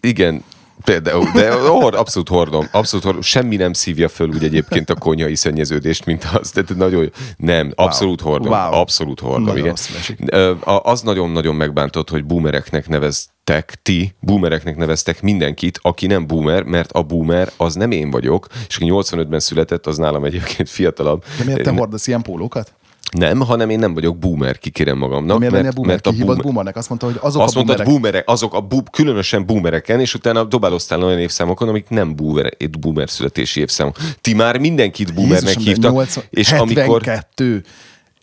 Igen, 0.00 0.44
például, 0.84 1.30
de 1.34 1.52
hord, 1.54 1.94
abszolút 1.94 2.28
hordom, 2.28 2.68
abszolút 2.70 3.04
hordom. 3.04 3.22
Semmi 3.22 3.56
nem 3.56 3.72
szívja 3.72 4.08
föl 4.08 4.28
úgy 4.28 4.44
egyébként 4.44 4.90
a 4.90 4.94
konyhai 4.94 5.34
szennyeződést, 5.34 6.04
mint 6.06 6.24
az. 6.32 6.50
Tehát 6.50 6.76
nagyon, 6.76 7.12
nem, 7.36 7.72
abszolút 7.74 8.20
hordom, 8.20 8.52
Wow. 8.52 8.72
abszolút 8.72 9.20
hordom, 9.20 9.44
Nagyon 9.44 9.74
igen. 10.16 10.58
Az 10.82 11.00
nagyon-nagyon 11.02 11.54
megbántott, 11.54 12.10
hogy 12.10 12.24
boomereknek 12.24 12.88
neveztek, 12.88 13.78
ti 13.82 14.14
boomereknek 14.20 14.76
neveztek 14.76 15.22
mindenkit, 15.22 15.78
aki 15.82 16.06
nem 16.06 16.26
boomer, 16.26 16.62
mert 16.62 16.92
a 16.92 17.02
boomer 17.02 17.52
az 17.56 17.74
nem 17.74 17.90
én 17.90 18.10
vagyok, 18.10 18.46
és 18.68 18.76
aki 18.76 18.86
85-ben 18.90 19.40
született, 19.40 19.86
az 19.86 19.96
nálam 19.96 20.24
egyébként 20.24 20.68
fiatalabb. 20.68 21.24
De 21.38 21.44
miért 21.44 21.62
te 21.62 21.70
hordasz 21.70 22.06
ilyen 22.06 22.22
pólókat? 22.22 22.72
Nem, 23.10 23.40
hanem 23.40 23.70
én 23.70 23.78
nem 23.78 23.94
vagyok 23.94 24.18
boomer, 24.18 24.58
kikérem 24.58 24.98
magamnak. 24.98 25.38
Miért 25.38 25.52
mert, 25.52 25.74
boomer? 25.74 25.90
mert 25.90 26.06
a 26.06 26.10
boomer, 26.12 26.42
boomernek? 26.42 26.76
Azt 26.76 26.88
mondta, 26.88 27.06
hogy 27.06 27.18
azok 27.20 27.42
azt 27.42 27.54
a 27.54 27.56
mondtad, 27.56 27.64
boomerek. 27.64 27.86
boomerek, 27.86 28.28
azok 28.28 28.54
a 28.54 28.60
bu- 28.60 28.90
különösen 28.90 29.46
boomereken, 29.46 30.00
és 30.00 30.14
utána 30.14 30.44
dobáloztál 30.44 31.02
olyan 31.02 31.18
évszámokon, 31.18 31.68
amik 31.68 31.88
nem 31.88 32.16
boomer, 32.16 32.56
boomer 32.80 33.10
születési 33.10 33.60
évszámok. 33.60 33.96
Ti 34.20 34.34
már 34.34 34.58
mindenkit 34.58 35.14
boomernek 35.14 35.42
Jézusom, 35.42 35.64
hívtak, 35.64 35.92
80, 35.92 36.24
és 36.30 36.52
amikor... 36.52 37.02
72, 37.02 37.64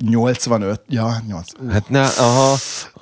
85, 0.06 0.82
ja, 0.88 1.16
8. 1.28 1.48
Hát 1.70 1.90
na, 1.90 2.02
aha, 2.02 2.56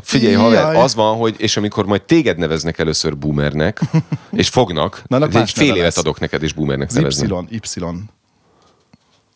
figyelj 0.03 0.33
Jaj. 0.33 0.41
haver, 0.43 0.75
az 0.75 0.95
van, 0.95 1.17
hogy 1.17 1.35
és 1.37 1.57
amikor 1.57 1.85
majd 1.85 2.01
téged 2.01 2.37
neveznek 2.37 2.79
először 2.79 3.17
boomernek, 3.17 3.81
és 4.31 4.49
fognak, 4.49 5.03
Na, 5.07 5.27
egy 5.27 5.51
fél 5.51 5.75
évet 5.75 5.97
adok 5.97 6.19
neked, 6.19 6.43
és 6.43 6.53
boomernek 6.53 6.87
Az 6.87 6.93
nevezni. 6.95 7.27
Y, 7.49 7.59
Y. 7.75 7.79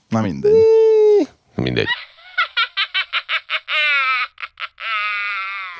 Na 0.10 0.22
mindegy. 0.22 0.54
Mindegy. 1.56 1.88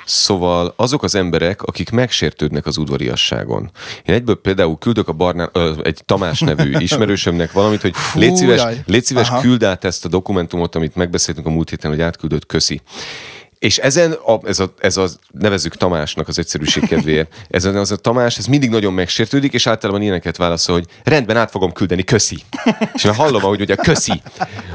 Szóval 0.06 0.74
azok 0.76 1.04
az 1.04 1.16
emberek, 1.16 1.64
akik 1.64 1.90
megsértődnek 1.90 2.66
az 2.66 2.78
udvariasságon. 2.78 3.72
Én 4.06 4.16
egyből 4.16 4.36
például 4.36 4.78
küldök 4.78 5.08
a 5.08 5.14
barnán, 5.14 5.50
ö, 5.54 5.74
egy 5.84 6.02
Tamás 6.06 6.40
nevű 6.40 6.72
ismerősömnek 6.88 7.52
valamit, 7.52 7.82
hogy 7.82 7.94
légy 8.14 8.36
szíves, 8.36 8.62
légy 8.86 9.04
szíves 9.04 9.30
küld 9.42 9.64
át 9.64 9.84
ezt 9.84 10.06
a 10.06 10.10
dokumentumot, 10.10 10.76
amit 10.76 10.96
megbeszéltünk 10.96 11.48
a 11.48 11.50
múlt 11.50 11.70
héten, 11.70 11.92
hogy 11.92 12.02
átküldött, 12.02 12.46
köszi. 12.46 12.82
És 13.62 13.78
ezen, 13.78 14.12
a, 14.12 14.40
ez, 14.44 14.60
a, 14.60 14.74
ez 14.80 14.98
a, 14.98 15.08
nevezzük 15.32 15.76
Tamásnak 15.76 16.28
az 16.28 16.40
egyszerűség 16.40 16.88
kedvéért, 16.88 17.34
ezen 17.50 17.76
az 17.76 17.92
a 17.92 17.96
Tamás, 17.96 18.38
ez 18.38 18.46
mindig 18.46 18.70
nagyon 18.70 18.94
megsértődik, 18.94 19.54
és 19.54 19.68
általában 19.68 20.02
ilyeneket 20.02 20.38
válaszol, 20.38 20.76
hogy 20.76 20.86
rendben 21.04 21.38
át 21.38 21.52
fogom 21.52 21.72
küldeni, 21.72 22.04
köszi. 22.04 22.38
És 22.94 23.04
már 23.04 23.16
hallom, 23.16 23.44
ahogy 23.44 23.62
ugye 23.62 23.76
köszi, 23.76 24.22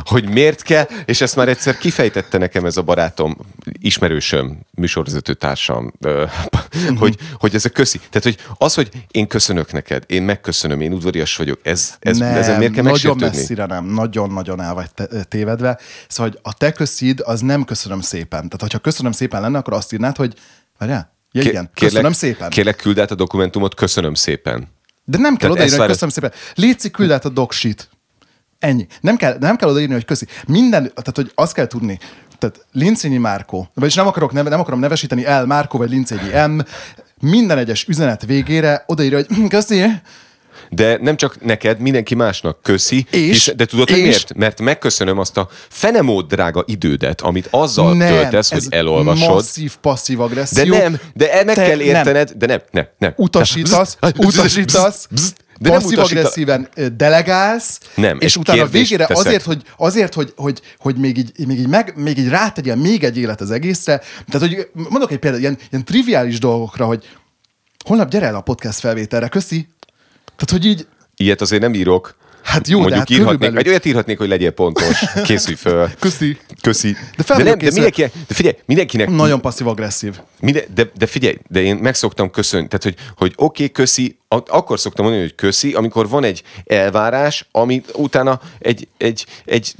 hogy 0.04 0.28
miért 0.28 0.62
kell, 0.62 0.88
és 1.04 1.20
ezt 1.20 1.36
már 1.36 1.48
egyszer 1.48 1.78
kifejtette 1.78 2.38
nekem 2.38 2.64
ez 2.64 2.76
a 2.76 2.82
barátom, 2.82 3.36
ismerősöm, 3.80 4.58
műsorvezető 4.74 5.34
társam, 5.34 5.92
hogy, 6.98 7.16
hogy 7.32 7.54
ez 7.54 7.64
a 7.64 7.68
köszi. 7.68 7.98
Tehát, 7.98 8.22
hogy 8.22 8.36
az, 8.58 8.74
hogy 8.74 8.88
én 9.10 9.26
köszönök 9.26 9.72
neked, 9.72 10.04
én 10.06 10.22
megköszönöm, 10.22 10.80
én 10.80 10.92
udvarias 10.92 11.36
vagyok, 11.36 11.60
ez, 11.62 11.94
ez, 11.98 12.18
nem, 12.18 12.34
ezen 12.34 12.58
miért 12.58 12.72
kell 12.72 12.82
nagyon 12.82 13.16
messzire 13.20 13.66
nem, 13.66 13.84
nagyon-nagyon 13.84 14.60
el 14.60 14.74
vagy 14.74 14.88
tévedve. 15.28 15.78
Szóval, 16.08 16.32
hogy 16.32 16.40
a 16.42 16.56
te 16.56 16.72
köszid, 16.72 17.22
az 17.24 17.40
nem 17.40 17.64
köszönöm 17.64 18.00
szépen. 18.00 18.48
Tehát, 18.48 18.74
hogyha 18.76 18.90
köszönöm 18.90 19.12
szépen 19.12 19.40
lenne, 19.40 19.58
akkor 19.58 19.72
azt 19.72 19.92
írnád, 19.92 20.16
hogy 20.16 20.34
várjál, 20.78 21.12
ja, 21.32 21.42
igen, 21.42 21.70
köszönöm 21.74 22.12
szépen. 22.12 22.50
Kérlek, 22.50 22.76
küld 22.76 22.98
át 22.98 23.10
a 23.10 23.14
dokumentumot, 23.14 23.74
köszönöm 23.74 24.14
szépen. 24.14 24.68
De 25.04 25.18
nem 25.18 25.36
kell 25.36 25.50
odaírni, 25.50 25.76
hogy 25.76 25.86
köszönöm 25.86 26.10
szépen. 26.14 26.32
Léci, 26.54 26.90
küld 26.90 27.10
át 27.10 27.24
a 27.24 27.28
doksit. 27.28 27.88
Ennyi. 28.58 28.86
Nem 29.00 29.16
kell, 29.16 29.36
nem 29.40 29.56
kell 29.56 29.68
odaírni, 29.68 29.94
hogy 29.94 30.04
köszi. 30.04 30.26
Minden, 30.46 30.82
tehát 30.82 31.16
hogy 31.16 31.32
azt 31.34 31.52
kell 31.52 31.66
tudni, 31.66 31.98
tehát 32.38 32.66
Lincényi 32.72 33.16
Márkó, 33.16 33.68
vagyis 33.74 33.94
nem, 33.94 34.06
akarok, 34.06 34.32
neve, 34.32 34.48
nem 34.48 34.60
akarom 34.60 34.80
nevesíteni 34.80 35.24
el 35.24 35.46
Márkó 35.46 35.78
vagy 35.78 35.90
Lincényi 35.90 36.46
M, 36.46 36.60
minden 37.20 37.58
egyes 37.58 37.86
üzenet 37.88 38.26
végére 38.26 38.84
odaírja, 38.86 39.16
hogy 39.16 39.48
köszi, 39.48 39.84
De 40.70 40.98
nem 41.00 41.16
csak 41.16 41.44
neked, 41.44 41.80
mindenki 41.80 42.14
másnak 42.14 42.62
köszi. 42.62 43.06
És? 43.10 43.20
hisz- 43.44 43.54
de 43.56 43.64
tudod, 43.64 43.90
És? 43.90 43.96
miért? 43.96 44.34
Mert 44.34 44.60
megköszönöm 44.60 45.18
azt 45.18 45.36
a 45.36 45.48
fenemód 45.68 46.26
drága 46.26 46.64
idődet, 46.66 47.20
amit 47.20 47.48
azzal 47.50 47.94
nem, 47.96 48.08
töltesz, 48.08 48.50
hogy 48.52 48.66
elolvasod. 48.70 49.28
masszív 49.28 49.76
passzív 49.76 50.16
De 50.16 50.22
agresszió. 50.22 50.76
nem, 50.76 51.00
de 51.14 51.32
el 51.32 51.44
meg 51.44 51.54
kell 51.54 51.68
nem. 51.76 51.80
értened, 51.80 52.30
de 52.30 52.46
nem, 52.46 52.62
nem, 52.70 52.86
nem. 52.98 53.12
utasítasz, 53.16 53.96
utasítasz, 54.16 55.08
de 55.58 55.68
nem 55.68 55.78
utasítasz. 55.78 55.82
passzív-agresszíven 55.82 56.68
ö, 56.74 56.88
delegálsz, 56.88 57.78
Nem, 57.94 58.18
és 58.20 58.36
utána 58.36 58.66
végére 58.66 59.06
teszek. 59.06 59.26
azért, 59.26 59.44
hogy, 59.44 59.62
azért 59.76 60.14
hogy, 60.14 60.32
hogy, 60.36 60.60
hogy 60.78 60.96
még, 60.96 61.18
így, 61.18 61.46
még, 61.46 61.58
így 61.58 61.68
meg, 61.68 61.92
még 61.96 62.18
így 62.18 62.28
rátegyen 62.28 62.78
még 62.78 63.04
egy 63.04 63.16
élet 63.18 63.40
az 63.40 63.50
egészre. 63.50 64.00
Tehát, 64.30 64.48
hogy 64.48 64.68
mondok 64.72 65.10
egy 65.12 65.18
példát, 65.18 65.40
ilyen, 65.40 65.58
ilyen 65.70 65.84
triviális 65.84 66.38
dolgokra, 66.38 66.86
hogy 66.86 67.04
holnap 67.84 68.08
gyere 68.10 68.26
el 68.26 68.34
a 68.34 68.40
podcast 68.40 68.78
felvételre, 68.78 69.28
köszi. 69.28 69.68
Tehát, 70.36 70.50
hogy 70.50 70.64
így, 70.64 70.86
Ilyet 71.16 71.40
azért 71.40 71.62
nem 71.62 71.74
írok. 71.74 72.16
Hát 72.46 72.68
jó, 72.68 72.76
de 72.76 72.82
Mondjuk 72.82 72.98
hát 72.98 73.10
írhatnék, 73.10 73.38
körülbelül. 73.38 73.58
egy 73.58 73.68
olyat 73.68 73.84
írhatnék, 73.84 74.18
hogy 74.18 74.28
legyél 74.28 74.50
pontos. 74.50 75.04
Készülj 75.24 75.56
föl. 75.56 75.90
köszi. 75.98 76.38
Köszi. 76.60 76.92
De 76.92 76.98
de, 77.16 77.22
fel 77.22 77.36
nem, 77.36 77.44
vagyok 77.44 77.60
de, 77.60 77.70
mindenki, 77.70 78.00
de 78.00 78.34
figyelj, 78.34 78.56
mindenkinek 78.66 79.10
Nagyon 79.10 79.40
passzív-agresszív. 79.40 80.14
Minden, 80.40 80.62
de, 80.74 80.90
de 80.98 81.06
figyelj, 81.06 81.38
de 81.48 81.62
én 81.62 81.76
meg 81.76 81.94
szoktam 81.94 82.30
köszönni, 82.30 82.68
tehát 82.68 82.82
hogy, 82.82 82.94
hogy 83.16 83.32
oké, 83.36 83.62
okay, 83.62 83.70
köszi, 83.70 84.18
akkor 84.28 84.80
szoktam 84.80 85.04
mondani, 85.04 85.26
hogy 85.26 85.34
köszi, 85.34 85.72
amikor 85.72 86.08
van 86.08 86.24
egy 86.24 86.42
elvárás, 86.64 87.48
ami 87.52 87.82
utána 87.94 88.40
egy, 88.58 88.88
egy, 88.96 89.26
egy 89.44 89.74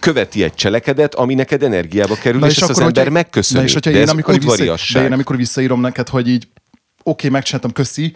követi 0.00 0.42
egy 0.42 0.54
cselekedet, 0.54 1.14
ami 1.14 1.34
neked 1.34 1.62
energiába 1.62 2.14
kerül, 2.14 2.44
és, 2.44 2.56
és 2.56 2.62
ezt 2.62 2.70
az 2.70 2.80
ember 2.80 3.08
megköszöni. 3.08 3.58
Na 3.58 3.66
és 3.66 3.72
hogyha 3.72 3.90
de 3.90 3.98
én 3.98 4.08
amikor, 4.08 4.38
vissza, 4.38 4.76
de 4.92 5.04
én 5.04 5.12
amikor 5.12 5.36
visszaírom 5.36 5.80
neked, 5.80 6.08
hogy 6.08 6.28
így 6.28 6.48
oké, 7.02 7.28
megcsináltam, 7.28 7.72
köszi, 7.72 8.14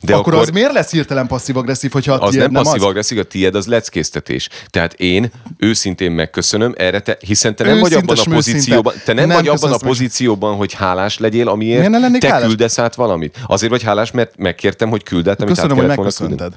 De 0.00 0.14
akkor, 0.14 0.32
akkor- 0.32 0.48
az 0.48 0.50
miért 0.54 0.72
lesz 0.72 0.90
hirtelen 0.90 1.26
passzív-agresszív, 1.26 1.92
hogyha 1.92 2.12
a 2.12 2.20
az 2.20 2.30
tiéd 2.30 2.42
nem 2.42 2.52
nem 2.52 2.62
passzív 2.62 2.82
agresszív, 2.82 3.18
a 3.18 3.22
tiéd 3.22 3.54
az 3.54 3.66
leckésztetés. 3.66 4.48
Tehát 4.68 4.92
én 4.92 5.30
őszintén 5.58 6.12
megköszönöm 6.12 6.74
erre, 6.76 7.00
te, 7.00 7.16
hiszen 7.20 7.56
te 7.56 7.64
nem 7.64 7.78
vagy 7.78 7.92
abban 7.92 8.16
a 8.18 8.30
pozícióban, 8.30 8.94
te 9.04 9.12
nem, 9.12 9.26
nem 9.26 9.36
vagy 9.36 9.48
abban 9.48 9.68
a 9.68 9.76
meg. 9.80 9.90
pozícióban, 9.90 10.56
hogy 10.56 10.72
hálás 10.72 11.18
legyél, 11.18 11.48
amiért 11.48 11.90
te 12.18 12.28
hálás? 12.28 12.46
küldesz 12.46 12.78
át 12.78 12.94
valamit. 12.94 13.38
Azért 13.46 13.70
vagy 13.70 13.82
hálás, 13.82 14.10
mert 14.10 14.36
megkértem, 14.36 14.88
hogy 14.88 15.02
küld 15.02 15.28
át, 15.28 15.40
amit 15.40 15.54
Köszönöm, 15.54 15.76
át 15.76 15.82
kellett 15.82 15.96
volna 15.96 16.10
küldeni. 16.12 16.54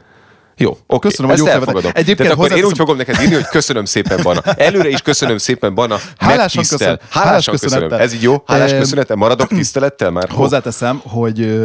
Jó, 0.58 0.78
oké. 0.88 1.08
Köszönöm, 1.08 1.32
hogy 1.32 1.40
jó 1.40 1.46
elfogadom. 1.46 1.92
Egyébként 1.94 2.18
Tehát 2.18 2.34
akkor 2.34 2.58
én 2.58 2.64
úgy 2.64 2.78
fogom 2.78 2.98
neked 2.98 3.22
írni, 3.22 3.34
hogy 3.34 3.48
köszönöm 3.48 3.86
szépen, 3.86 4.20
Bana. 4.24 4.42
Előre 4.42 4.90
is 4.90 5.02
köszönöm 5.02 5.38
szépen, 5.38 5.74
Bana. 5.74 5.98
Hálásan 6.18 6.64
köszönöm. 6.64 6.98
Hálásan 7.10 7.24
Hálás 7.24 7.46
köszönöm. 7.46 7.92
Ez 7.92 8.14
így 8.14 8.22
jó? 8.22 8.44
Hálás 8.46 8.72
Em, 8.72 8.80
köszönettel? 8.80 9.16
Maradok 9.16 9.48
tisztelettel 9.48 10.12
már? 10.12 10.30
Hozzáteszem, 10.44 11.02
hogy, 11.04 11.62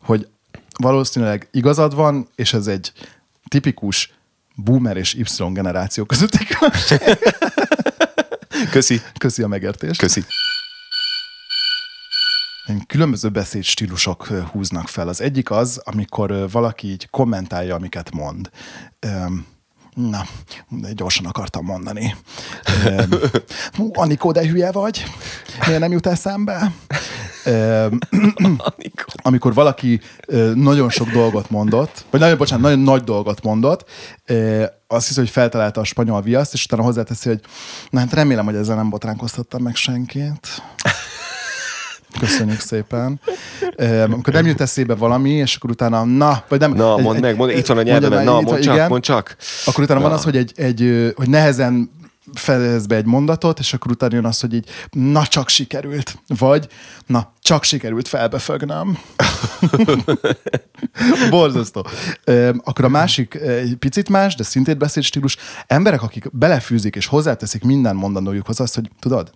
hogy 0.00 0.26
valószínűleg 0.78 1.48
igazad 1.50 1.94
van, 1.94 2.28
és 2.34 2.52
ez 2.52 2.66
egy 2.66 2.92
tipikus 3.48 4.12
boomer 4.54 4.96
és 4.96 5.14
Y 5.14 5.24
generáció 5.52 6.04
közötti 6.04 6.38
különbség. 6.44 7.00
Köszi. 8.70 9.00
Köszi 9.18 9.42
a 9.42 9.48
megértést. 9.48 10.00
Köszi. 10.00 10.24
Különböző 12.86 13.28
beszédstílusok 13.28 14.26
húznak 14.26 14.88
fel. 14.88 15.08
Az 15.08 15.20
egyik 15.20 15.50
az, 15.50 15.80
amikor 15.84 16.50
valaki 16.50 16.90
így 16.90 17.08
kommentálja, 17.10 17.74
amiket 17.74 18.10
mond. 18.14 18.50
Na, 19.94 20.24
gyorsan 20.92 21.26
akartam 21.26 21.64
mondani. 21.64 22.14
Hú, 23.76 23.90
Anikó, 23.92 24.32
de 24.32 24.46
hülye 24.48 24.72
vagy? 24.72 25.04
Miért 25.66 25.80
nem 25.80 25.92
jut 25.92 26.06
eszembe? 26.06 26.72
Amikor 29.22 29.54
valaki 29.54 30.00
nagyon 30.54 30.90
sok 30.90 31.08
dolgot 31.10 31.50
mondott, 31.50 32.04
vagy 32.10 32.20
nagyon, 32.20 32.36
bocsánat, 32.36 32.62
nagyon 32.64 32.78
nagy 32.78 33.02
dolgot 33.02 33.42
mondott, 33.42 33.90
azt 34.86 35.06
hiszi, 35.06 35.20
hogy 35.20 35.30
feltalálta 35.30 35.80
a 35.80 35.84
spanyol 35.84 36.22
viaszt, 36.22 36.52
és 36.52 36.64
utána 36.64 36.82
hozzáteszi, 36.82 37.28
hogy 37.28 37.40
na 37.90 37.98
hát 38.00 38.12
remélem, 38.12 38.44
hogy 38.44 38.54
ezzel 38.54 38.76
nem 38.76 38.90
botránkoztattam 38.90 39.62
meg 39.62 39.74
senkit. 39.74 40.48
Köszönjük 42.18 42.60
szépen. 42.60 43.20
Amikor 44.04 44.32
nem 44.32 44.46
jut 44.46 44.60
eszébe 44.60 44.94
valami, 44.94 45.30
és 45.30 45.56
akkor 45.56 45.70
utána, 45.70 46.04
na, 46.04 46.44
vagy 46.48 46.60
nem. 46.60 46.72
Na, 46.72 46.96
mondd 46.96 47.20
meg, 47.20 47.36
mondd, 47.36 47.50
itt 47.50 47.66
van 47.66 47.78
a 47.78 47.82
nyelvemen, 47.82 48.24
na, 48.24 48.32
van, 48.32 48.42
mondd 48.42 48.60
csak, 48.60 48.74
igen. 48.74 48.88
mondd 48.88 49.02
csak. 49.02 49.36
Akkor 49.64 49.84
utána 49.84 50.00
van 50.00 50.08
Na. 50.08 50.16
az, 50.16 50.24
hogy, 50.24 50.36
egy, 50.36 50.52
egy, 50.56 51.12
hogy 51.16 51.28
nehezen 51.28 51.90
fejez 52.32 52.86
be 52.86 52.96
egy 52.96 53.04
mondatot, 53.04 53.58
és 53.58 53.72
akkor 53.72 53.90
utána 53.90 54.14
jön 54.14 54.24
az, 54.24 54.40
hogy 54.40 54.54
így, 54.54 54.68
na 54.90 55.26
csak 55.26 55.48
sikerült. 55.48 56.18
Vagy, 56.26 56.68
na 57.06 57.32
csak 57.40 57.64
sikerült 57.64 58.08
felbefögnöm. 58.08 58.98
Borzasztó. 61.30 61.86
Akkor 62.64 62.84
a 62.84 62.88
másik, 62.88 63.34
egy 63.34 63.74
picit 63.78 64.08
más, 64.08 64.34
de 64.34 64.42
szintén 64.42 64.78
beszédstílus, 64.78 65.36
emberek, 65.66 66.02
akik 66.02 66.36
belefűzik 66.36 66.96
és 66.96 67.06
hozzáteszik 67.06 67.64
minden 67.64 67.96
mondandójukhoz 67.96 68.60
azt, 68.60 68.74
hogy 68.74 68.90
tudod, 69.00 69.30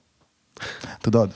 tudod. 1.01 1.33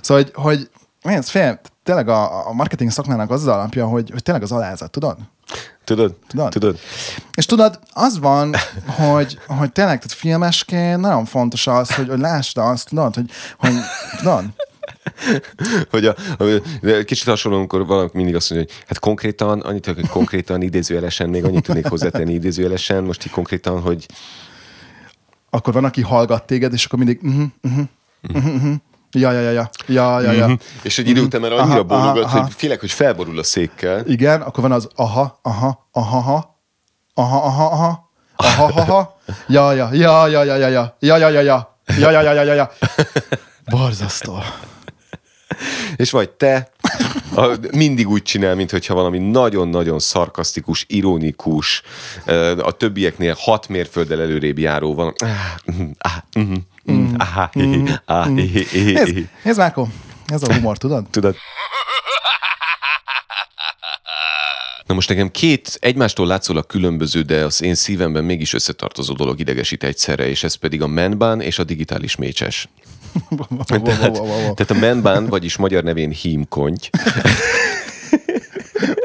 Szóval, 0.00 0.24
hogy, 0.34 0.68
hogy 1.02 1.12
ez 1.12 1.28
fél, 1.28 1.60
tényleg 1.82 2.08
a, 2.08 2.48
a 2.48 2.52
marketing 2.52 2.90
szakmának 2.90 3.30
az 3.30 3.40
az 3.40 3.46
alapja, 3.46 3.86
hogy, 3.86 4.10
hogy 4.10 4.22
tényleg 4.22 4.42
az 4.42 4.52
alázat, 4.52 4.90
tudod? 4.90 5.16
Tudod? 5.84 6.14
Tudod? 6.28 6.50
Tudod? 6.50 6.78
És 7.34 7.46
tudod, 7.46 7.78
az 7.92 8.18
van, 8.18 8.54
hogy, 8.86 9.38
hogy 9.46 9.72
tényleg, 9.72 9.98
tehát 9.98 10.12
filmesként 10.12 11.00
nagyon 11.00 11.24
fontos 11.24 11.66
az, 11.66 11.94
hogy, 11.94 12.08
hogy 12.08 12.18
lásd 12.18 12.58
azt, 12.58 12.88
tudod, 12.88 13.14
hogy, 13.14 13.30
hogy 13.58 13.74
tudod, 14.18 14.44
hogy 15.90 16.06
a, 16.06 16.14
de 16.80 17.04
kicsit 17.04 17.28
hasonló, 17.28 17.58
amikor 17.58 17.86
valaki 17.86 18.16
mindig 18.16 18.34
azt 18.34 18.50
mondja, 18.50 18.68
hogy 18.68 18.84
hát 18.86 18.98
konkrétan, 18.98 19.60
annyit, 19.60 19.86
hogy 19.86 20.08
konkrétan 20.08 20.62
idézőjelesen, 20.62 21.28
még 21.28 21.44
annyit 21.44 21.62
tudnék 21.62 21.86
hozzátenni 21.86 22.32
idézőjelesen, 22.32 23.04
most 23.04 23.26
így 23.26 23.32
konkrétan, 23.32 23.80
hogy 23.80 24.06
akkor 25.50 25.72
van, 25.72 25.84
aki 25.84 26.02
hallgat 26.02 26.46
téged, 26.46 26.72
és 26.72 26.84
akkor 26.84 26.98
mindig 26.98 27.20
uh-huh, 27.22 27.44
uh-huh, 27.62 27.84
uh-huh, 28.34 28.54
uh-huh. 28.54 28.74
Ja, 29.18 29.32
ja, 29.32 29.40
ja, 29.40 29.50
ja, 29.50 29.70
ja, 29.86 30.20
ja, 30.20 30.32
ja. 30.32 30.56
és 30.82 30.98
egy 30.98 31.08
idő 31.08 31.22
után 31.22 31.40
már 31.40 31.52
annyira 31.52 31.84
bólogat, 31.84 32.30
hogy 32.30 32.52
félek, 32.56 32.80
hogy 32.80 32.90
felborul 32.90 33.38
a 33.38 33.42
székkel. 33.42 34.06
Igen, 34.06 34.40
akkor 34.40 34.62
van 34.62 34.72
az 34.72 34.88
aha, 34.94 35.38
aha, 35.42 35.88
aha, 35.92 36.18
aha, 36.20 36.64
aha, 37.14 37.44
aha, 37.44 37.70
aha, 37.70 38.10
aha, 38.36 38.80
aha, 38.80 39.20
ja, 39.46 39.72
ja, 39.72 39.88
ja, 39.92 40.26
ja, 40.26 40.44
ja, 40.44 40.56
ja, 40.56 40.68
ja, 40.68 40.96
ja, 41.00 41.16
ja, 41.16 41.28
ja, 41.28 41.40
ja, 41.40 41.42
ja, 41.98 42.10
ja, 42.10 42.22
ja, 42.22 42.32
ja, 42.32 42.42
ja, 42.42 42.54
ja. 42.54 42.70
Borzasztó. 43.70 44.38
És 45.96 46.10
vagy 46.10 46.30
te 46.30 46.70
a, 47.34 47.56
mindig 47.72 48.08
úgy 48.08 48.22
csinál, 48.22 48.54
mintha 48.54 48.94
valami 48.94 49.18
nagyon-nagyon 49.18 49.98
szarkasztikus, 49.98 50.84
ironikus, 50.88 51.82
a 52.58 52.70
többieknél 52.70 53.34
hat 53.38 53.68
mérfölddel 53.68 54.20
előrébb 54.20 54.58
járó 54.58 54.94
van. 54.94 55.12
Ah, 55.16 55.30
mhm, 55.64 55.90
ah, 55.98 56.44
mhm, 56.44 56.54
mhm, 56.92 57.14
ah, 57.18 57.50
hi, 57.52 57.60
hi, 57.60 57.84
ah, 58.04 58.26
hi, 58.26 58.46
hi, 58.46 58.64
hi, 58.64 58.92
Nézd, 58.92 59.14
hi. 59.14 59.28
nézd 59.42 59.58
Márko, 59.58 59.86
ez 60.26 60.42
a 60.42 60.54
humor, 60.54 60.78
tudod? 60.78 61.06
Tudod? 61.10 61.36
Na 64.86 64.94
most 64.94 65.08
nekem 65.08 65.30
két 65.30 65.78
egymástól 65.80 66.26
látszólag 66.26 66.66
különböző, 66.66 67.22
de 67.22 67.44
az 67.44 67.62
én 67.62 67.74
szívemben 67.74 68.24
mégis 68.24 68.52
összetartozó 68.52 69.14
dolog 69.14 69.40
idegesít 69.40 69.84
egyszerre, 69.84 70.28
és 70.28 70.44
ez 70.44 70.54
pedig 70.54 70.82
a 70.82 70.86
menbán 70.86 71.40
és 71.40 71.58
a 71.58 71.64
digitális 71.64 72.16
mécses. 72.16 72.68
Tehát, 73.66 74.12
tehát 74.54 74.70
a 74.70 74.74
menbán, 74.74 75.26
vagyis 75.26 75.56
magyar 75.56 75.82
nevén 75.82 76.10
hímkonty, 76.10 76.88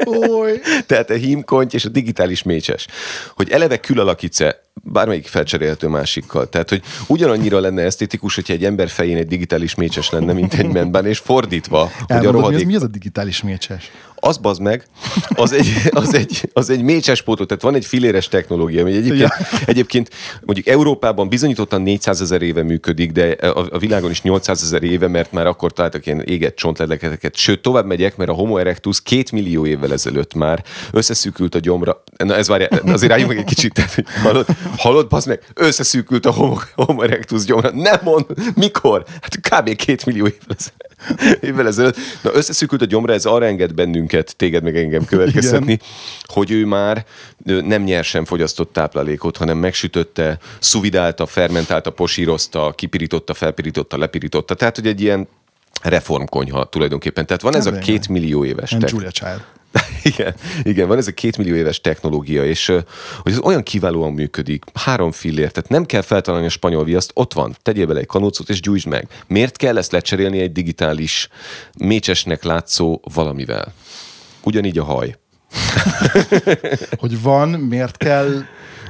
Oly. 0.04 0.60
tehát 0.86 1.10
a 1.10 1.14
hímkonty 1.14 1.74
és 1.74 1.84
a 1.84 1.88
digitális 1.88 2.42
mécses. 2.42 2.86
Hogy 3.34 3.50
eleve 3.50 3.76
külalakítsz-e 3.76 4.60
bármelyik 4.74 5.26
felcserélhető 5.26 5.88
másikkal. 5.88 6.48
Tehát, 6.48 6.68
hogy 6.68 6.82
ugyanannyira 7.06 7.60
lenne 7.60 7.82
esztétikus, 7.82 8.34
hogyha 8.34 8.52
egy 8.52 8.64
ember 8.64 8.88
fején 8.88 9.16
egy 9.16 9.26
digitális 9.26 9.74
mécses 9.74 10.10
lenne, 10.10 10.32
mint 10.32 10.54
egy 10.54 10.66
menbán, 10.66 11.06
és 11.06 11.18
fordítva, 11.18 11.78
hogy 11.78 11.90
a 12.08 12.14
Elmondod, 12.14 12.32
mi, 12.32 12.38
az, 12.38 12.44
rohadék 12.44 12.66
mi 12.66 12.74
az 12.74 12.82
a 12.82 12.86
digitális 12.86 13.42
mécses? 13.42 13.90
Az 14.24 14.36
bazd 14.36 14.60
meg, 14.60 14.84
az 15.28 15.52
egy, 15.52 15.72
az 15.90 16.14
egy, 16.14 16.50
az 16.52 16.70
egy 16.70 16.82
mécses 16.82 17.22
pótó, 17.22 17.44
tehát 17.44 17.62
van 17.62 17.74
egy 17.74 17.84
filéres 17.84 18.28
technológia, 18.28 18.80
ami 18.80 18.92
egyébként, 18.92 19.18
Ja. 19.20 19.46
egyébként 19.66 20.10
mondjuk 20.40 20.66
Európában 20.66 21.28
bizonyítottan 21.28 21.82
400 21.82 22.20
ezer 22.20 22.42
éve 22.42 22.62
működik, 22.62 23.12
de 23.12 23.30
a, 23.30 23.66
a 23.70 23.78
világon 23.78 24.10
is 24.10 24.22
800 24.22 24.62
ezer 24.62 24.82
éve, 24.82 25.08
mert 25.08 25.32
már 25.32 25.46
akkor 25.46 25.72
találtak 25.72 26.06
ilyen 26.06 26.22
égett 26.22 26.56
csontledeketeket. 26.56 27.36
Sőt, 27.36 27.62
tovább 27.62 27.86
megyek, 27.86 28.16
mert 28.16 28.30
a 28.30 28.32
Homo 28.32 28.56
erectus 28.56 29.02
két 29.02 29.32
millió 29.32 29.66
évvel 29.66 29.92
ezelőtt 29.92 30.34
már 30.34 30.64
összeszűkült 30.92 31.54
a 31.54 31.58
gyomra. 31.58 32.02
Na 32.24 32.34
ez 32.34 32.48
várja, 32.48 32.68
azért 32.86 33.12
álljunk 33.12 33.30
meg 33.30 33.40
egy 33.40 33.46
kicsit. 33.48 33.72
Tehát, 33.72 34.04
hallod, 34.22 34.46
hallod, 34.76 35.08
bazd 35.08 35.28
meg, 35.28 35.40
összeszűkült 35.54 36.26
a 36.26 36.30
Homo, 36.30 36.56
Homo 36.74 37.02
erectus 37.02 37.44
gyomra. 37.44 37.70
Nem 37.74 37.98
mond, 38.02 38.26
mikor? 38.54 39.04
Hát 39.20 39.40
kb. 39.60 39.76
két 39.76 40.06
millió 40.06 40.26
évvel 40.26 40.56
ezelőtt. 40.58 40.91
évvel 41.40 41.66
ezelőtt. 41.66 41.96
Na, 42.22 42.30
összeszűkült 42.34 42.82
a 42.82 42.84
gyomra, 42.84 43.12
ez 43.12 43.24
arra 43.24 43.44
enged 43.44 43.74
bennünket, 43.74 44.36
téged 44.36 44.62
meg 44.62 44.76
engem 44.76 45.04
következtetni, 45.04 45.78
hogy 46.22 46.50
ő 46.50 46.66
már 46.66 47.04
nem 47.44 47.82
nyersen 47.82 48.24
fogyasztott 48.24 48.72
táplálékot, 48.72 49.36
hanem 49.36 49.58
megsütötte, 49.58 50.38
szuvidálta, 50.58 51.26
fermentálta, 51.26 51.90
posírozta, 51.90 52.72
kipirította, 52.76 53.34
felpirította, 53.34 53.98
lepirította. 53.98 54.54
Tehát, 54.54 54.76
hogy 54.76 54.86
egy 54.86 55.00
ilyen 55.00 55.28
reformkonyha 55.82 56.64
tulajdonképpen. 56.64 57.26
Tehát 57.26 57.42
van 57.42 57.56
ez 57.56 57.66
a 57.66 57.78
két 57.78 58.08
millió 58.08 58.44
éves 58.44 58.72
And 58.72 58.90
Julia 58.90 59.10
Child. 59.10 59.44
igen, 60.02 60.34
igen, 60.62 60.88
van 60.88 60.98
ez 60.98 61.06
a 61.06 61.12
két 61.12 61.36
millió 61.36 61.54
éves 61.54 61.80
technológia, 61.80 62.44
és 62.44 62.66
hogy 63.22 63.32
ez 63.32 63.38
olyan 63.38 63.62
kiválóan 63.62 64.12
működik, 64.12 64.64
három 64.74 65.12
fillér, 65.12 65.50
tehát 65.50 65.70
nem 65.70 65.84
kell 65.84 66.02
feltalálni 66.02 66.46
a 66.46 66.50
spanyol 66.50 66.84
viaszt, 66.84 67.10
ott 67.14 67.32
van, 67.32 67.56
tegyél 67.62 67.86
bele 67.86 68.00
egy 68.00 68.06
kanócot 68.06 68.48
és 68.48 68.60
gyújtsd 68.60 68.86
meg. 68.86 69.08
Miért 69.26 69.56
kell 69.56 69.78
ezt 69.78 69.92
lecserélni 69.92 70.40
egy 70.40 70.52
digitális, 70.52 71.28
mécsesnek 71.78 72.42
látszó 72.42 73.00
valamivel? 73.14 73.72
Ugyanígy 74.42 74.78
a 74.78 74.84
haj. 74.84 75.16
Hogy 77.00 77.22
van, 77.22 77.48
miért 77.48 77.96
kell... 77.96 78.44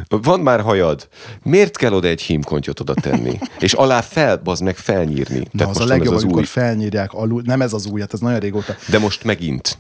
Van 0.09 0.41
már 0.41 0.61
hajad. 0.61 1.09
Miért 1.43 1.77
kell 1.77 1.93
oda 1.93 2.09
egy 2.09 2.23
hímkontyot 2.23 2.81
oda 2.81 2.95
tenni? 2.95 3.39
És 3.59 3.73
alá 3.73 4.01
fel, 4.01 4.37
bazd 4.37 4.63
meg 4.63 4.77
felnyírni. 4.77 5.47
Na, 5.51 5.69
az 5.69 5.77
a 5.77 5.79
most 5.79 5.91
legjobb, 5.91 6.15
az 6.15 6.23
amikor 6.23 6.41
új. 6.41 6.47
felnyírják 6.47 7.13
alul. 7.13 7.43
Nem 7.45 7.63
ez 7.63 7.73
az 7.73 7.87
új, 7.87 8.01
hát 8.01 8.13
ez 8.13 8.21
nagyon 8.21 8.39
régóta. 8.39 8.77
De 8.89 8.99
most 8.99 9.25
megint. 9.25 9.79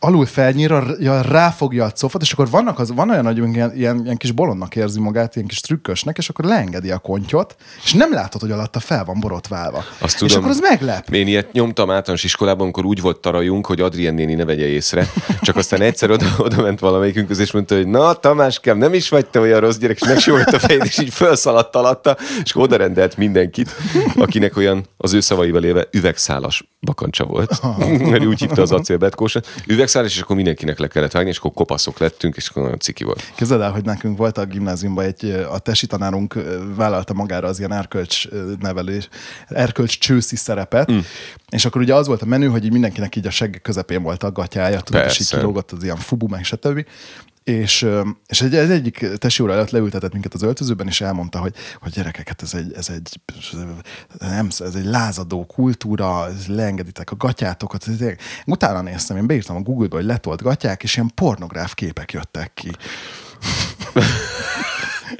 Alul 0.00 0.26
felnyírja, 0.26 1.20
ráfogja 1.22 1.84
a 1.84 1.90
cofot, 1.90 2.22
és 2.22 2.32
akkor 2.32 2.50
vannak 2.50 2.78
az, 2.78 2.92
van 2.94 3.10
olyan, 3.10 3.24
hogy 3.24 3.36
ilyen, 3.36 3.72
ilyen, 3.76 4.00
ilyen 4.04 4.16
kis 4.16 4.32
bolondnak 4.32 4.76
érzi 4.76 5.00
magát, 5.00 5.36
ilyen 5.36 5.48
kis 5.48 5.60
trükkösnek, 5.60 6.18
és 6.18 6.28
akkor 6.28 6.44
leengedi 6.44 6.90
a 6.90 6.98
kontyot, 6.98 7.56
és 7.84 7.92
nem 7.92 8.12
látod, 8.12 8.40
hogy 8.40 8.50
alatta 8.50 8.80
fel 8.80 9.04
van 9.04 9.20
borotválva. 9.20 9.84
Azt 9.98 10.14
és 10.14 10.18
tudom. 10.18 10.36
akkor 10.36 10.50
az 10.50 10.60
meglep. 10.60 11.08
Én 11.08 11.26
ilyet 11.26 11.52
nyomtam 11.52 11.90
általános 11.90 12.24
iskolában, 12.24 12.62
amikor 12.62 12.84
úgy 12.84 13.00
volt 13.00 13.20
tarajunk, 13.20 13.66
hogy 13.66 13.80
Adrien 13.80 14.14
néni 14.14 14.34
ne 14.34 14.44
vegye 14.44 14.66
észre. 14.66 15.06
Csak 15.40 15.56
aztán 15.56 15.80
egyszer 15.80 16.10
oda, 16.10 16.26
oda 16.38 16.62
ment 16.62 16.80
valamelyikünk 16.80 17.26
közé, 17.26 17.42
és 17.42 17.52
mondta, 17.52 17.76
hogy 17.76 17.86
na 17.86 18.12
Tamáskám, 18.12 18.78
nem 18.78 18.94
is 18.94 19.08
vagy 19.08 19.26
te 19.26 19.40
olyan 19.40 19.60
rossz 19.60 19.76
gyerek, 19.76 20.00
és 20.00 20.08
megsimogatta 20.08 20.56
a 20.56 20.60
fejét, 20.60 20.84
és 20.84 20.98
így 20.98 21.12
felszaladt 21.12 21.76
alatta, 21.76 22.16
és 22.42 22.56
oda 22.56 22.76
rendelt 22.76 23.16
mindenkit, 23.16 23.70
akinek 24.16 24.56
olyan 24.56 24.84
az 24.96 25.12
ő 25.12 25.20
szavaival 25.20 25.64
élve 25.64 25.88
üvegszálas 25.90 26.64
bakancsa 26.80 27.24
volt. 27.24 27.62
Mert 28.10 28.24
úgy 28.24 28.40
hívta 28.40 28.62
az 28.62 28.72
acélbetkósat. 28.72 29.46
Üvegszálas, 29.90 30.16
és 30.16 30.22
akkor 30.22 30.36
mindenkinek 30.36 30.78
le 30.78 30.86
kellett 30.86 31.12
vágni, 31.12 31.30
és 31.30 31.38
akkor 31.38 31.52
kopaszok 31.52 31.98
lettünk, 31.98 32.36
és 32.36 32.48
akkor 32.48 32.62
nagyon 32.62 32.78
ciki 32.78 33.04
volt. 33.04 33.32
Képzeld 33.34 33.60
el, 33.60 33.70
hogy 33.70 33.84
nekünk 33.84 34.18
volt 34.18 34.38
a 34.38 34.44
gimnáziumban 34.44 35.04
egy, 35.04 35.30
a 35.50 35.58
tesi 35.58 35.86
tanárunk 35.86 36.34
vállalta 36.76 37.12
magára 37.12 37.48
az 37.48 37.58
ilyen 37.58 37.72
erkölcs 37.72 38.28
nevelés, 38.60 39.08
erkölcs 39.48 39.98
csőszi 39.98 40.36
szerepet, 40.36 40.92
mm. 40.92 40.98
és 41.48 41.64
akkor 41.64 41.80
ugye 41.80 41.94
az 41.94 42.06
volt 42.06 42.22
a 42.22 42.26
menü, 42.26 42.46
hogy 42.46 42.70
mindenkinek 42.70 43.16
így 43.16 43.26
a 43.26 43.30
segg 43.30 43.56
közepén 43.62 44.02
volt 44.02 44.22
a 44.22 44.32
gatyája, 44.32 44.80
tudod, 44.80 45.04
és 45.04 45.10
így 45.10 45.16
Persze. 45.16 45.36
kilógott 45.36 45.70
az 45.70 45.82
ilyen 45.82 45.96
fubu, 45.96 46.26
meg 46.26 46.44
stb. 46.44 46.84
És, 47.50 47.86
és 48.26 48.40
egy, 48.40 48.54
egy 48.54 48.70
egyik 48.70 49.06
tesi 49.18 49.42
óra 49.42 49.52
előtt 49.52 49.70
leültetett 49.70 50.12
minket 50.12 50.34
az 50.34 50.42
öltözőben, 50.42 50.86
és 50.86 51.00
elmondta, 51.00 51.38
hogy, 51.38 51.54
hogy 51.80 51.92
gyerekeket, 51.92 52.42
ez 52.42 52.54
egy, 52.54 52.72
ez 52.72 52.88
egy, 52.88 53.20
nem, 54.18 54.48
ez 54.58 54.74
egy 54.74 54.84
lázadó 54.84 55.46
kultúra, 55.46 56.26
ez 56.26 56.46
leengeditek 56.46 57.10
a 57.10 57.16
gatyátokat. 57.16 57.84
Ez 57.88 57.96
tényleg- 57.96 58.20
Utána 58.46 58.80
néztem, 58.80 59.16
én 59.16 59.26
beírtam 59.26 59.56
a 59.56 59.60
Google-ba, 59.60 59.96
hogy 59.96 60.04
letolt 60.04 60.42
gatyák, 60.42 60.82
és 60.82 60.96
ilyen 60.96 61.10
pornográf 61.14 61.74
képek 61.74 62.12
jöttek 62.12 62.54
ki. 62.54 62.70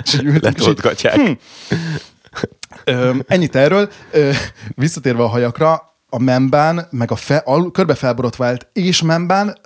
és 0.05 0.15
ültünk, 0.15 0.35
és 0.35 0.41
Letolt 0.43 0.79
így, 0.79 0.85
gatyák. 0.85 1.39
Ö, 2.85 3.17
ennyit 3.27 3.57
erről. 3.57 3.91
Ö, 4.13 4.31
visszatérve 4.75 5.23
a 5.23 5.29
hajakra, 5.29 5.95
a 6.09 6.19
membán, 6.19 6.87
meg 6.91 7.11
a 7.11 7.17
fe, 7.17 7.37
al, 7.37 7.71
körbe 7.71 7.95
felborotvált 7.95 8.69
és 8.73 9.03
membán 9.03 9.59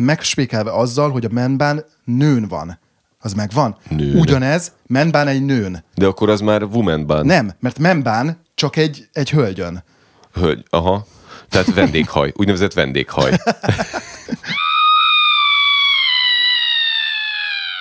megspékelve 0.00 0.72
azzal, 0.72 1.10
hogy 1.10 1.24
a 1.24 1.28
membán 1.32 1.84
nőn 2.04 2.48
van. 2.48 2.78
Az 3.20 3.32
megvan. 3.32 3.76
Nőn. 3.88 4.16
Ugyanez, 4.18 4.72
membán 4.86 5.28
egy 5.28 5.44
nőn. 5.44 5.84
De 5.94 6.06
akkor 6.06 6.30
az 6.30 6.40
már 6.40 6.62
woman 6.62 7.06
ban. 7.06 7.26
Nem, 7.26 7.52
mert 7.60 7.78
membán 7.78 8.40
csak 8.54 8.76
egy, 8.76 9.08
egy 9.12 9.30
hölgyön. 9.30 9.84
Hölgy, 10.32 10.64
aha. 10.70 11.06
Tehát 11.48 11.74
vendéghaj, 11.74 12.32
úgynevezett 12.40 12.72
vendéghaj. 12.72 13.30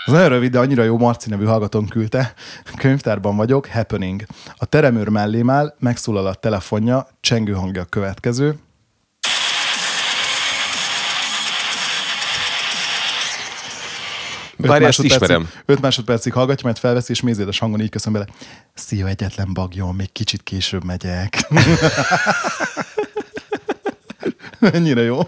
Ez 0.06 0.16
nagyon 0.16 0.30
rövid, 0.30 0.52
de 0.52 0.60
annyira 0.60 0.84
jó 0.84 0.98
Marci 0.98 1.30
nevű 1.30 1.46
hallgatón 1.46 1.88
küldte. 1.88 2.34
Könyvtárban 2.76 3.36
vagyok, 3.36 3.68
happening. 3.68 4.24
A 4.58 4.66
teremőr 4.66 5.08
mellém 5.08 5.50
áll, 5.50 5.76
megszólal 5.80 6.28
a 6.28 6.34
telefonja, 6.34 7.08
csengő 7.22 7.54
hangja 7.54 7.82
a 7.82 7.86
következő. 7.86 8.56
Várj, 14.68 14.86
ezt 14.86 15.04
ismerem. 15.04 15.50
Öt 15.66 15.82
másodpercig 15.82 16.34
hallgatja, 16.34 16.66
majd 16.66 16.78
felveszi, 16.78 17.12
és 17.12 17.22
mézédes 17.22 17.60
hangon 17.60 17.82
így 17.82 17.90
köszön 17.90 18.14
bele. 18.14 18.26
Szia, 18.74 19.08
egyetlen 19.08 19.54
bagyon, 19.54 19.96
még 19.96 20.12
kicsit 20.12 20.44
később 20.44 20.84
megyek. 20.84 21.38
Ennyire 24.60 25.02
jó. 25.02 25.20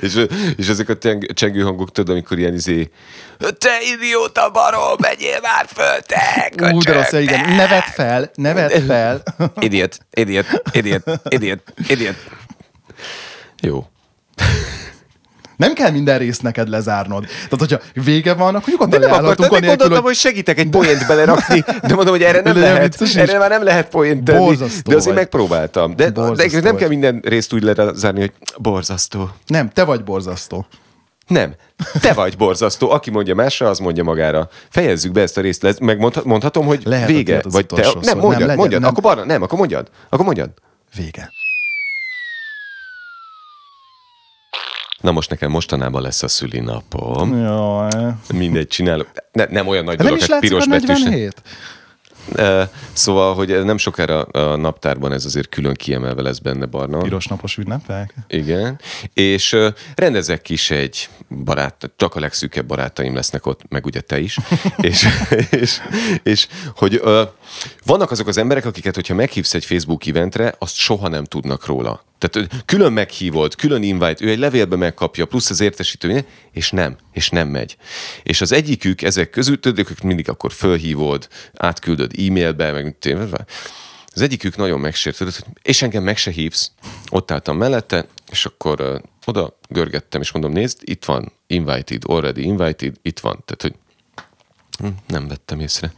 és, 0.00 0.24
és 0.56 0.68
ezek 0.68 0.88
a 0.88 0.98
teng- 0.98 1.34
csengő 1.34 1.62
hangok, 1.62 1.92
tudod, 1.92 2.14
amikor 2.14 2.38
ilyen 2.38 2.54
izé, 2.54 2.90
te 3.38 3.78
idióta 3.94 4.50
barom, 4.50 4.96
megyél 4.98 5.38
már 5.42 5.66
föl, 5.68 6.00
te 6.00 6.52
Ú, 6.72 6.80
de 6.80 6.92
rossz, 6.92 7.04
köcsög, 7.04 7.22
igen. 7.22 7.42
te!" 7.42 7.54
Nevet 7.54 7.84
fel, 7.84 8.30
nevet 8.34 8.84
fel. 8.84 9.22
Idiot, 9.60 9.98
idiot, 10.10 10.46
idiot, 10.72 11.02
idiot, 11.28 11.62
idiot. 11.88 12.16
Jó. 13.60 13.86
Nem 15.66 15.72
kell 15.74 15.90
minden 15.90 16.18
részt 16.18 16.42
neked 16.42 16.68
lezárnod. 16.68 17.24
Tehát, 17.26 17.58
hogyha 17.58 18.02
vége 18.04 18.34
van, 18.34 18.54
akkor 18.54 18.68
nyugodtan 18.68 19.00
De 19.00 19.06
nem 19.06 19.14
akartam, 19.14 19.44
anélkül, 19.50 19.68
gondoltam, 19.68 20.02
hogy 20.04 20.14
segítek 20.14 20.58
egy 20.58 20.68
poént 20.68 21.06
belerakni, 21.06 21.64
de 21.82 21.94
mondom, 21.94 22.14
hogy 22.14 22.22
erre 22.22 22.40
nem 22.40 22.58
lehet, 22.66 23.00
erre 23.14 23.38
már 23.38 23.50
nem 23.50 23.62
lehet 23.64 23.88
poént 23.88 24.24
tenni, 24.24 24.38
Borzasztó 24.38 24.90
de 24.90 24.96
azért 24.96 25.14
vagy. 25.14 25.22
megpróbáltam. 25.22 25.96
De, 25.96 26.10
de 26.10 26.60
nem 26.60 26.76
kell 26.76 26.88
minden 26.88 27.20
részt 27.24 27.52
úgy 27.52 27.62
lezárni, 27.62 28.20
hogy 28.20 28.32
borzasztó. 28.58 29.30
Nem, 29.46 29.68
te 29.70 29.84
vagy 29.84 30.04
borzasztó. 30.04 30.66
Nem. 31.26 31.54
Te 32.00 32.12
vagy 32.12 32.36
borzasztó. 32.36 32.90
Aki 32.90 33.10
mondja 33.10 33.34
másra, 33.34 33.68
az 33.68 33.78
mondja 33.78 34.02
magára. 34.02 34.48
Fejezzük 34.70 35.12
be 35.12 35.20
ezt 35.20 35.38
a 35.38 35.40
részt. 35.40 35.62
Lez- 35.62 35.80
Meg 35.80 35.98
mondha- 35.98 36.24
mondhatom, 36.24 36.66
hogy 36.66 36.82
Lehet, 36.84 37.04
hogy 37.06 37.14
vége. 37.14 37.40
Vagy 37.44 37.66
te, 37.66 37.82
nem, 37.82 37.92
mondjad, 38.18 38.20
Nem, 38.20 38.40
legyen, 38.40 38.56
mondjad. 38.56 38.80
nem. 38.80 38.90
Akkor 38.90 39.02
barna, 39.02 39.24
nem, 39.24 39.42
akkor 39.42 39.58
mondjad. 39.58 39.88
Akkor 40.08 40.24
mondjad. 40.24 40.50
Vége. 40.96 41.30
Na 45.02 45.10
most 45.10 45.30
nekem 45.30 45.50
mostanában 45.50 46.02
lesz 46.02 46.22
a 46.22 46.28
szülinapom. 46.28 47.38
Jaj. 47.38 48.12
Mindegy, 48.34 48.68
csinálok. 48.68 49.10
Ne, 49.32 49.44
nem 49.44 49.66
olyan 49.66 49.84
nagy 49.84 49.98
Nem 49.98 50.06
dolog, 50.06 50.22
hát 50.22 50.40
piros 50.40 50.66
betűs. 50.66 51.02
47? 51.02 51.42
Szóval, 52.92 53.34
hogy 53.34 53.64
nem 53.64 53.76
sokára 53.76 54.22
a 54.22 54.56
naptárban 54.56 55.12
ez 55.12 55.24
azért 55.24 55.48
külön 55.48 55.74
kiemelve 55.74 56.22
lesz 56.22 56.38
benne 56.38 56.66
barna. 56.66 56.98
Piros 56.98 57.26
napos 57.26 57.56
ünnepek? 57.56 58.14
Igen. 58.28 58.80
És 59.14 59.56
rendezek 59.94 60.48
is 60.48 60.70
egy 60.70 61.08
barát, 61.44 61.90
csak 61.96 62.14
a 62.14 62.20
legszűkebb 62.20 62.66
barátaim 62.66 63.14
lesznek 63.14 63.46
ott, 63.46 63.60
meg 63.68 63.86
ugye 63.86 64.00
te 64.00 64.20
is. 64.20 64.38
és, 64.80 65.06
és, 65.50 65.80
és 66.22 66.48
hogy 66.76 67.02
vannak 67.86 68.10
azok 68.10 68.26
az 68.26 68.36
emberek, 68.36 68.64
akiket, 68.64 68.94
hogyha 68.94 69.14
meghívsz 69.14 69.54
egy 69.54 69.64
Facebook 69.64 70.06
eventre, 70.06 70.54
azt 70.58 70.76
soha 70.76 71.08
nem 71.08 71.24
tudnak 71.24 71.66
róla. 71.66 72.02
Tehát 72.28 72.64
külön 72.64 72.92
meghívott, 72.92 73.54
külön 73.54 73.82
invite, 73.82 74.24
ő 74.24 74.28
egy 74.28 74.38
levélbe 74.38 74.76
megkapja, 74.76 75.26
plusz 75.26 75.50
az 75.50 75.60
értesítő, 75.60 76.26
és 76.52 76.70
nem, 76.70 76.96
és 77.12 77.28
nem 77.28 77.48
megy. 77.48 77.76
És 78.22 78.40
az 78.40 78.52
egyikük 78.52 79.02
ezek 79.02 79.30
közül, 79.30 79.60
tudod, 79.60 79.86
mindig 80.02 80.28
akkor 80.28 80.52
fölhívod, 80.52 81.28
átküldöd 81.54 82.12
e-mailbe, 82.18 82.72
meg 82.72 82.96
az 84.14 84.20
egyikük 84.20 84.56
nagyon 84.56 84.80
megsértődött, 84.80 85.34
hogy 85.34 85.44
és 85.62 85.82
engem 85.82 86.02
meg 86.02 86.16
se 86.16 86.30
hívsz. 86.30 86.70
Ott 87.10 87.30
álltam 87.30 87.56
mellette, 87.56 88.06
és 88.30 88.46
akkor 88.46 89.02
oda 89.24 89.58
görgettem, 89.68 90.20
és 90.20 90.32
mondom, 90.32 90.52
nézd, 90.52 90.78
itt 90.84 91.04
van, 91.04 91.32
invited, 91.46 92.02
already 92.06 92.42
invited, 92.42 92.96
itt 93.02 93.18
van. 93.18 93.42
Tehát, 93.44 93.62
hogy 93.62 93.74
hm, 94.82 94.88
nem 95.06 95.28
vettem 95.28 95.60
észre. 95.60 95.92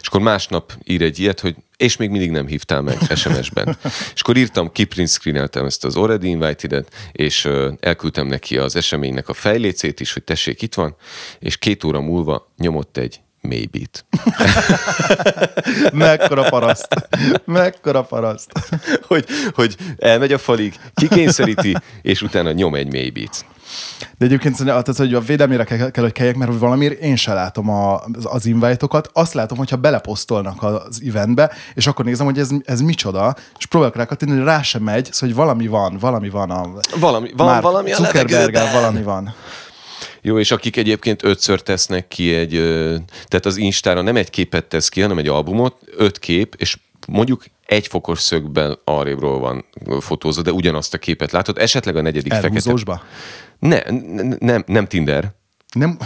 És 0.00 0.06
akkor 0.06 0.20
másnap 0.20 0.72
ír 0.84 1.02
egy 1.02 1.18
ilyet, 1.18 1.40
hogy 1.40 1.56
és 1.76 1.96
még 1.96 2.10
mindig 2.10 2.30
nem 2.30 2.46
hívtál 2.46 2.80
meg 2.80 2.98
SMS-ben. 3.14 3.76
És 4.14 4.20
akkor 4.20 4.36
írtam, 4.36 4.72
kiprint 4.72 5.08
screeneltem 5.08 5.64
ezt 5.64 5.84
az 5.84 5.96
already 5.96 6.28
invited 6.28 6.88
és 7.12 7.48
elküldtem 7.80 8.26
neki 8.26 8.58
az 8.58 8.76
eseménynek 8.76 9.28
a 9.28 9.32
fejlécét 9.32 10.00
is, 10.00 10.12
hogy 10.12 10.24
tessék, 10.24 10.62
itt 10.62 10.74
van, 10.74 10.96
és 11.38 11.56
két 11.56 11.84
óra 11.84 12.00
múlva 12.00 12.52
nyomott 12.56 12.96
egy 12.96 13.20
maybe-t. 13.40 14.04
Mekkora 15.92 16.48
paraszt. 16.48 17.08
Mekkora 17.44 18.02
paraszt. 18.02 18.52
hogy, 19.02 19.24
hogy 19.54 19.76
elmegy 19.98 20.32
a 20.32 20.38
falig, 20.38 20.74
kikényszeríti, 20.94 21.76
és 22.02 22.22
utána 22.22 22.52
nyom 22.52 22.74
egy 22.74 22.92
maybe-t. 22.92 23.44
De 24.18 24.24
egyébként 24.24 24.64
tehát, 24.64 24.96
hogy 24.96 25.14
a 25.14 25.20
védelmére 25.20 25.64
kell, 25.64 25.90
kell, 25.90 26.02
hogy 26.02 26.12
kelljek, 26.12 26.36
mert 26.36 26.58
valamiért 26.58 27.00
én 27.00 27.16
sem 27.16 27.34
látom 27.34 27.70
a, 27.70 27.94
az, 27.94 28.26
az 28.28 28.46
invite-okat. 28.46 29.10
Azt 29.12 29.34
látom, 29.34 29.58
hogyha 29.58 29.76
beleposztolnak 29.76 30.62
az 30.62 31.02
eventbe, 31.06 31.52
és 31.74 31.86
akkor 31.86 32.04
nézem, 32.04 32.26
hogy 32.26 32.38
ez, 32.38 32.48
ez 32.64 32.80
micsoda, 32.80 33.36
és 33.58 33.66
próbálok 33.66 33.96
rá 33.96 34.04
kattintani, 34.04 34.40
hogy 34.40 34.48
rá 34.48 34.62
sem 34.62 34.82
megy, 34.82 35.04
szóval, 35.04 35.28
hogy 35.28 35.34
valami 35.34 35.66
van, 35.66 35.96
valami 36.00 36.28
van 36.28 36.50
a... 36.50 36.70
Valami, 36.98 37.30
van, 37.36 37.46
Mark 37.46 37.62
valami 37.62 37.92
a 37.92 37.96
Zuckerberggel 37.96 38.72
valami 38.72 39.02
van. 39.02 39.34
Jó, 40.20 40.38
és 40.38 40.50
akik 40.50 40.76
egyébként 40.76 41.24
ötször 41.24 41.62
tesznek 41.62 42.08
ki 42.08 42.34
egy, 42.34 42.50
tehát 43.28 43.46
az 43.46 43.56
Instára 43.56 44.02
nem 44.02 44.16
egy 44.16 44.30
képet 44.30 44.64
tesz 44.64 44.88
ki, 44.88 45.00
hanem 45.00 45.18
egy 45.18 45.28
albumot, 45.28 45.76
öt 45.96 46.18
kép, 46.18 46.54
és 46.58 46.78
mondjuk 47.06 47.44
egy 47.66 47.86
fokos 47.86 48.20
szögben 48.20 48.78
arrébről 48.84 49.38
van 49.38 49.64
fotózva, 50.00 50.42
de 50.42 50.52
ugyanazt 50.52 50.94
a 50.94 50.98
képet 50.98 51.32
látod, 51.32 51.58
esetleg 51.58 51.96
a 51.96 52.02
negyedik 52.02 52.32
fekete. 52.32 53.00
Ne, 53.58 53.78
ne, 53.90 54.36
nem, 54.38 54.64
nem 54.66 54.86
Tinder. 54.86 55.32
Nem, 55.74 55.98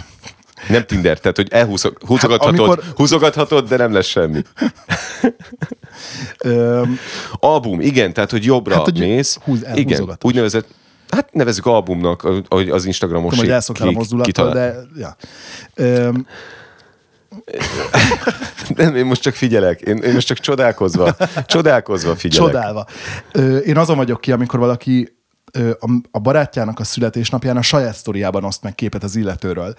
Nem 0.69 0.85
Tinder, 0.85 1.19
tehát 1.19 1.35
hogy 1.37 1.47
elhúzogathatod, 1.51 2.41
Hát, 2.41 2.47
amikor- 2.49 2.83
húzogathatod, 2.95 3.67
de 3.67 3.77
nem 3.77 3.93
lesz 3.93 4.05
semmi. 4.07 4.41
Album, 7.33 7.79
igen, 7.81 8.13
tehát 8.13 8.31
hogy 8.31 8.43
jobbra 8.45 8.75
Hát, 8.75 8.83
hogy 8.83 8.99
mész. 8.99 9.37
húz- 9.43 9.67
igen, 9.75 10.17
úgynevezett, 10.21 10.67
hát 11.09 11.33
nevezzük 11.33 11.65
albumnak, 11.65 12.23
ahogy 12.47 12.69
az 12.69 12.85
Instagramos 12.85 13.29
tudom, 13.29 13.45
hogy 13.45 13.53
elszoktál 13.53 13.87
a 13.87 13.91
mozdulattól, 13.91 14.51
de... 14.51 14.75
Ja. 14.95 15.15
Öm, 15.75 16.25
Nem, 18.75 18.95
én 18.95 19.05
most 19.05 19.21
csak 19.21 19.33
figyelek. 19.33 19.81
Én, 19.81 19.97
én 19.97 20.13
most 20.13 20.27
csak 20.27 20.37
csodálkozva, 20.37 21.15
csodálkozva 21.45 22.15
figyelek. 22.15 22.53
Csodálva. 22.53 22.85
Én 23.65 23.77
azon 23.77 23.97
vagyok 23.97 24.21
ki, 24.21 24.31
amikor 24.31 24.59
valaki 24.59 25.17
a, 26.11 26.19
barátjának 26.19 26.79
a 26.79 26.83
születésnapján 26.83 27.57
a 27.57 27.61
saját 27.61 27.95
sztoriában 27.95 28.43
oszt 28.43 28.63
meg 28.63 28.75
képet 28.75 29.03
az 29.03 29.15
illetőről. 29.15 29.75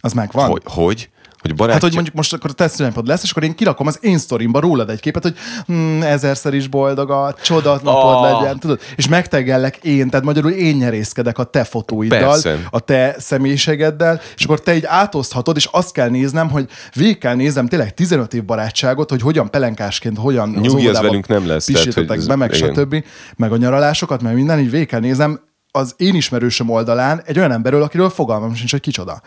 Az 0.00 0.12
megvan? 0.12 0.48
Hogy? 0.48 0.62
Hogy? 0.64 1.10
Hogy 1.44 1.54
barátja... 1.54 1.72
Hát, 1.72 1.82
hogy 1.82 1.94
mondjuk 1.94 2.14
most 2.14 2.32
akkor 2.32 2.50
a 2.50 2.52
te 2.52 2.68
szülinapod 2.68 3.06
lesz, 3.06 3.22
és 3.22 3.30
akkor 3.30 3.42
én 3.42 3.54
kirakom 3.54 3.86
az 3.86 3.98
én 4.00 4.18
sztorimba 4.18 4.60
rólad 4.60 4.90
egy 4.90 5.00
képet, 5.00 5.22
hogy 5.22 5.34
hm, 5.66 6.02
ezerszer 6.02 6.54
is 6.54 6.68
boldog 6.68 7.10
a 7.10 7.34
csodat 7.42 7.82
napod 7.82 8.02
Ah. 8.14 8.40
legyen, 8.40 8.58
tudod? 8.58 8.80
És 8.96 9.08
megtegellek 9.08 9.76
én, 9.76 10.10
tehát 10.10 10.24
magyarul 10.24 10.50
én 10.50 10.76
nyerészkedek 10.76 11.38
a 11.38 11.44
te 11.44 11.64
fotóiddal, 11.64 12.18
Persze. 12.18 12.58
a 12.70 12.80
te 12.80 13.16
személyiségeddel, 13.18 14.20
és 14.36 14.44
akkor 14.44 14.60
te 14.60 14.74
így 14.76 14.84
átoszthatod, 14.86 15.56
és 15.56 15.68
azt 15.70 15.92
kell 15.92 16.08
néznem, 16.08 16.50
hogy 16.50 16.68
végig 16.94 17.18
kell 17.18 17.34
néznem 17.34 17.66
tényleg 17.66 17.94
15 17.94 18.34
év 18.34 18.44
barátságot, 18.44 19.10
hogy 19.10 19.20
hogyan 19.20 19.50
pelenkásként, 19.50 20.18
hogyan 20.18 20.48
az 20.48 20.60
Nyugi, 20.60 20.82
óvodába 20.82 21.06
velünk 21.06 21.26
nem 21.26 21.46
lesz, 21.46 21.64
tehát, 21.64 21.94
hogy 21.94 22.26
be, 22.26 22.36
meg 22.36 22.54
igen. 22.54 22.74
stb. 22.74 23.04
Meg 23.36 23.52
a 23.52 23.56
nyaralásokat, 23.56 24.22
meg 24.22 24.34
minden, 24.34 24.58
így 24.58 24.70
végig 24.70 24.86
kell 24.86 25.00
nézem 25.00 25.40
az 25.76 25.94
én 25.96 26.14
ismerősöm 26.14 26.70
oldalán 26.70 27.22
egy 27.24 27.38
olyan 27.38 27.52
emberről, 27.52 27.82
akiről 27.82 28.10
fogalmam 28.10 28.54
sincs, 28.54 28.70
hogy 28.70 28.80
kicsoda. 28.80 29.22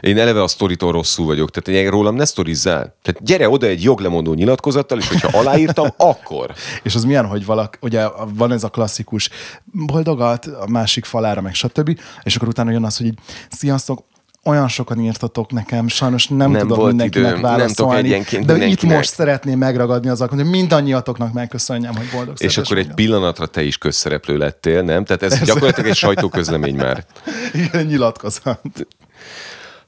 Én 0.00 0.18
eleve 0.18 0.42
a 0.42 0.48
sztoritól 0.48 0.92
rosszul 0.92 1.26
vagyok, 1.26 1.50
tehát 1.50 1.80
egy 1.80 1.90
rólam 1.90 2.14
ne 2.14 2.24
sztorizzál. 2.24 2.96
Tehát 3.02 3.22
gyere 3.24 3.48
oda 3.48 3.66
egy 3.66 3.82
joglemondó 3.82 4.34
nyilatkozattal, 4.34 4.98
és 4.98 5.08
hogyha 5.08 5.38
aláírtam, 5.38 5.88
akkor. 6.12 6.54
És 6.82 6.94
az 6.94 7.04
milyen, 7.04 7.26
hogy 7.26 7.44
valak, 7.44 7.78
ugye 7.80 8.06
van 8.34 8.52
ez 8.52 8.64
a 8.64 8.68
klasszikus 8.68 9.28
boldogat 9.64 10.46
a 10.46 10.68
másik 10.68 11.04
falára, 11.04 11.40
meg 11.40 11.54
stb. 11.54 12.00
És 12.22 12.36
akkor 12.36 12.48
utána 12.48 12.70
jön 12.70 12.84
az, 12.84 12.96
hogy 12.96 13.06
így, 13.06 13.18
sziasztok, 13.50 14.04
olyan 14.44 14.68
sokan 14.68 15.00
írtatok 15.00 15.52
nekem, 15.52 15.88
sajnos 15.88 16.28
nem, 16.28 16.50
Nem 16.50 16.60
tudok 16.60 16.86
mindenkinek 16.86 17.30
időm, 17.30 17.40
nem 17.40 17.40
tudok 17.40 17.50
válaszolni, 17.58 18.08
de 18.08 18.16
itt 18.16 18.46
mindenkinek. 18.46 18.96
most 18.96 19.12
szeretném 19.12 19.58
megragadni 19.58 20.08
az 20.08 20.20
alkalmat, 20.20 20.46
hogy 20.46 20.54
mindannyiatoknak 20.54 21.32
megköszönjem, 21.32 21.94
hogy 21.96 22.06
boldog 22.12 22.34
És 22.38 22.58
akkor 22.58 22.78
egy 22.78 22.94
pillanatra 22.94 23.46
te 23.46 23.62
is 23.62 23.78
közszereplő 23.78 24.36
lettél, 24.36 24.82
nem? 24.82 25.04
Tehát 25.04 25.22
ez, 25.22 25.38
gyakorlatilag 25.44 25.90
egy 25.90 25.96
sajtóközlemény 25.96 26.74
már. 26.76 27.04
Igen, 27.64 27.86
nyilatkozat. 27.86 28.60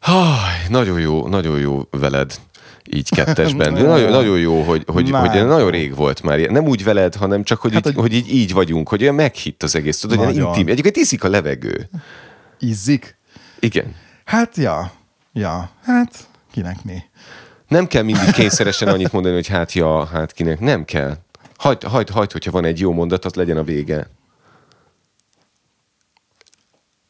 Háj, 0.00 0.58
nagyon 0.68 1.00
jó, 1.00 1.28
nagyon 1.28 1.58
jó 1.58 1.80
veled 1.90 2.34
így 2.90 3.08
kettesben. 3.10 3.72
Nagyon, 3.82 4.10
nagyon 4.10 4.38
jó, 4.38 4.62
hogy, 4.62 4.82
hogy, 4.86 5.10
Már. 5.10 5.28
hogy 5.28 5.46
nagyon 5.46 5.70
rég 5.70 5.94
volt 5.94 6.22
már. 6.22 6.38
Nem 6.38 6.66
úgy 6.66 6.84
veled, 6.84 7.14
hanem 7.14 7.42
csak, 7.42 7.60
hogy, 7.60 7.72
Hát, 7.72 7.86
így, 7.86 7.94
hogy- 7.94 8.02
hogy 8.02 8.12
így, 8.14 8.34
így 8.34 8.52
vagyunk, 8.52 8.88
hogy 8.88 9.02
olyan 9.02 9.14
meghitt 9.14 9.62
az 9.62 9.74
egész. 9.76 9.98
Tudod, 9.98 10.18
olyan 10.18 10.32
Nagyon. 10.32 10.48
intim. 10.48 10.66
Egyébként 10.68 10.96
iszik 10.96 11.24
a 11.24 11.28
levegő. 11.28 11.88
Izzik? 12.58 13.16
Igen. 13.58 13.94
Hát, 14.24 14.56
ja. 14.56 14.92
Ja. 15.32 15.70
Hát, 15.82 16.28
kinek 16.50 16.84
mi? 16.84 17.02
Nem 17.68 17.86
kell 17.86 18.02
mindig 18.02 18.30
kényszeresen 18.30 18.88
annyit 18.88 19.12
mondani, 19.12 19.34
hogy 19.34 19.48
hát 19.48 19.72
ja, 19.72 20.06
hát 20.06 20.32
kinek. 20.32 20.60
Nem 20.60 20.84
kell. 20.84 21.16
Hagyd, 21.56 21.82
hagyd, 21.82 22.08
hagyd 22.08 22.32
hogyha 22.32 22.50
van 22.50 22.64
egy 22.64 22.80
jó 22.80 22.92
mondat, 22.92 23.24
az 23.24 23.34
legyen 23.34 23.56
a 23.56 23.62
vége. 23.62 24.10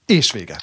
És 0.06 0.32
vége. 0.32 0.56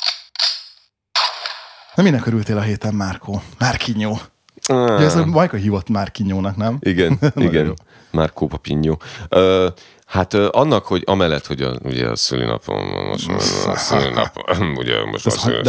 Na 1.96 2.04
minek 2.04 2.26
örültél 2.26 2.58
a 2.58 2.62
héten, 2.62 2.94
Márkó? 2.94 3.42
Márkinyó. 3.58 4.20
Ah. 4.68 4.96
Ugye 4.96 5.06
ez 5.06 5.16
a 5.16 5.26
Majka 5.26 5.58
hívott 5.58 5.90
Márkinyónak, 5.90 6.56
nem? 6.56 6.78
Igen, 6.80 7.20
igen. 7.36 7.74
Márkó 8.12 8.48
Papinyó. 8.48 9.02
Ö, 9.30 9.68
hát 10.12 10.34
annak, 10.34 10.86
hogy 10.86 11.02
amellett, 11.06 11.48
hogy 11.48 11.62
a, 11.62 11.74
ugye 11.84 12.08
a 12.08 12.16
szülinapom, 12.16 12.88
most 13.08 13.30
a 13.68 13.76
szülinapom, 13.78 14.76
ugye 14.76 15.06
most 15.06 15.26
Ez 15.28 15.34
az- 15.34 15.40
szülinapom. 15.42 15.66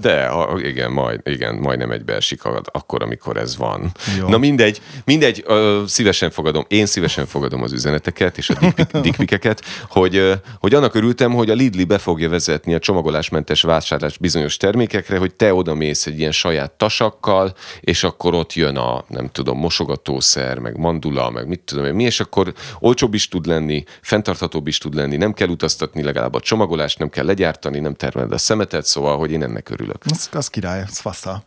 de, 0.00 0.30
igen, 0.68 0.90
majd, 0.92 1.20
igen, 1.24 1.54
majdnem 1.54 1.90
egy 1.90 2.04
beesik 2.04 2.44
a- 2.44 2.60
akkor, 2.64 3.02
amikor 3.02 3.36
ez 3.36 3.56
van. 3.56 3.92
Jó. 4.18 4.28
Na 4.28 4.38
mindegy, 4.38 4.80
mindegy, 5.04 5.44
szívesen 5.86 6.30
fogadom, 6.30 6.64
én 6.68 6.86
szívesen 6.86 7.26
fogadom 7.26 7.62
az 7.62 7.72
üzeneteket 7.72 8.38
és 8.38 8.50
a 8.50 8.74
dickpikeket, 9.02 9.62
hogy, 9.88 10.32
hogy 10.60 10.74
annak 10.74 10.94
örültem, 10.94 11.32
hogy 11.32 11.50
a 11.50 11.54
Lidli 11.54 11.84
be 11.84 11.98
fogja 11.98 12.28
vezetni 12.28 12.74
a 12.74 12.78
csomagolásmentes 12.78 13.62
vásárlás 13.62 14.18
bizonyos 14.18 14.56
termékekre, 14.56 15.18
hogy 15.18 15.34
te 15.34 15.54
oda 15.54 15.74
mész 15.74 16.06
egy 16.06 16.18
ilyen 16.18 16.32
saját 16.32 16.70
tasakkal, 16.72 17.54
és 17.80 18.04
akkor 18.04 18.34
ott 18.34 18.54
jön 18.54 18.76
a, 18.76 19.04
nem 19.08 19.28
tudom, 19.32 19.58
mosogatószer, 19.58 20.58
meg 20.58 20.78
mandula, 20.78 21.30
meg 21.30 21.48
mit 21.48 21.60
tudom 21.60 21.84
én 21.84 21.94
mi, 21.94 22.04
és 22.04 22.20
akkor 22.20 22.45
olcsóbb 22.78 23.14
is 23.14 23.28
tud 23.28 23.46
lenni, 23.46 23.84
fenntarthatóbb 24.02 24.66
is 24.66 24.78
tud 24.78 24.94
lenni, 24.94 25.16
nem 25.16 25.32
kell 25.32 25.48
utaztatni 25.48 26.02
legalább 26.02 26.34
a 26.34 26.40
csomagolást, 26.40 26.98
nem 26.98 27.08
kell 27.08 27.24
legyártani, 27.24 27.78
nem 27.78 27.94
termeled 27.94 28.32
a 28.32 28.38
szemetet, 28.38 28.86
szóval, 28.86 29.18
hogy 29.18 29.30
én 29.30 29.42
ennek 29.42 29.68
örülök. 29.70 30.02
Az, 30.10 30.28
az 30.32 30.48
király, 30.48 30.82
az 30.88 30.98
fasza. 30.98 31.42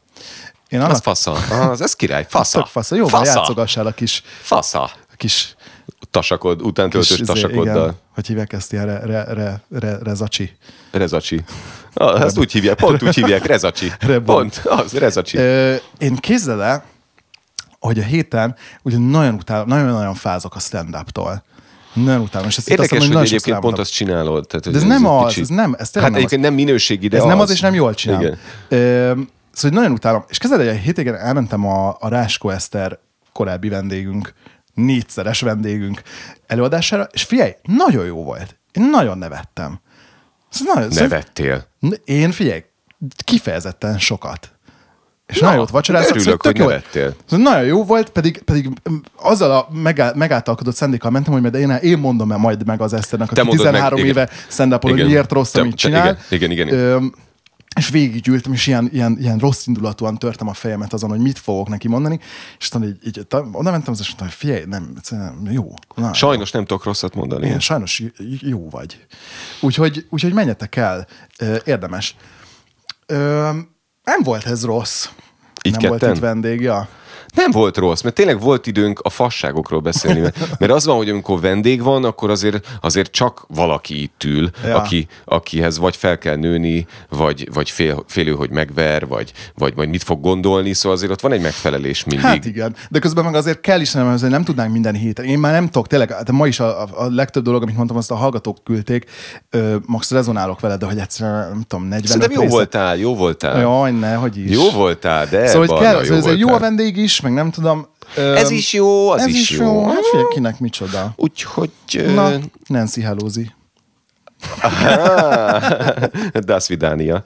Én 0.70 0.80
Az 0.80 0.86
annak 0.86 1.02
fasza. 1.04 1.32
Az, 1.72 1.82
ez 1.82 1.94
király. 1.94 2.26
Fasza. 2.30 2.58
tök 2.60 2.68
fasza. 2.68 2.96
Jó, 2.96 3.08
van, 3.08 3.26
játszogassál 3.26 3.86
a 3.86 3.92
kis, 3.92 4.24
Fasza. 4.42 4.82
a 4.84 5.16
kis, 5.16 5.56
Tasakod, 6.12 6.62
utántöltős 6.62 7.08
kis 7.10 7.20
izé, 7.20 7.32
tasakoddal. 7.34 7.84
igen, 7.84 7.96
hogy 8.14 8.28
hívják 8.28 8.54
ezt 8.54 8.74
ilyen 8.74 8.86
re, 8.86 9.00
re, 9.06 9.24
re, 9.34 9.62
re, 9.70 9.98
rezacsi. 10.04 10.52
Rezacsi. 10.92 11.42
Ah, 11.94 12.22
ezt 12.22 12.38
úgy 12.38 12.52
hívják, 12.52 12.78
pont 12.78 13.04
úgy 13.04 13.16
hívják, 13.16 13.46
Rezacsi. 13.46 13.92
Rebon. 14.00 14.36
Pont, 14.36 14.62
az, 14.66 14.94
Rezacsi. 14.94 15.38
Ö, 15.38 15.76
én 15.98 16.16
képzeld 16.16 16.60
el, 16.60 16.84
hogy 17.80 18.00
a 18.00 18.04
héten 18.04 18.56
ugye 18.82 18.98
nagyon 18.98 19.34
utálom, 19.34 19.68
nagyon-nagyon 19.68 20.14
fázok 20.14 20.56
a 20.56 20.60
stand-up-tól. 20.60 21.44
Nagyon 21.94 22.22
utálom. 22.22 22.48
És 22.48 22.58
ezt 22.58 22.70
Érdekes, 22.70 22.92
azt 22.92 23.00
hogy 23.02 23.10
mondom, 23.14 23.32
egyébként 23.34 23.60
pont 23.60 23.80
azt 23.80 23.92
csinálod. 23.94 24.48
Tehát, 24.48 24.66
hogy 24.66 24.74
De 24.74 24.80
ez 24.80 24.86
nem 24.86 25.06
egy 25.06 25.12
az, 25.12 25.28
kicsit- 25.28 25.44
ez 25.44 25.50
nem, 25.50 25.76
ez 25.78 25.86
Hát 25.94 26.04
nem 26.04 26.12
az. 26.12 26.18
egyébként 26.18 26.42
nem 26.42 26.54
minőségi, 26.54 27.08
de 27.08 27.18
Ez 27.18 27.24
az. 27.24 27.30
nem 27.30 27.40
az, 27.40 27.50
és 27.50 27.60
nem 27.60 27.74
jól 27.74 27.94
csinálom. 27.94 28.26
Igen. 28.26 28.38
Ö, 28.70 28.78
szóval 29.08 29.22
hogy 29.62 29.72
nagyon 29.72 29.92
utálom. 29.92 30.24
És 30.28 30.38
kezded, 30.38 30.60
hogy 30.60 30.68
a 30.68 30.72
hétvégén 30.74 31.14
elmentem 31.14 31.66
a, 31.66 31.98
a 32.00 32.08
Ráskó 32.10 32.50
Eszter 32.50 33.00
korábbi 33.34 33.70
vendégünk, 33.70 34.34
négyszeres 34.74 35.42
vendégünk 35.42 36.02
előadására, 36.48 37.08
és 37.12 37.24
figyelj, 37.24 37.52
nagyon 37.64 38.06
jó 38.06 38.24
volt. 38.24 38.58
Én 38.72 38.90
nagyon 38.90 39.18
nevettem. 39.18 39.80
Ez 40.52 40.60
nagyon, 40.74 40.90
Nevettél. 40.94 41.68
Én 42.06 42.32
figyelj, 42.32 42.64
kifejezetten 43.24 44.00
sokat. 44.00 44.52
És 45.30 45.40
Na, 45.40 45.46
nagyon 45.46 45.60
jót 45.60 45.70
vacsoráztak. 45.70 46.16
örülök, 46.16 46.42
szóval 46.42 46.54
tök 46.54 46.64
hogy 46.64 46.84
jó-. 47.04 47.10
Szóval 47.30 47.52
nagyon 47.54 47.68
jó 47.68 47.84
volt, 47.84 48.10
pedig, 48.10 48.42
pedig 48.42 48.68
mm, 48.92 48.96
azzal 49.16 49.52
a 49.52 49.68
megá, 49.72 50.12
megáltalkodott 50.16 50.76
szándékkal 50.76 51.12
mentem, 51.12 51.34
hogy 51.34 51.42
majd 51.42 51.54
én, 51.54 51.70
én 51.70 51.98
mondom 51.98 52.32
el 52.32 52.38
majd 52.38 52.66
meg 52.66 52.82
az 52.82 52.94
Eszternek, 52.94 53.30
Te 53.30 53.42
aki 53.42 53.48
mondod 53.48 53.66
meg, 53.66 53.74
13 53.74 53.98
igen. 54.00 54.10
éve 54.12 54.30
stand 54.50 54.74
hogy 54.82 55.06
miért 55.06 55.32
rossz, 55.32 55.52
Te- 55.52 55.60
amit 55.60 55.72
te- 55.72 55.78
csinál. 55.78 56.18
igen, 56.30 56.52
igen, 56.52 56.68
igen. 56.68 56.80
Öm, 56.80 57.14
és 57.76 57.90
végiggyűltem, 57.90 58.54
és 58.54 58.68
ilyen, 58.68 58.90
ilyen, 58.94 59.18
ilyen 59.20 59.38
rossz 59.38 59.66
indulatúan 59.68 60.18
törtem 60.18 60.48
a 60.48 60.54
fejemet 60.54 60.94
azon, 60.94 61.10
hogy 61.10 61.20
mit 61.20 61.40
fogok 61.40 61.70
neki 61.70 61.88
mondani, 61.88 62.20
és 62.60 62.66
aztán 62.66 62.84
így, 62.84 62.98
így 63.08 63.20
oda 63.52 63.72
mentem, 63.72 63.94
és 64.00 64.08
mondtam, 64.08 64.28
hogy 64.28 64.36
figyelj, 64.36 64.64
nem, 64.66 64.94
egyszerűen 64.98 65.48
jó. 65.52 65.74
Na, 65.96 66.14
Sajnos 66.14 66.52
nem 66.52 66.66
tudok 66.66 66.84
rosszat 66.84 67.16
mondani. 67.16 67.46
igen, 67.46 67.60
sajnos 67.60 68.04
jó 68.40 68.70
vagy. 68.70 69.06
Úgyhogy, 69.62 70.06
úgyhogy 70.10 70.34
menjetek 70.34 70.76
el, 70.76 71.08
érdemes. 71.66 72.16
Ö, 73.06 73.50
nem 74.10 74.24
volt 74.24 74.46
ez 74.46 74.66
rossz. 74.66 75.08
Így 75.64 75.78
nem 75.78 75.88
volt 75.88 76.00
ketten? 76.00 76.16
itt 76.16 76.22
vendég, 76.22 76.62
ja. 76.62 76.88
Nem 77.36 77.52
volt 77.52 77.78
rossz, 77.78 78.02
mert 78.02 78.16
tényleg 78.16 78.40
volt 78.42 78.68
időnk 78.68 79.00
a 79.00 79.10
fasságokról 79.10 79.80
beszélni. 79.80 80.20
Mert, 80.20 80.60
mert 80.60 80.72
az 80.72 80.86
van, 80.86 80.96
hogy 80.96 81.10
amikor 81.10 81.40
vendég 81.40 81.82
van, 81.82 82.04
akkor 82.04 82.30
azért, 82.30 82.68
azért 82.82 83.12
csak 83.12 83.46
valaki 83.48 84.02
itt 84.02 84.24
ül, 84.24 84.50
Ja. 84.66 84.76
aki, 84.78 85.08
akihez 85.26 85.78
vagy 85.78 85.96
fel 85.96 86.18
kell 86.18 86.36
nőni, 86.36 86.88
vagy, 87.10 87.50
vagy 87.54 87.70
fél, 87.70 88.04
félő, 88.08 88.32
hogy 88.32 88.50
megver, 88.50 89.08
vagy, 89.08 89.32
vagy 89.56 89.74
majd 89.76 89.90
mit 89.90 90.04
fog 90.04 90.22
gondolni, 90.22 90.74
szóval 90.74 90.98
azért 90.98 91.12
ott 91.12 91.22
van 91.22 91.32
egy 91.32 91.42
megfelelés 91.42 92.04
mindig. 92.04 92.26
Hát 92.26 92.46
igen, 92.46 92.76
de 92.90 93.00
közben 93.00 93.24
meg 93.24 93.36
azért 93.36 93.62
kell 93.62 93.82
is, 93.82 93.92
nem, 93.92 94.08
azért 94.08 94.32
nem 94.32 94.44
tudnánk 94.44 94.72
minden 94.72 94.96
héten. 94.96 95.26
Én 95.26 95.40
már 95.40 95.52
nem 95.54 95.66
tudok, 95.66 95.88
tényleg, 95.88 96.12
hát 96.12 96.32
ma 96.32 96.48
is 96.48 96.60
a, 96.60 96.82
a, 96.84 96.90
legtöbb 97.10 97.44
dolog, 97.44 97.62
amit 97.62 97.76
mondtam, 97.76 97.98
azt 97.98 98.12
a 98.12 98.16
hallgatók 98.16 98.58
küldték, 98.64 99.06
ö, 99.50 99.76
max 99.86 100.12
rezonálok 100.12 100.60
vele, 100.60 100.78
de 100.78 100.86
hogy 100.86 100.98
egyszerűen, 100.98 101.50
nem 101.50 101.64
tudom, 101.68 101.86
40 101.86 102.08
Szerintem 102.08 102.42
jó 102.44 102.50
voltál, 102.50 102.98
jó 102.98 103.16
voltál. 103.16 103.60
Jaj, 103.60 103.92
ne, 103.92 104.14
hogy 104.14 104.38
is. 104.38 104.52
Jó 104.52 104.70
voltál, 104.70 105.26
de 105.26 105.48
Szóval, 105.48 105.68
hogy 105.68 105.80
kell, 105.80 106.06
jó 106.06 106.16
ez 106.16 106.26
jó, 106.26 106.32
jó 106.34 106.50
a 106.50 106.60
vendég 106.60 106.98
is, 106.98 107.19
meg 107.22 107.34
nem 107.34 107.52
tudom. 107.52 107.88
Ez 108.16 108.50
is 108.50 108.74
jó, 108.74 109.10
az 109.10 109.22
ez 109.22 109.28
is 109.28 109.50
jó. 109.50 109.88
Hát 109.88 110.06
figyelj, 110.06 110.26
kinek 110.34 110.60
micsoda. 110.60 111.14
Úgyhogy... 111.16 111.72
Na, 112.14 112.32
Nancy 112.68 113.02
Hellozi. 113.02 113.52
Das 116.46 116.68
Vidania. 116.68 117.24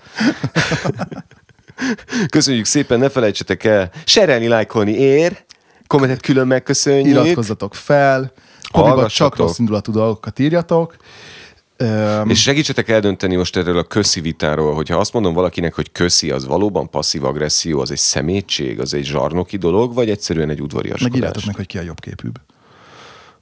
Köszönjük 2.30 2.66
szépen, 2.66 3.00
ne 3.00 3.10
felejtsetek 3.10 3.64
el 3.64 3.92
serelni, 4.06 4.48
lájkolni 4.48 4.92
ér, 4.92 5.46
kommentet 5.88 6.22
külön 6.22 6.48
megköszönjük. 6.48 7.08
Iratkozzatok 7.08 7.76
fel, 7.76 8.32
Kobiba 8.72 9.08
csak 9.08 9.36
rossz 9.36 9.58
indulatú 9.58 9.92
dolgokat 9.92 10.40
írjatok. 10.40 10.96
Öm, 11.78 12.30
És 12.30 12.42
segítsetek 12.42 12.90
eldönteni 12.90 13.36
most 13.36 13.56
erről 13.58 13.78
a 13.78 13.84
köszi 13.84 14.22
vitáról, 14.22 14.74
hogyha 14.74 14.98
azt 14.98 15.14
mondom 15.14 15.34
valakinek, 15.34 15.74
hogy 15.74 15.92
köszi, 15.92 16.32
az 16.32 16.46
valóban 16.46 16.90
passzív 16.90 17.24
agresszió, 17.26 17.80
az 17.80 17.92
egy 17.92 17.98
szemétség, 17.98 18.80
az 18.80 18.94
egy 18.94 19.06
zsarnoki 19.06 19.58
dolog, 19.58 19.94
vagy 19.94 20.10
egyszerűen 20.10 20.50
egy 20.50 20.56
meg 20.56 20.66
udvariaskodás? 20.66 21.16
írjátok 21.18 21.46
meg, 21.46 21.56
hogy 21.56 21.66
ki 21.66 21.78
a 21.78 21.82
jobb 21.82 22.00
képűbb. 22.00 22.40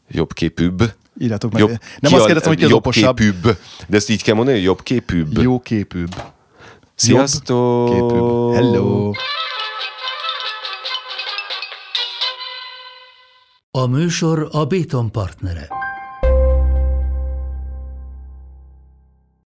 Jobb 0.09 0.33
képűbb. 0.33 0.93
Írjátok 1.19 1.51
meg. 1.51 1.61
Jobb, 1.61 1.69
nem 1.99 2.13
azt 2.13 2.21
a- 2.23 2.25
kérdezem, 2.25 2.49
hogy 2.49 2.57
ki 2.57 2.63
az 2.63 2.69
jobb 2.69 2.79
okosabb. 2.79 3.17
képűbb. 3.17 3.57
De 3.87 3.97
ezt 3.97 4.09
így 4.09 4.23
kell 4.23 4.35
mondani, 4.35 4.55
hogy 4.57 4.65
jobb 4.65 4.83
képűbb. 4.83 5.37
Jó 5.41 5.59
képűbb. 5.59 6.15
Sziasztok! 6.95 7.89
Jobb 7.89 8.09
képűbb. 8.09 8.53
Hello! 8.53 9.11
A 13.71 13.85
műsor 13.87 14.47
a 14.51 14.65
Béton 14.65 15.11
partnere. 15.11 15.67